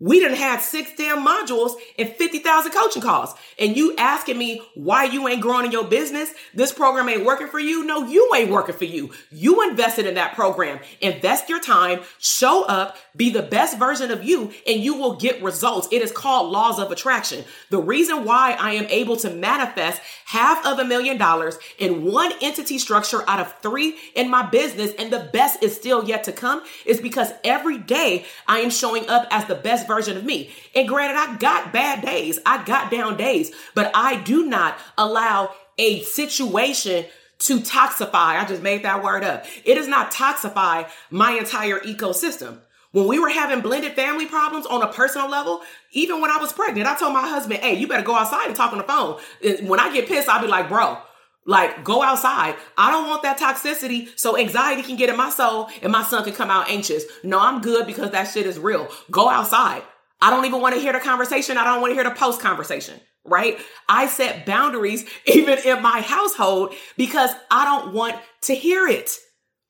We 0.00 0.18
didn't 0.18 0.38
have 0.38 0.60
six 0.60 0.90
damn 0.96 1.24
modules 1.24 1.74
and 1.96 2.08
50,000 2.08 2.72
coaching 2.72 3.00
calls. 3.00 3.32
And 3.60 3.76
you 3.76 3.94
asking 3.96 4.36
me 4.36 4.60
why 4.74 5.04
you 5.04 5.28
ain't 5.28 5.40
growing 5.40 5.66
in 5.66 5.72
your 5.72 5.84
business? 5.84 6.34
This 6.52 6.72
program 6.72 7.08
ain't 7.08 7.24
working 7.24 7.46
for 7.46 7.60
you? 7.60 7.84
No, 7.84 8.04
you 8.04 8.32
ain't 8.34 8.50
working 8.50 8.74
for 8.74 8.86
you. 8.86 9.12
You 9.30 9.62
invested 9.68 10.06
in 10.06 10.14
that 10.14 10.34
program. 10.34 10.80
Invest 11.00 11.48
your 11.48 11.60
time, 11.60 12.00
show 12.18 12.64
up, 12.64 12.96
be 13.14 13.30
the 13.30 13.42
best 13.42 13.78
version 13.78 14.10
of 14.10 14.24
you, 14.24 14.52
and 14.66 14.80
you 14.80 14.94
will 14.94 15.14
get 15.14 15.40
results. 15.42 15.86
It 15.92 16.02
is 16.02 16.10
called 16.10 16.50
laws 16.50 16.80
of 16.80 16.90
attraction. 16.90 17.44
The 17.70 17.80
reason 17.80 18.24
why 18.24 18.56
I 18.58 18.72
am 18.72 18.86
able 18.86 19.16
to 19.18 19.30
manifest 19.30 20.02
half 20.26 20.66
of 20.66 20.80
a 20.80 20.84
million 20.84 21.18
dollars 21.18 21.56
in 21.78 22.04
one 22.04 22.32
entity 22.42 22.78
structure 22.78 23.22
out 23.28 23.38
of 23.38 23.54
three 23.62 23.96
in 24.16 24.28
my 24.28 24.44
business, 24.44 24.90
and 24.98 25.12
the 25.12 25.30
best 25.32 25.62
is 25.62 25.76
still 25.76 26.04
yet 26.04 26.24
to 26.24 26.32
come, 26.32 26.64
is 26.84 27.00
because 27.00 27.32
every 27.44 27.78
day 27.78 28.24
I 28.48 28.58
am 28.58 28.70
showing 28.70 29.08
up 29.08 29.28
as 29.30 29.44
the 29.46 29.54
best 29.54 29.83
version 29.86 30.16
of 30.16 30.24
me. 30.24 30.50
And 30.74 30.88
granted, 30.88 31.16
I 31.16 31.36
got 31.36 31.72
bad 31.72 32.04
days, 32.04 32.38
I 32.44 32.64
got 32.64 32.90
down 32.90 33.16
days, 33.16 33.52
but 33.74 33.90
I 33.94 34.16
do 34.22 34.46
not 34.46 34.78
allow 34.98 35.54
a 35.78 36.02
situation 36.02 37.06
to 37.40 37.58
toxify. 37.58 38.38
I 38.40 38.44
just 38.46 38.62
made 38.62 38.84
that 38.84 39.02
word 39.02 39.24
up. 39.24 39.44
It 39.64 39.74
does 39.74 39.88
not 39.88 40.12
toxify 40.12 40.88
my 41.10 41.32
entire 41.32 41.80
ecosystem. 41.80 42.58
When 42.92 43.08
we 43.08 43.18
were 43.18 43.28
having 43.28 43.60
blended 43.60 43.94
family 43.94 44.26
problems 44.26 44.66
on 44.66 44.80
a 44.82 44.92
personal 44.92 45.28
level, 45.28 45.62
even 45.90 46.20
when 46.20 46.30
I 46.30 46.36
was 46.36 46.52
pregnant, 46.52 46.86
I 46.86 46.96
told 46.96 47.12
my 47.12 47.26
husband, 47.26 47.60
hey, 47.60 47.74
you 47.74 47.88
better 47.88 48.04
go 48.04 48.14
outside 48.14 48.46
and 48.46 48.54
talk 48.54 48.70
on 48.70 48.78
the 48.78 48.84
phone. 48.84 49.18
When 49.66 49.80
I 49.80 49.92
get 49.92 50.06
pissed, 50.06 50.28
I'll 50.28 50.40
be 50.40 50.46
like, 50.46 50.68
bro, 50.68 50.98
like 51.46 51.84
go 51.84 52.02
outside. 52.02 52.54
I 52.76 52.90
don't 52.90 53.08
want 53.08 53.22
that 53.22 53.38
toxicity 53.38 54.08
so 54.18 54.36
anxiety 54.38 54.82
can 54.82 54.96
get 54.96 55.10
in 55.10 55.16
my 55.16 55.30
soul 55.30 55.68
and 55.82 55.92
my 55.92 56.02
son 56.02 56.24
can 56.24 56.32
come 56.32 56.50
out 56.50 56.70
anxious. 56.70 57.04
No, 57.22 57.38
I'm 57.38 57.60
good 57.60 57.86
because 57.86 58.10
that 58.10 58.24
shit 58.24 58.46
is 58.46 58.58
real. 58.58 58.88
Go 59.10 59.28
outside. 59.28 59.82
I 60.20 60.30
don't 60.30 60.46
even 60.46 60.60
want 60.60 60.74
to 60.74 60.80
hear 60.80 60.92
the 60.92 61.00
conversation. 61.00 61.58
I 61.58 61.64
don't 61.64 61.80
want 61.80 61.90
to 61.90 61.94
hear 61.94 62.04
the 62.04 62.10
post 62.10 62.40
conversation, 62.40 62.98
right? 63.24 63.58
I 63.88 64.06
set 64.06 64.46
boundaries 64.46 65.04
even 65.26 65.58
in 65.58 65.82
my 65.82 66.00
household 66.00 66.74
because 66.96 67.30
I 67.50 67.64
don't 67.64 67.92
want 67.92 68.16
to 68.42 68.54
hear 68.54 68.86
it. 68.86 69.10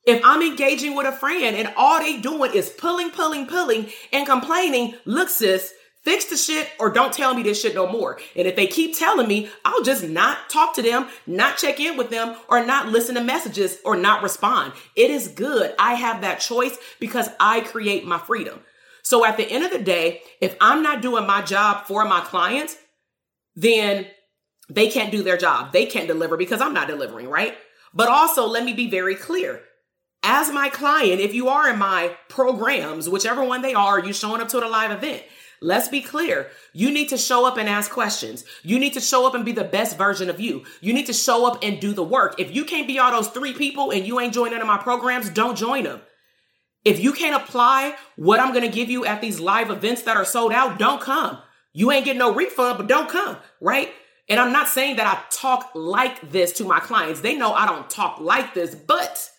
If 0.06 0.20
I'm 0.22 0.42
engaging 0.42 0.94
with 0.94 1.06
a 1.06 1.12
friend 1.12 1.56
and 1.56 1.72
all 1.76 1.98
they 1.98 2.18
doing 2.18 2.52
is 2.54 2.68
pulling, 2.68 3.10
pulling, 3.10 3.46
pulling 3.46 3.88
and 4.12 4.26
complaining, 4.26 4.94
look, 5.06 5.30
sis, 5.30 5.72
fix 6.05 6.26
the 6.26 6.36
shit 6.36 6.70
or 6.78 6.90
don't 6.90 7.12
tell 7.12 7.34
me 7.34 7.42
this 7.42 7.61
shit 7.61 7.74
no 7.74 7.90
more. 7.90 8.18
And 8.36 8.46
if 8.46 8.57
they 8.57 8.66
keep 8.66 8.96
telling 8.96 9.26
me, 9.26 9.50
I'll 9.64 9.82
just 9.82 10.05
not 10.05 10.50
talk 10.50 10.74
to 10.74 10.82
them, 10.82 11.09
not 11.26 11.57
check 11.59 11.80
in 11.80 11.96
with 11.96 12.11
them, 12.11 12.36
or 12.48 12.64
not 12.64 12.88
listen 12.88 13.14
to 13.16 13.22
messages 13.22 13.78
or 13.84 13.96
not 13.96 14.22
respond. 14.22 14.72
It 14.94 15.11
is 15.11 15.28
good. 15.28 15.74
I 15.78 15.94
have 15.94 16.20
that 16.20 16.40
choice 16.40 16.76
because 17.00 17.28
I 17.40 17.61
create 17.61 18.07
my 18.07 18.18
freedom. 18.18 18.61
So 19.02 19.24
at 19.24 19.36
the 19.36 19.50
end 19.50 19.64
of 19.64 19.72
the 19.72 19.82
day, 19.82 20.22
if 20.40 20.57
I'm 20.61 20.82
not 20.82 21.02
doing 21.02 21.26
my 21.26 21.42
job 21.42 21.86
for 21.86 22.05
my 22.05 22.20
clients, 22.20 22.76
then 23.55 24.07
they 24.68 24.88
can't 24.88 25.12
do 25.12 25.22
their 25.22 25.36
job. 25.36 25.72
They 25.72 25.86
can't 25.86 26.09
deliver 26.09 26.36
because 26.36 26.61
I'm 26.61 26.74
not 26.74 26.88
delivering, 26.88 27.28
right? 27.28 27.55
But 27.92 28.09
also, 28.09 28.46
let 28.46 28.64
me 28.64 28.72
be 28.72 28.90
very 28.90 29.14
clear 29.14 29.62
as 30.24 30.50
my 30.50 30.70
client, 30.70 31.20
if 31.20 31.34
you 31.34 31.48
are 31.48 31.68
in 31.68 31.78
my 31.78 32.16
programs, 32.28 33.09
whichever 33.09 33.44
one 33.44 33.61
they 33.61 33.74
are, 33.74 34.00
you 34.00 34.12
showing 34.12 34.40
up 34.40 34.48
to 34.48 34.59
the 34.59 34.66
live 34.66 34.90
event. 34.90 35.22
Let's 35.64 35.88
be 35.88 36.02
clear. 36.02 36.50
You 36.74 36.90
need 36.90 37.08
to 37.08 37.16
show 37.16 37.46
up 37.46 37.56
and 37.56 37.70
ask 37.70 37.90
questions. 37.90 38.44
You 38.62 38.78
need 38.78 38.92
to 38.92 39.00
show 39.00 39.26
up 39.26 39.34
and 39.34 39.46
be 39.46 39.52
the 39.52 39.64
best 39.64 39.96
version 39.96 40.28
of 40.28 40.38
you. 40.38 40.64
You 40.82 40.92
need 40.92 41.06
to 41.06 41.14
show 41.14 41.46
up 41.46 41.64
and 41.64 41.80
do 41.80 41.94
the 41.94 42.02
work. 42.02 42.38
If 42.38 42.54
you 42.54 42.66
can't 42.66 42.86
be 42.86 42.98
all 42.98 43.10
those 43.10 43.28
three 43.28 43.54
people 43.54 43.90
and 43.90 44.06
you 44.06 44.20
ain't 44.20 44.34
joining 44.34 44.60
in 44.60 44.66
my 44.66 44.76
programs, 44.76 45.30
don't 45.30 45.56
join 45.56 45.84
them. 45.84 46.02
If 46.84 47.00
you 47.00 47.14
can't 47.14 47.42
apply 47.42 47.96
what 48.16 48.40
I'm 48.40 48.52
going 48.52 48.70
to 48.70 48.76
give 48.76 48.90
you 48.90 49.06
at 49.06 49.22
these 49.22 49.40
live 49.40 49.70
events 49.70 50.02
that 50.02 50.18
are 50.18 50.26
sold 50.26 50.52
out, 50.52 50.78
don't 50.78 51.00
come. 51.00 51.38
You 51.72 51.90
ain't 51.90 52.04
getting 52.04 52.18
no 52.18 52.34
refund, 52.34 52.76
but 52.76 52.86
don't 52.86 53.08
come, 53.08 53.38
right? 53.58 53.90
And 54.28 54.38
I'm 54.38 54.52
not 54.52 54.68
saying 54.68 54.96
that 54.96 55.06
I 55.06 55.22
talk 55.34 55.70
like 55.74 56.30
this 56.30 56.52
to 56.58 56.64
my 56.64 56.80
clients. 56.80 57.22
They 57.22 57.36
know 57.36 57.54
I 57.54 57.64
don't 57.64 57.88
talk 57.88 58.20
like 58.20 58.52
this, 58.52 58.74
but 58.74 59.30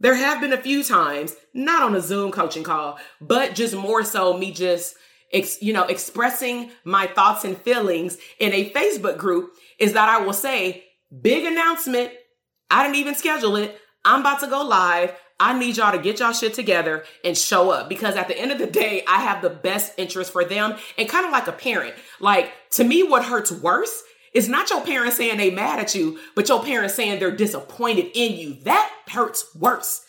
there 0.00 0.16
have 0.16 0.40
been 0.40 0.52
a 0.52 0.60
few 0.60 0.82
times, 0.82 1.36
not 1.54 1.84
on 1.84 1.94
a 1.94 2.00
Zoom 2.00 2.32
coaching 2.32 2.64
call, 2.64 2.98
but 3.20 3.54
just 3.54 3.76
more 3.76 4.02
so 4.02 4.36
me 4.36 4.50
just, 4.50 4.96
ex, 5.32 5.60
you 5.62 5.72
know, 5.72 5.84
expressing 5.84 6.70
my 6.84 7.06
thoughts 7.06 7.44
and 7.44 7.56
feelings 7.58 8.18
in 8.38 8.52
a 8.52 8.70
Facebook 8.70 9.18
group 9.18 9.52
is 9.78 9.92
that 9.94 10.08
I 10.08 10.24
will 10.24 10.32
say, 10.32 10.84
big 11.20 11.44
announcement. 11.44 12.12
I 12.70 12.84
didn't 12.84 12.96
even 12.96 13.14
schedule 13.14 13.56
it. 13.56 13.78
I'm 14.04 14.20
about 14.20 14.40
to 14.40 14.46
go 14.46 14.62
live. 14.62 15.14
I 15.38 15.58
need 15.58 15.76
y'all 15.76 15.92
to 15.92 15.98
get 15.98 16.20
y'all 16.20 16.32
shit 16.32 16.54
together 16.54 17.04
and 17.24 17.36
show 17.36 17.70
up 17.70 17.88
because 17.88 18.14
at 18.14 18.28
the 18.28 18.38
end 18.38 18.52
of 18.52 18.58
the 18.58 18.66
day, 18.66 19.02
I 19.08 19.22
have 19.22 19.42
the 19.42 19.50
best 19.50 19.92
interest 19.98 20.32
for 20.32 20.44
them 20.44 20.76
and 20.96 21.08
kind 21.08 21.26
of 21.26 21.32
like 21.32 21.48
a 21.48 21.52
parent. 21.52 21.94
Like 22.20 22.52
to 22.72 22.84
me, 22.84 23.02
what 23.02 23.24
hurts 23.24 23.50
worse 23.50 24.02
is 24.34 24.48
not 24.48 24.70
your 24.70 24.84
parents 24.84 25.16
saying 25.16 25.38
they 25.38 25.50
mad 25.50 25.80
at 25.80 25.94
you, 25.94 26.18
but 26.34 26.48
your 26.48 26.62
parents 26.62 26.94
saying 26.94 27.18
they're 27.18 27.36
disappointed 27.36 28.10
in 28.14 28.38
you. 28.38 28.54
That 28.62 28.90
hurts 29.08 29.54
worse. 29.56 30.04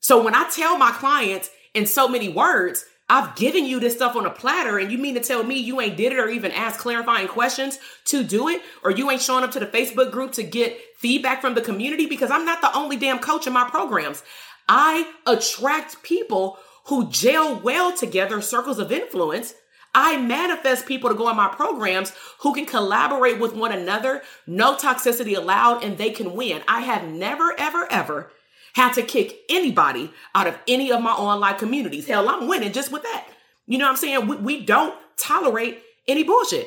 So 0.00 0.22
when 0.22 0.34
I 0.34 0.50
tell 0.50 0.76
my 0.76 0.90
clients 0.90 1.48
in 1.74 1.86
so 1.86 2.08
many 2.08 2.28
words, 2.28 2.84
I've 3.12 3.34
given 3.34 3.66
you 3.66 3.78
this 3.78 3.92
stuff 3.92 4.16
on 4.16 4.24
a 4.24 4.30
platter 4.30 4.78
and 4.78 4.90
you 4.90 4.96
mean 4.96 5.16
to 5.16 5.20
tell 5.20 5.44
me 5.44 5.58
you 5.58 5.82
ain't 5.82 5.98
did 5.98 6.12
it 6.12 6.18
or 6.18 6.30
even 6.30 6.50
ask 6.50 6.80
clarifying 6.80 7.28
questions 7.28 7.78
to 8.06 8.24
do 8.24 8.48
it 8.48 8.62
or 8.82 8.90
you 8.90 9.10
ain't 9.10 9.20
showing 9.20 9.44
up 9.44 9.50
to 9.50 9.60
the 9.60 9.66
Facebook 9.66 10.10
group 10.10 10.32
to 10.32 10.42
get 10.42 10.80
feedback 10.96 11.42
from 11.42 11.52
the 11.52 11.60
community 11.60 12.06
because 12.06 12.30
I'm 12.30 12.46
not 12.46 12.62
the 12.62 12.74
only 12.74 12.96
damn 12.96 13.18
coach 13.18 13.46
in 13.46 13.52
my 13.52 13.68
programs. 13.68 14.22
I 14.66 15.12
attract 15.26 16.02
people 16.02 16.56
who 16.86 17.10
gel 17.10 17.60
well 17.60 17.94
together, 17.94 18.40
circles 18.40 18.78
of 18.78 18.90
influence 18.90 19.52
I 19.94 20.16
manifest 20.16 20.86
people 20.86 21.10
to 21.10 21.14
go 21.14 21.28
in 21.28 21.36
my 21.36 21.48
programs 21.48 22.14
who 22.40 22.54
can 22.54 22.64
collaborate 22.64 23.38
with 23.38 23.54
one 23.54 23.72
another, 23.72 24.22
no 24.46 24.74
toxicity 24.74 25.36
allowed, 25.36 25.84
and 25.84 25.98
they 25.98 26.08
can 26.08 26.32
win. 26.32 26.62
I 26.66 26.80
have 26.80 27.06
never, 27.06 27.54
ever, 27.58 27.86
ever 27.92 28.30
had 28.72 28.92
to 28.94 29.02
kick 29.02 29.40
anybody 29.48 30.10
out 30.34 30.46
of 30.46 30.58
any 30.66 30.92
of 30.92 31.02
my 31.02 31.12
online 31.12 31.58
communities. 31.58 32.06
Hell, 32.06 32.28
I'm 32.28 32.48
winning 32.48 32.72
just 32.72 32.92
with 32.92 33.02
that. 33.02 33.28
You 33.66 33.78
know 33.78 33.84
what 33.84 33.92
I'm 33.92 33.96
saying? 33.96 34.26
We, 34.26 34.36
we 34.36 34.64
don't 34.64 34.94
tolerate 35.16 35.82
any 36.08 36.22
bullshit. 36.24 36.66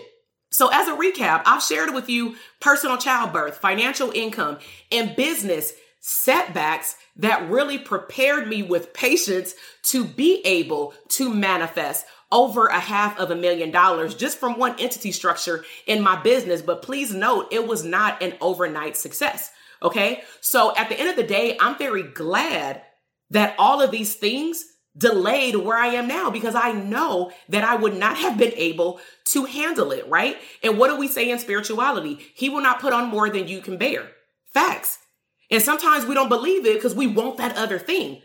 So, 0.52 0.70
as 0.72 0.88
a 0.88 0.96
recap, 0.96 1.44
I've 1.46 1.64
shared 1.64 1.94
with 1.94 2.10
you 2.10 2.36
personal 2.62 2.98
childbirth, 2.98 3.58
financial 3.58 4.12
income, 4.12 4.60
and 4.92 5.16
business 5.16 5.74
setbacks 6.00 6.96
that 7.18 7.50
really 7.50 7.78
prepared 7.78 8.48
me 8.48 8.62
with 8.62 8.94
patience 8.94 9.56
to 9.84 10.06
be 10.06 10.42
able 10.46 10.94
to 11.10 11.34
manifest 11.34 12.06
over 12.32 12.68
a 12.68 12.80
half 12.80 13.18
of 13.20 13.32
a 13.32 13.36
million 13.36 13.72
dollars 13.72 14.14
just 14.14 14.38
from 14.38 14.58
one 14.58 14.76
entity 14.80 15.12
structure 15.12 15.66
in 15.88 16.02
my 16.02 16.22
business. 16.22 16.62
But 16.62 16.82
please 16.82 17.14
note, 17.14 17.48
it 17.52 17.68
was 17.68 17.84
not 17.84 18.22
an 18.22 18.34
overnight 18.40 18.98
success. 18.98 19.52
Okay. 19.82 20.24
So 20.42 20.76
at 20.76 20.90
the 20.90 21.00
end 21.00 21.10
of 21.10 21.16
the 21.16 21.24
day, 21.24 21.58
I'm 21.60 21.78
very 21.78 22.04
glad 22.04 22.82
that 23.30 23.56
all 23.58 23.82
of 23.82 23.92
these 23.92 24.16
things 24.16 24.66
delayed 24.98 25.56
where 25.56 25.78
I 25.78 25.88
am 25.88 26.08
now 26.08 26.30
because 26.30 26.56
I 26.56 26.72
know 26.72 27.32
that 27.50 27.64
I 27.64 27.76
would 27.76 27.98
not 27.98 28.18
have 28.18 28.38
been 28.38 28.54
able 28.56 29.00
to 29.26 29.46
handle 29.46 29.92
it. 29.92 30.08
Right. 30.08 30.38
And 30.64 30.78
what 30.78 30.90
do 30.90 30.98
we 30.98 31.08
say 31.08 31.30
in 31.30 31.40
spirituality? 31.40 32.20
He 32.36 32.50
will 32.50 32.62
not 32.62 32.80
put 32.80 32.94
on 32.94 33.10
more 33.10 33.30
than 33.30 33.48
you 33.48 33.62
can 33.62 33.78
bear. 33.78 34.08
Facts. 34.54 35.00
And 35.52 35.62
sometimes 35.62 36.06
we 36.06 36.16
don't 36.16 36.30
believe 36.30 36.66
it 36.66 36.76
because 36.76 36.96
we 36.96 37.08
want 37.08 37.38
that 37.38 37.58
other 37.58 37.78
thing. 37.78 38.22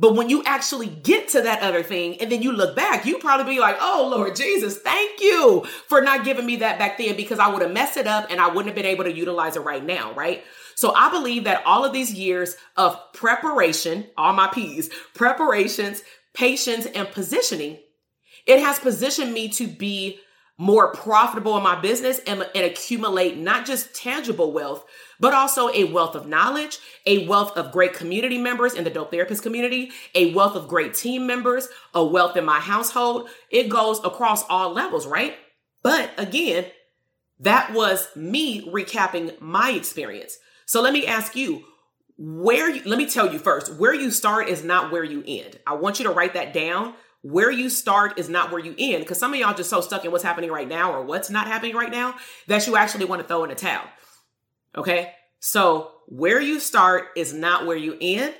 But 0.00 0.14
when 0.14 0.30
you 0.30 0.42
actually 0.46 0.86
get 0.86 1.28
to 1.28 1.42
that 1.42 1.60
other 1.60 1.82
thing 1.82 2.16
and 2.22 2.32
then 2.32 2.40
you 2.40 2.52
look 2.52 2.74
back, 2.74 3.04
you 3.04 3.18
probably 3.18 3.54
be 3.54 3.60
like, 3.60 3.76
oh, 3.80 4.08
Lord 4.10 4.34
Jesus, 4.34 4.78
thank 4.78 5.20
you 5.20 5.66
for 5.88 6.00
not 6.00 6.24
giving 6.24 6.46
me 6.46 6.56
that 6.56 6.78
back 6.78 6.96
then 6.96 7.16
because 7.16 7.38
I 7.38 7.48
would 7.48 7.60
have 7.60 7.72
messed 7.72 7.98
it 7.98 8.06
up 8.06 8.28
and 8.30 8.40
I 8.40 8.46
wouldn't 8.46 8.66
have 8.68 8.74
been 8.74 8.86
able 8.86 9.04
to 9.04 9.12
utilize 9.12 9.56
it 9.56 9.60
right 9.60 9.84
now, 9.84 10.14
right? 10.14 10.42
So 10.80 10.94
I 10.94 11.10
believe 11.10 11.44
that 11.44 11.62
all 11.66 11.84
of 11.84 11.92
these 11.92 12.10
years 12.10 12.56
of 12.74 12.98
preparation, 13.12 14.06
all 14.16 14.32
my 14.32 14.46
P's, 14.48 14.88
preparations, 15.12 16.02
patience, 16.32 16.86
and 16.86 17.06
positioning, 17.10 17.76
it 18.46 18.60
has 18.60 18.78
positioned 18.78 19.34
me 19.34 19.50
to 19.50 19.66
be 19.66 20.20
more 20.56 20.94
profitable 20.94 21.54
in 21.58 21.62
my 21.62 21.78
business 21.78 22.20
and, 22.26 22.48
and 22.54 22.64
accumulate 22.64 23.36
not 23.36 23.66
just 23.66 23.94
tangible 23.94 24.52
wealth, 24.52 24.86
but 25.18 25.34
also 25.34 25.68
a 25.68 25.84
wealth 25.84 26.14
of 26.14 26.26
knowledge, 26.26 26.78
a 27.04 27.26
wealth 27.26 27.54
of 27.58 27.72
great 27.72 27.92
community 27.92 28.38
members 28.38 28.72
in 28.72 28.82
the 28.82 28.88
dope 28.88 29.10
therapist 29.10 29.42
community, 29.42 29.90
a 30.14 30.32
wealth 30.32 30.56
of 30.56 30.66
great 30.66 30.94
team 30.94 31.26
members, 31.26 31.68
a 31.92 32.02
wealth 32.02 32.38
in 32.38 32.44
my 32.46 32.58
household. 32.58 33.28
It 33.50 33.68
goes 33.68 34.02
across 34.02 34.48
all 34.48 34.72
levels, 34.72 35.06
right? 35.06 35.36
But 35.82 36.10
again, 36.16 36.64
that 37.38 37.74
was 37.74 38.08
me 38.16 38.66
recapping 38.66 39.38
my 39.42 39.72
experience. 39.72 40.38
So 40.70 40.80
let 40.82 40.92
me 40.92 41.04
ask 41.04 41.34
you, 41.34 41.64
where 42.16 42.70
you, 42.70 42.82
let 42.84 42.96
me 42.96 43.06
tell 43.06 43.32
you 43.32 43.40
first, 43.40 43.74
where 43.74 43.92
you 43.92 44.12
start 44.12 44.48
is 44.48 44.62
not 44.62 44.92
where 44.92 45.02
you 45.02 45.24
end. 45.26 45.58
I 45.66 45.74
want 45.74 45.98
you 45.98 46.04
to 46.04 46.12
write 46.12 46.34
that 46.34 46.52
down. 46.52 46.94
Where 47.22 47.50
you 47.50 47.68
start 47.68 48.20
is 48.20 48.28
not 48.28 48.52
where 48.52 48.60
you 48.60 48.76
end 48.78 49.02
because 49.02 49.18
some 49.18 49.34
of 49.34 49.40
y'all 49.40 49.52
just 49.52 49.68
so 49.68 49.80
stuck 49.80 50.04
in 50.04 50.12
what's 50.12 50.22
happening 50.22 50.48
right 50.48 50.68
now 50.68 50.92
or 50.92 51.02
what's 51.02 51.28
not 51.28 51.48
happening 51.48 51.74
right 51.74 51.90
now 51.90 52.14
that 52.46 52.68
you 52.68 52.76
actually 52.76 53.06
want 53.06 53.20
to 53.20 53.26
throw 53.26 53.42
in 53.42 53.50
a 53.50 53.56
towel. 53.56 53.84
Okay. 54.76 55.12
So 55.40 55.90
where 56.06 56.40
you 56.40 56.60
start 56.60 57.08
is 57.16 57.34
not 57.34 57.66
where 57.66 57.76
you 57.76 57.96
end. 58.00 58.32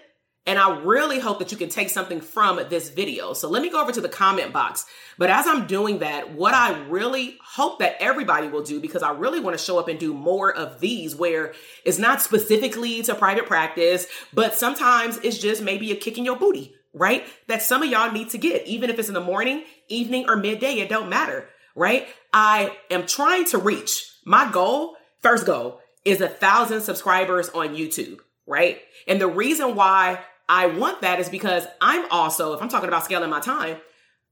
And 0.51 0.59
I 0.59 0.81
really 0.81 1.21
hope 1.21 1.39
that 1.39 1.53
you 1.53 1.57
can 1.57 1.69
take 1.69 1.91
something 1.91 2.21
from 2.21 2.61
this 2.71 2.91
video. 2.91 3.35
So 3.35 3.49
let 3.49 3.63
me 3.63 3.71
go 3.71 3.81
over 3.81 3.93
to 3.93 4.01
the 4.01 4.09
comment 4.09 4.53
box. 4.53 4.85
But 5.17 5.31
as 5.31 5.47
I'm 5.47 5.69
doing 5.69 6.01
that, 6.01 6.33
what 6.33 6.55
I 6.55 6.77
really 6.89 7.39
hope 7.41 7.79
that 7.79 7.95
everybody 8.01 8.49
will 8.49 8.65
do, 8.65 8.81
because 8.81 9.05
I 9.05 9.13
really 9.13 9.39
want 9.39 9.57
to 9.57 9.65
show 9.65 9.79
up 9.79 9.87
and 9.87 9.97
do 9.97 10.13
more 10.13 10.53
of 10.53 10.81
these 10.81 11.15
where 11.15 11.55
it's 11.85 12.01
not 12.01 12.21
specifically 12.21 13.01
to 13.03 13.15
private 13.15 13.47
practice, 13.47 14.09
but 14.35 14.57
sometimes 14.57 15.19
it's 15.19 15.39
just 15.39 15.63
maybe 15.63 15.93
a 15.93 15.95
kick 15.95 16.19
in 16.19 16.25
your 16.25 16.37
booty, 16.37 16.75
right? 16.93 17.25
That 17.47 17.63
some 17.63 17.85
of 17.85 17.89
y'all 17.89 18.11
need 18.11 18.31
to 18.31 18.39
get, 18.39 18.67
even 18.67 18.91
if 18.91 18.99
it's 18.99 19.07
in 19.07 19.15
the 19.15 19.21
morning, 19.21 19.63
evening, 19.87 20.29
or 20.29 20.35
midday, 20.35 20.81
it 20.81 20.89
don't 20.89 21.09
matter, 21.09 21.49
right? 21.77 22.09
I 22.33 22.77
am 22.91 23.07
trying 23.07 23.45
to 23.51 23.59
reach 23.59 24.17
my 24.25 24.51
goal, 24.51 24.97
first 25.23 25.47
goal 25.47 25.81
is 26.05 26.21
a 26.21 26.29
thousand 26.29 26.81
subscribers 26.81 27.51
on 27.51 27.77
YouTube, 27.77 28.19
right? 28.49 28.81
And 29.07 29.21
the 29.21 29.29
reason 29.29 29.77
why 29.77 30.19
I 30.53 30.67
want 30.67 31.03
that 31.03 31.21
is 31.21 31.29
because 31.29 31.65
I'm 31.81 32.11
also, 32.11 32.55
if 32.55 32.61
I'm 32.61 32.69
talking 32.69 32.89
about 32.89 33.05
scaling 33.05 33.31
my 33.31 33.39
time, 33.39 33.77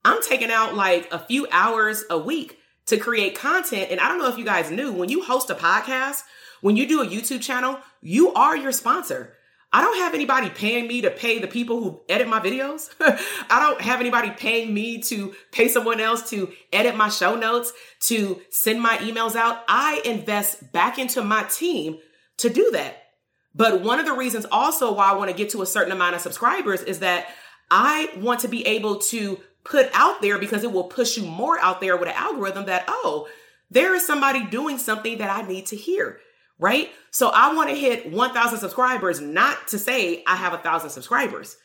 I'm 0.04 0.20
taking 0.20 0.50
out 0.50 0.74
like 0.74 1.08
a 1.12 1.18
few 1.20 1.46
hours 1.52 2.04
a 2.10 2.18
week 2.18 2.58
to 2.86 2.96
create 2.96 3.38
content. 3.38 3.92
And 3.92 4.00
I 4.00 4.08
don't 4.08 4.18
know 4.18 4.28
if 4.28 4.36
you 4.36 4.44
guys 4.44 4.68
knew 4.68 4.90
when 4.90 5.10
you 5.10 5.22
host 5.22 5.48
a 5.48 5.54
podcast, 5.54 6.24
when 6.60 6.76
you 6.76 6.88
do 6.88 7.02
a 7.02 7.06
YouTube 7.06 7.40
channel, 7.40 7.78
you 8.02 8.34
are 8.34 8.56
your 8.56 8.72
sponsor. 8.72 9.34
I 9.72 9.80
don't 9.80 9.98
have 9.98 10.12
anybody 10.12 10.50
paying 10.50 10.88
me 10.88 11.02
to 11.02 11.10
pay 11.12 11.38
the 11.38 11.46
people 11.46 11.78
who 11.78 12.00
edit 12.08 12.26
my 12.26 12.40
videos. 12.40 12.90
I 13.00 13.60
don't 13.60 13.80
have 13.80 14.00
anybody 14.00 14.30
paying 14.30 14.74
me 14.74 15.00
to 15.02 15.36
pay 15.52 15.68
someone 15.68 16.00
else 16.00 16.28
to 16.30 16.50
edit 16.72 16.96
my 16.96 17.10
show 17.10 17.36
notes, 17.36 17.72
to 18.08 18.40
send 18.50 18.82
my 18.82 18.96
emails 18.98 19.36
out. 19.36 19.62
I 19.68 20.02
invest 20.04 20.72
back 20.72 20.98
into 20.98 21.22
my 21.22 21.44
team 21.44 21.98
to 22.38 22.50
do 22.50 22.72
that. 22.72 23.04
But 23.58 23.82
one 23.82 24.00
of 24.00 24.06
the 24.06 24.14
reasons 24.14 24.46
also 24.50 24.94
why 24.94 25.10
I 25.10 25.14
want 25.14 25.30
to 25.30 25.36
get 25.36 25.50
to 25.50 25.60
a 25.60 25.66
certain 25.66 25.92
amount 25.92 26.14
of 26.14 26.22
subscribers 26.22 26.80
is 26.80 27.00
that 27.00 27.28
I 27.70 28.10
want 28.16 28.40
to 28.40 28.48
be 28.48 28.66
able 28.66 28.96
to 28.98 29.38
put 29.64 29.90
out 29.92 30.22
there 30.22 30.38
because 30.38 30.64
it 30.64 30.72
will 30.72 30.84
push 30.84 31.18
you 31.18 31.24
more 31.24 31.58
out 31.58 31.82
there 31.82 31.98
with 31.98 32.08
an 32.08 32.14
algorithm 32.14 32.64
that, 32.66 32.84
oh, 32.88 33.28
there 33.70 33.94
is 33.94 34.06
somebody 34.06 34.46
doing 34.46 34.78
something 34.78 35.18
that 35.18 35.28
I 35.28 35.46
need 35.46 35.66
to 35.66 35.76
hear 35.76 36.20
right? 36.58 36.90
So 37.10 37.28
I 37.28 37.54
want 37.54 37.70
to 37.70 37.76
hit 37.76 38.10
1,000 38.10 38.58
subscribers, 38.58 39.20
not 39.20 39.68
to 39.68 39.78
say 39.78 40.22
I 40.26 40.36
have 40.36 40.52
a 40.52 40.58
thousand 40.58 40.90
subscribers, 40.90 41.56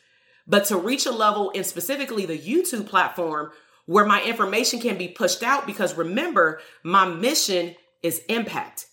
but 0.46 0.66
to 0.66 0.76
reach 0.76 1.06
a 1.06 1.10
level 1.10 1.50
in 1.50 1.64
specifically 1.64 2.26
the 2.26 2.38
YouTube 2.38 2.86
platform 2.86 3.50
where 3.86 4.06
my 4.06 4.22
information 4.22 4.80
can 4.80 4.96
be 4.96 5.08
pushed 5.08 5.42
out. 5.42 5.66
Because 5.66 5.96
remember, 5.96 6.60
my 6.82 7.06
mission 7.06 7.74
is 8.02 8.22
impact. 8.28 8.86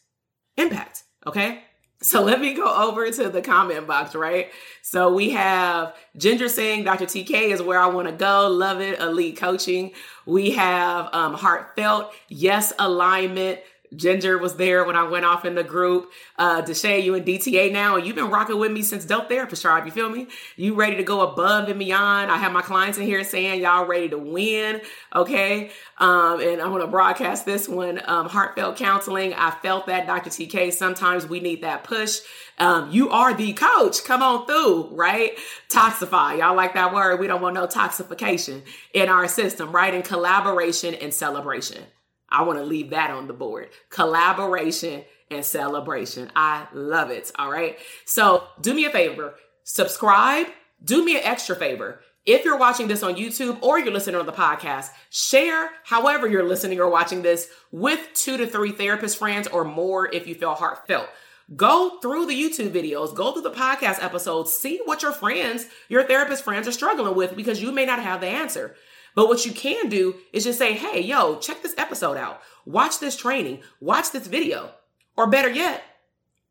Impact. 0.57 1.03
Okay. 1.25 1.63
So 2.03 2.23
let 2.23 2.41
me 2.41 2.53
go 2.55 2.65
over 2.65 3.09
to 3.11 3.29
the 3.29 3.41
comment 3.43 3.85
box, 3.85 4.15
right? 4.15 4.49
So 4.81 5.13
we 5.13 5.29
have 5.31 5.95
Ginger 6.17 6.49
saying 6.49 6.83
Dr. 6.83 7.05
TK 7.05 7.51
is 7.51 7.61
where 7.61 7.79
I 7.79 7.87
want 7.87 8.07
to 8.07 8.13
go. 8.13 8.47
Love 8.47 8.81
it. 8.81 8.99
Elite 8.99 9.37
coaching. 9.37 9.91
We 10.25 10.51
have 10.51 11.13
um, 11.13 11.35
heartfelt. 11.35 12.11
Yes, 12.27 12.73
alignment. 12.79 13.59
Ginger 13.95 14.37
was 14.37 14.55
there 14.55 14.85
when 14.85 14.95
I 14.95 15.03
went 15.03 15.25
off 15.25 15.43
in 15.43 15.55
the 15.55 15.63
group. 15.63 16.11
Uh, 16.37 16.61
Deshay, 16.61 17.03
you 17.03 17.13
in 17.13 17.23
DTA 17.23 17.71
now, 17.73 17.97
and 17.97 18.05
you've 18.07 18.15
been 18.15 18.29
rocking 18.29 18.57
with 18.57 18.71
me 18.71 18.83
since 18.83 19.03
Dope 19.03 19.27
Therapist 19.27 19.61
Tribe. 19.61 19.85
You 19.85 19.91
feel 19.91 20.09
me? 20.09 20.27
You 20.55 20.75
ready 20.75 20.95
to 20.95 21.03
go 21.03 21.21
above 21.21 21.67
and 21.67 21.77
beyond. 21.77 22.31
I 22.31 22.37
have 22.37 22.53
my 22.53 22.61
clients 22.61 22.97
in 22.97 23.03
here 23.03 23.23
saying 23.23 23.61
y'all 23.61 23.85
ready 23.85 24.07
to 24.09 24.17
win. 24.17 24.81
Okay. 25.13 25.71
Um, 25.97 26.39
and 26.39 26.61
I'm 26.61 26.69
going 26.69 26.81
to 26.81 26.87
broadcast 26.87 27.45
this 27.45 27.67
one. 27.67 28.01
Um, 28.05 28.29
heartfelt 28.29 28.77
counseling. 28.77 29.33
I 29.33 29.51
felt 29.51 29.87
that 29.87 30.07
Dr. 30.07 30.29
TK. 30.29 30.71
Sometimes 30.71 31.27
we 31.27 31.41
need 31.41 31.63
that 31.63 31.83
push. 31.83 32.19
Um, 32.59 32.91
you 32.91 33.09
are 33.09 33.33
the 33.33 33.53
coach. 33.53 34.05
Come 34.05 34.23
on 34.23 34.45
through, 34.45 34.89
right? 34.91 35.37
Toxify. 35.67 36.37
Y'all 36.37 36.55
like 36.55 36.75
that 36.75 36.93
word? 36.93 37.19
We 37.19 37.27
don't 37.27 37.41
want 37.41 37.55
no 37.55 37.67
toxification 37.67 38.61
in 38.93 39.09
our 39.09 39.27
system, 39.27 39.71
right? 39.71 39.93
In 39.93 40.01
collaboration 40.01 40.93
and 40.95 41.13
celebration. 41.13 41.83
I 42.31 42.43
want 42.43 42.59
to 42.59 42.65
leave 42.65 42.91
that 42.91 43.11
on 43.11 43.27
the 43.27 43.33
board. 43.33 43.69
Collaboration 43.89 45.03
and 45.29 45.43
celebration. 45.45 46.31
I 46.35 46.67
love 46.73 47.09
it. 47.09 47.31
All 47.37 47.51
right. 47.51 47.77
So 48.05 48.43
do 48.61 48.73
me 48.73 48.85
a 48.85 48.89
favor, 48.89 49.35
subscribe, 49.63 50.47
do 50.83 51.03
me 51.03 51.17
an 51.17 51.23
extra 51.23 51.55
favor. 51.55 52.01
If 52.25 52.45
you're 52.45 52.57
watching 52.57 52.87
this 52.87 53.01
on 53.01 53.15
YouTube 53.15 53.63
or 53.63 53.79
you're 53.79 53.91
listening 53.91 54.19
on 54.19 54.27
the 54.27 54.31
podcast, 54.31 54.89
share 55.09 55.71
however 55.83 56.27
you're 56.27 56.47
listening 56.47 56.79
or 56.79 56.89
watching 56.89 57.23
this 57.23 57.49
with 57.71 57.99
two 58.13 58.37
to 58.37 58.45
three 58.45 58.71
therapist 58.71 59.17
friends 59.17 59.47
or 59.47 59.63
more 59.63 60.07
if 60.13 60.27
you 60.27 60.35
feel 60.35 60.53
heartfelt. 60.53 61.07
Go 61.55 61.99
through 61.99 62.27
the 62.27 62.39
YouTube 62.39 62.69
videos, 62.69 63.13
go 63.13 63.33
through 63.33 63.41
the 63.41 63.51
podcast 63.51 64.03
episodes, 64.03 64.53
see 64.53 64.79
what 64.85 65.01
your 65.01 65.11
friends, 65.11 65.65
your 65.89 66.03
therapist 66.03 66.43
friends 66.43 66.67
are 66.67 66.71
struggling 66.71 67.15
with 67.15 67.35
because 67.35 67.61
you 67.61 67.71
may 67.71 67.85
not 67.85 67.99
have 68.01 68.21
the 68.21 68.27
answer. 68.27 68.75
But 69.15 69.27
what 69.27 69.45
you 69.45 69.51
can 69.51 69.89
do 69.89 70.15
is 70.31 70.43
just 70.43 70.59
say, 70.59 70.73
hey, 70.73 71.01
yo, 71.01 71.37
check 71.39 71.61
this 71.61 71.75
episode 71.77 72.17
out. 72.17 72.41
Watch 72.65 72.99
this 72.99 73.17
training. 73.17 73.61
Watch 73.79 74.11
this 74.11 74.27
video. 74.27 74.71
Or 75.17 75.27
better 75.27 75.49
yet, 75.49 75.83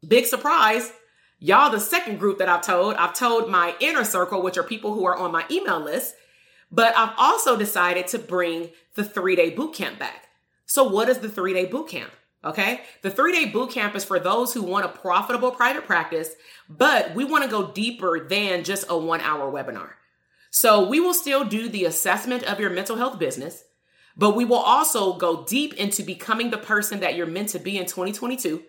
big 0.06 0.26
surprise, 0.26 0.92
y'all, 1.38 1.70
the 1.70 1.80
second 1.80 2.18
group 2.18 2.38
that 2.38 2.48
I've 2.48 2.62
told, 2.62 2.94
I've 2.96 3.14
told 3.14 3.48
my 3.48 3.74
inner 3.80 4.04
circle, 4.04 4.42
which 4.42 4.58
are 4.58 4.62
people 4.62 4.94
who 4.94 5.06
are 5.06 5.16
on 5.16 5.32
my 5.32 5.44
email 5.50 5.80
list, 5.80 6.14
but 6.70 6.96
I've 6.96 7.14
also 7.16 7.56
decided 7.56 8.06
to 8.08 8.18
bring 8.18 8.70
the 8.94 9.04
three 9.04 9.34
day 9.34 9.50
boot 9.50 9.74
camp 9.74 9.98
back. 9.98 10.26
So, 10.66 10.84
what 10.84 11.08
is 11.08 11.18
the 11.18 11.28
three 11.28 11.52
day 11.52 11.64
boot 11.64 11.88
camp? 11.88 12.12
Okay. 12.44 12.82
The 13.02 13.10
three 13.10 13.32
day 13.32 13.50
boot 13.50 13.70
camp 13.70 13.96
is 13.96 14.04
for 14.04 14.18
those 14.18 14.54
who 14.54 14.62
want 14.62 14.84
a 14.84 14.88
profitable 14.88 15.50
private 15.50 15.84
practice, 15.84 16.30
but 16.68 17.14
we 17.14 17.24
want 17.24 17.44
to 17.44 17.50
go 17.50 17.72
deeper 17.72 18.26
than 18.28 18.64
just 18.64 18.86
a 18.88 18.96
one 18.96 19.20
hour 19.20 19.50
webinar. 19.50 19.90
So 20.50 20.86
we 20.86 21.00
will 21.00 21.14
still 21.14 21.44
do 21.44 21.68
the 21.68 21.84
assessment 21.84 22.42
of 22.42 22.60
your 22.60 22.70
mental 22.70 22.96
health 22.96 23.18
business, 23.18 23.62
but 24.16 24.36
we 24.36 24.44
will 24.44 24.56
also 24.56 25.14
go 25.14 25.44
deep 25.44 25.74
into 25.74 26.02
becoming 26.02 26.50
the 26.50 26.58
person 26.58 27.00
that 27.00 27.14
you're 27.14 27.26
meant 27.26 27.50
to 27.50 27.58
be 27.58 27.78
in 27.78 27.86
2022. 27.86 28.62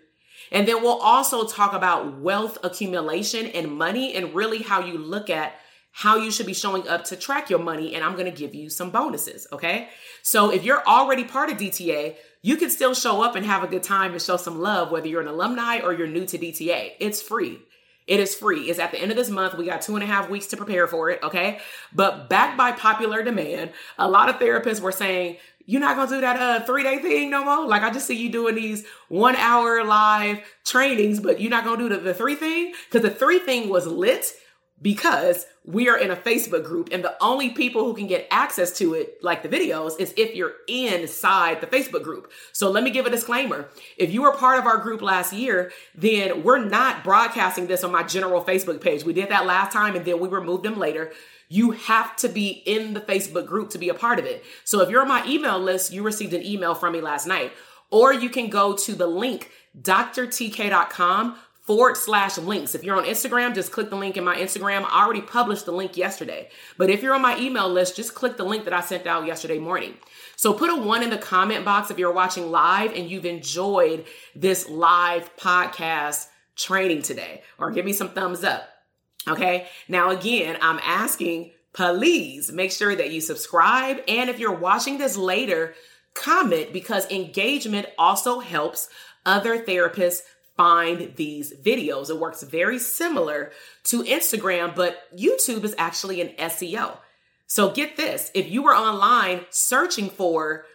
And 0.51 0.67
then 0.67 0.81
we'll 0.81 0.99
also 1.01 1.47
talk 1.47 1.73
about 1.73 2.19
wealth 2.19 2.57
accumulation 2.63 3.47
and 3.47 3.71
money 3.71 4.13
and 4.13 4.35
really 4.35 4.61
how 4.61 4.85
you 4.85 4.97
look 4.97 5.29
at 5.29 5.53
how 5.93 6.17
you 6.17 6.31
should 6.31 6.45
be 6.45 6.53
showing 6.53 6.87
up 6.87 7.03
to 7.05 7.15
track 7.15 7.49
your 7.49 7.59
money. 7.59 7.95
And 7.95 8.03
I'm 8.03 8.13
going 8.13 8.31
to 8.31 8.37
give 8.37 8.55
you 8.55 8.69
some 8.69 8.91
bonuses. 8.91 9.47
Okay. 9.51 9.89
So 10.21 10.51
if 10.51 10.63
you're 10.63 10.85
already 10.87 11.23
part 11.23 11.49
of 11.49 11.57
DTA, 11.57 12.15
you 12.41 12.57
can 12.57 12.69
still 12.69 12.93
show 12.93 13.21
up 13.21 13.35
and 13.35 13.45
have 13.45 13.63
a 13.63 13.67
good 13.67 13.83
time 13.83 14.13
and 14.13 14.21
show 14.21 14.37
some 14.37 14.61
love, 14.61 14.91
whether 14.91 15.07
you're 15.07 15.21
an 15.21 15.27
alumni 15.27 15.79
or 15.79 15.93
you're 15.93 16.07
new 16.07 16.25
to 16.25 16.37
DTA. 16.37 16.93
It's 16.99 17.21
free. 17.21 17.59
It 18.07 18.19
is 18.19 18.35
free. 18.35 18.69
It's 18.69 18.79
at 18.79 18.91
the 18.91 18.99
end 18.99 19.11
of 19.11 19.17
this 19.17 19.29
month. 19.29 19.55
We 19.55 19.65
got 19.65 19.81
two 19.81 19.95
and 19.95 20.03
a 20.03 20.07
half 20.07 20.29
weeks 20.29 20.47
to 20.47 20.57
prepare 20.57 20.87
for 20.87 21.09
it. 21.09 21.21
Okay. 21.23 21.59
But 21.93 22.29
backed 22.29 22.57
by 22.57 22.71
popular 22.71 23.23
demand, 23.23 23.71
a 23.97 24.09
lot 24.09 24.29
of 24.29 24.35
therapists 24.35 24.81
were 24.81 24.91
saying, 24.91 25.37
you're 25.65 25.81
not 25.81 25.95
gonna 25.95 26.09
do 26.09 26.21
that 26.21 26.39
uh 26.39 26.65
three 26.65 26.83
day 26.83 26.99
thing 26.99 27.29
no 27.29 27.45
more. 27.45 27.67
Like 27.67 27.83
I 27.83 27.91
just 27.91 28.07
see 28.07 28.15
you 28.15 28.29
doing 28.29 28.55
these 28.55 28.85
one 29.09 29.35
hour 29.35 29.83
live 29.83 30.39
trainings, 30.65 31.19
but 31.19 31.39
you're 31.39 31.51
not 31.51 31.63
gonna 31.63 31.77
do 31.77 31.89
the, 31.89 31.97
the 31.97 32.13
three 32.13 32.35
thing 32.35 32.73
because 32.89 33.03
the 33.03 33.15
three 33.15 33.39
thing 33.39 33.69
was 33.69 33.85
lit 33.85 34.33
because 34.81 35.45
we 35.63 35.87
are 35.87 35.97
in 35.97 36.09
a 36.09 36.15
Facebook 36.15 36.63
group 36.63 36.89
and 36.91 37.03
the 37.03 37.15
only 37.21 37.51
people 37.51 37.85
who 37.85 37.93
can 37.93 38.07
get 38.07 38.27
access 38.31 38.75
to 38.79 38.95
it, 38.95 39.23
like 39.23 39.43
the 39.43 39.49
videos, 39.49 39.99
is 39.99 40.13
if 40.17 40.35
you're 40.35 40.53
inside 40.67 41.61
the 41.61 41.67
Facebook 41.67 42.03
group. 42.03 42.31
So 42.51 42.71
let 42.71 42.83
me 42.83 42.89
give 42.89 43.05
a 43.05 43.11
disclaimer. 43.11 43.69
If 43.97 44.11
you 44.11 44.23
were 44.23 44.35
part 44.35 44.57
of 44.57 44.65
our 44.65 44.77
group 44.77 45.01
last 45.01 45.33
year, 45.33 45.71
then 45.93 46.43
we're 46.43 46.63
not 46.63 47.03
broadcasting 47.03 47.67
this 47.67 47.83
on 47.83 47.91
my 47.91 48.03
general 48.03 48.43
Facebook 48.43 48.81
page. 48.81 49.03
We 49.03 49.13
did 49.13 49.29
that 49.29 49.45
last 49.45 49.71
time 49.71 49.95
and 49.95 50.03
then 50.03 50.19
we 50.19 50.27
removed 50.27 50.63
them 50.63 50.79
later. 50.79 51.11
You 51.47 51.71
have 51.71 52.15
to 52.17 52.29
be 52.29 52.47
in 52.47 52.93
the 52.93 53.01
Facebook 53.01 53.45
group 53.45 53.71
to 53.71 53.77
be 53.77 53.89
a 53.89 53.93
part 53.93 54.17
of 54.17 54.25
it. 54.25 54.43
So 54.63 54.81
if 54.81 54.89
you're 54.89 55.01
on 55.01 55.07
my 55.07 55.25
email 55.27 55.59
list, 55.59 55.91
you 55.91 56.01
received 56.01 56.33
an 56.33 56.43
email 56.43 56.73
from 56.73 56.93
me 56.93 57.01
last 57.01 57.27
night, 57.27 57.51
or 57.91 58.13
you 58.13 58.29
can 58.29 58.49
go 58.49 58.75
to 58.77 58.95
the 58.95 59.07
link 59.07 59.51
drtk.com 59.79 61.37
forward 61.71 61.95
slash 61.95 62.37
links. 62.37 62.75
If 62.75 62.83
you're 62.83 62.97
on 62.97 63.05
Instagram, 63.05 63.55
just 63.55 63.71
click 63.71 63.89
the 63.89 63.95
link 63.95 64.17
in 64.17 64.25
my 64.25 64.35
Instagram. 64.35 64.85
I 64.89 65.05
already 65.05 65.21
published 65.21 65.65
the 65.65 65.71
link 65.71 65.95
yesterday. 65.95 66.49
But 66.77 66.89
if 66.89 67.01
you're 67.01 67.15
on 67.15 67.21
my 67.21 67.39
email 67.39 67.69
list, 67.69 67.95
just 67.95 68.13
click 68.13 68.35
the 68.35 68.43
link 68.43 68.65
that 68.65 68.73
I 68.73 68.81
sent 68.81 69.07
out 69.07 69.25
yesterday 69.25 69.57
morning. 69.57 69.93
So 70.35 70.51
put 70.51 70.69
a 70.69 70.75
one 70.75 71.01
in 71.01 71.09
the 71.09 71.17
comment 71.17 71.63
box 71.63 71.89
if 71.89 71.97
you're 71.97 72.11
watching 72.11 72.51
live 72.51 72.91
and 72.91 73.09
you've 73.09 73.25
enjoyed 73.25 74.03
this 74.35 74.67
live 74.67 75.33
podcast 75.37 76.27
training 76.57 77.03
today, 77.03 77.41
or 77.57 77.71
give 77.71 77.85
me 77.85 77.93
some 77.93 78.09
thumbs 78.09 78.43
up. 78.43 78.67
Okay. 79.25 79.65
Now, 79.87 80.09
again, 80.09 80.57
I'm 80.61 80.81
asking, 80.83 81.51
please 81.71 82.51
make 82.51 82.73
sure 82.73 82.97
that 82.97 83.11
you 83.11 83.21
subscribe. 83.21 84.01
And 84.09 84.29
if 84.29 84.39
you're 84.39 84.51
watching 84.51 84.97
this 84.97 85.15
later, 85.15 85.73
comment 86.15 86.73
because 86.73 87.09
engagement 87.09 87.87
also 87.97 88.41
helps 88.41 88.89
other 89.25 89.63
therapists 89.63 90.23
find 90.57 91.15
these 91.15 91.53
videos. 91.53 92.09
It 92.09 92.19
works 92.19 92.43
very 92.43 92.79
similar 92.79 93.51
to 93.85 94.03
Instagram, 94.03 94.75
but 94.75 94.97
YouTube 95.15 95.63
is 95.63 95.75
actually 95.77 96.21
an 96.21 96.29
SEO. 96.37 96.97
So 97.47 97.71
get 97.71 97.97
this 97.97 98.31
if 98.33 98.49
you 98.49 98.63
were 98.63 98.75
online 98.75 99.45
searching 99.49 100.09
for 100.09 100.65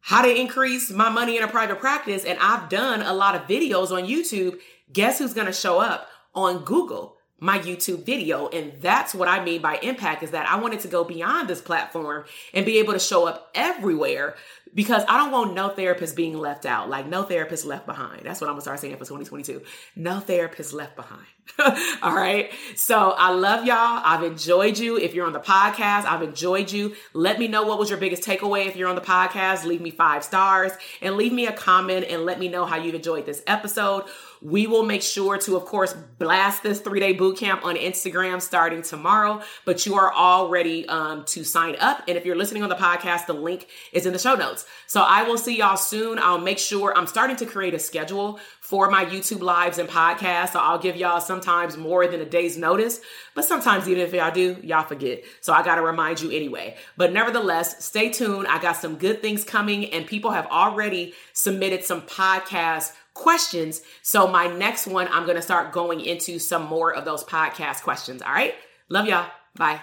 how 0.00 0.22
to 0.22 0.34
increase 0.34 0.90
my 0.90 1.08
money 1.08 1.36
in 1.36 1.42
a 1.42 1.48
private 1.48 1.80
practice, 1.80 2.24
and 2.24 2.38
I've 2.40 2.68
done 2.68 3.02
a 3.02 3.12
lot 3.12 3.34
of 3.34 3.42
videos 3.42 3.90
on 3.90 4.08
YouTube, 4.08 4.58
guess 4.92 5.18
who's 5.18 5.34
gonna 5.34 5.52
show 5.52 5.80
up 5.80 6.08
on 6.34 6.64
Google? 6.64 7.15
My 7.38 7.58
YouTube 7.58 8.04
video. 8.04 8.48
And 8.48 8.72
that's 8.80 9.14
what 9.14 9.28
I 9.28 9.44
mean 9.44 9.60
by 9.60 9.76
impact 9.82 10.22
is 10.22 10.30
that 10.30 10.48
I 10.48 10.56
wanted 10.56 10.80
to 10.80 10.88
go 10.88 11.04
beyond 11.04 11.48
this 11.48 11.60
platform 11.60 12.24
and 12.54 12.64
be 12.64 12.78
able 12.78 12.94
to 12.94 12.98
show 12.98 13.26
up 13.26 13.50
everywhere 13.54 14.36
because 14.74 15.02
I 15.08 15.16
don't 15.16 15.32
want 15.32 15.54
no 15.54 15.70
therapist 15.70 16.16
being 16.16 16.36
left 16.36 16.66
out, 16.66 16.90
like 16.90 17.06
no 17.06 17.22
therapist 17.22 17.64
left 17.64 17.86
behind. 17.86 18.22
That's 18.24 18.40
what 18.40 18.48
I'm 18.48 18.54
gonna 18.54 18.62
start 18.62 18.80
saying 18.80 18.94
for 18.94 19.04
2022. 19.04 19.62
No 19.96 20.20
therapist 20.20 20.74
left 20.74 20.96
behind. 20.96 21.26
All 22.02 22.14
right. 22.14 22.50
So 22.74 23.12
I 23.16 23.30
love 23.30 23.64
y'all. 23.64 23.76
I've 24.04 24.22
enjoyed 24.22 24.78
you. 24.78 24.98
If 24.98 25.14
you're 25.14 25.26
on 25.26 25.32
the 25.32 25.40
podcast, 25.40 26.04
I've 26.04 26.22
enjoyed 26.22 26.70
you. 26.70 26.94
Let 27.14 27.38
me 27.38 27.48
know 27.48 27.64
what 27.64 27.78
was 27.78 27.88
your 27.88 27.98
biggest 27.98 28.22
takeaway. 28.22 28.66
If 28.66 28.76
you're 28.76 28.88
on 28.88 28.96
the 28.96 29.00
podcast, 29.00 29.64
leave 29.64 29.80
me 29.80 29.90
five 29.90 30.24
stars 30.24 30.72
and 31.00 31.16
leave 31.16 31.32
me 31.32 31.46
a 31.46 31.52
comment 31.52 32.06
and 32.08 32.26
let 32.26 32.38
me 32.38 32.48
know 32.48 32.66
how 32.66 32.76
you've 32.76 32.94
enjoyed 32.94 33.24
this 33.24 33.42
episode. 33.46 34.04
We 34.42 34.66
will 34.66 34.82
make 34.82 35.02
sure 35.02 35.38
to, 35.38 35.56
of 35.56 35.64
course, 35.64 35.94
blast 36.18 36.62
this 36.62 36.80
three 36.80 37.00
day 37.00 37.12
boot 37.12 37.38
camp 37.38 37.64
on 37.64 37.76
Instagram 37.76 38.40
starting 38.40 38.82
tomorrow, 38.82 39.42
but 39.64 39.86
you 39.86 39.94
are 39.96 40.12
all 40.12 40.48
ready 40.48 40.86
um, 40.88 41.24
to 41.26 41.44
sign 41.44 41.76
up. 41.80 42.02
And 42.08 42.16
if 42.16 42.24
you're 42.24 42.36
listening 42.36 42.62
on 42.62 42.68
the 42.68 42.76
podcast, 42.76 43.26
the 43.26 43.32
link 43.32 43.68
is 43.92 44.06
in 44.06 44.12
the 44.12 44.18
show 44.18 44.34
notes. 44.34 44.66
So 44.86 45.02
I 45.02 45.22
will 45.22 45.38
see 45.38 45.58
y'all 45.58 45.76
soon. 45.76 46.18
I'll 46.18 46.38
make 46.38 46.58
sure 46.58 46.96
I'm 46.96 47.06
starting 47.06 47.36
to 47.36 47.46
create 47.46 47.74
a 47.74 47.78
schedule 47.78 48.38
for 48.60 48.90
my 48.90 49.04
YouTube 49.04 49.42
lives 49.42 49.78
and 49.78 49.88
podcasts. 49.88 50.50
So 50.50 50.58
I'll 50.58 50.78
give 50.78 50.96
y'all 50.96 51.20
sometimes 51.20 51.76
more 51.76 52.06
than 52.08 52.20
a 52.20 52.24
day's 52.24 52.58
notice, 52.58 53.00
but 53.34 53.44
sometimes 53.44 53.88
even 53.88 54.02
if 54.02 54.12
y'all 54.12 54.32
do, 54.32 54.56
y'all 54.62 54.84
forget. 54.84 55.22
So 55.40 55.52
I 55.52 55.62
got 55.62 55.76
to 55.76 55.82
remind 55.82 56.20
you 56.20 56.30
anyway. 56.30 56.76
But 56.96 57.12
nevertheless, 57.12 57.84
stay 57.84 58.10
tuned. 58.10 58.48
I 58.48 58.60
got 58.60 58.76
some 58.76 58.96
good 58.96 59.22
things 59.22 59.44
coming 59.44 59.92
and 59.92 60.06
people 60.06 60.32
have 60.32 60.46
already 60.46 61.14
submitted 61.32 61.84
some 61.84 62.02
podcast 62.02 62.92
questions. 63.16 63.82
So 64.02 64.26
my 64.26 64.46
next 64.46 64.86
one, 64.86 65.08
I'm 65.10 65.24
going 65.24 65.36
to 65.36 65.42
start 65.42 65.72
going 65.72 66.00
into 66.00 66.38
some 66.38 66.64
more 66.66 66.94
of 66.94 67.04
those 67.04 67.24
podcast 67.24 67.82
questions. 67.82 68.22
All 68.22 68.32
right. 68.32 68.54
Love 68.88 69.06
y'all. 69.06 69.26
Bye. 69.56 69.80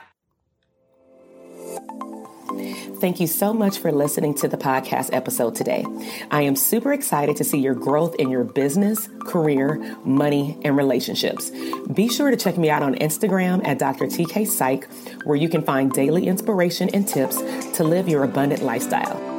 Thank 2.99 3.19
you 3.19 3.27
so 3.27 3.53
much 3.53 3.79
for 3.79 3.91
listening 3.91 4.33
to 4.35 4.47
the 4.47 4.57
podcast 4.57 5.09
episode 5.11 5.55
today. 5.55 5.85
I 6.31 6.43
am 6.43 6.55
super 6.55 6.93
excited 6.93 7.35
to 7.37 7.43
see 7.43 7.59
your 7.59 7.73
growth 7.73 8.15
in 8.15 8.29
your 8.29 8.43
business, 8.45 9.09
career, 9.25 9.97
money, 10.05 10.57
and 10.63 10.77
relationships. 10.77 11.51
Be 11.93 12.07
sure 12.07 12.31
to 12.31 12.37
check 12.37 12.57
me 12.57 12.69
out 12.69 12.83
on 12.83 12.95
Instagram 12.95 13.65
at 13.67 13.79
Dr. 13.79 14.05
TK 14.05 14.47
Psych, 14.47 14.87
where 15.25 15.35
you 15.35 15.49
can 15.49 15.63
find 15.63 15.91
daily 15.91 16.27
inspiration 16.27 16.89
and 16.93 17.07
tips 17.07 17.41
to 17.75 17.83
live 17.83 18.07
your 18.07 18.23
abundant 18.23 18.61
lifestyle. 18.61 19.32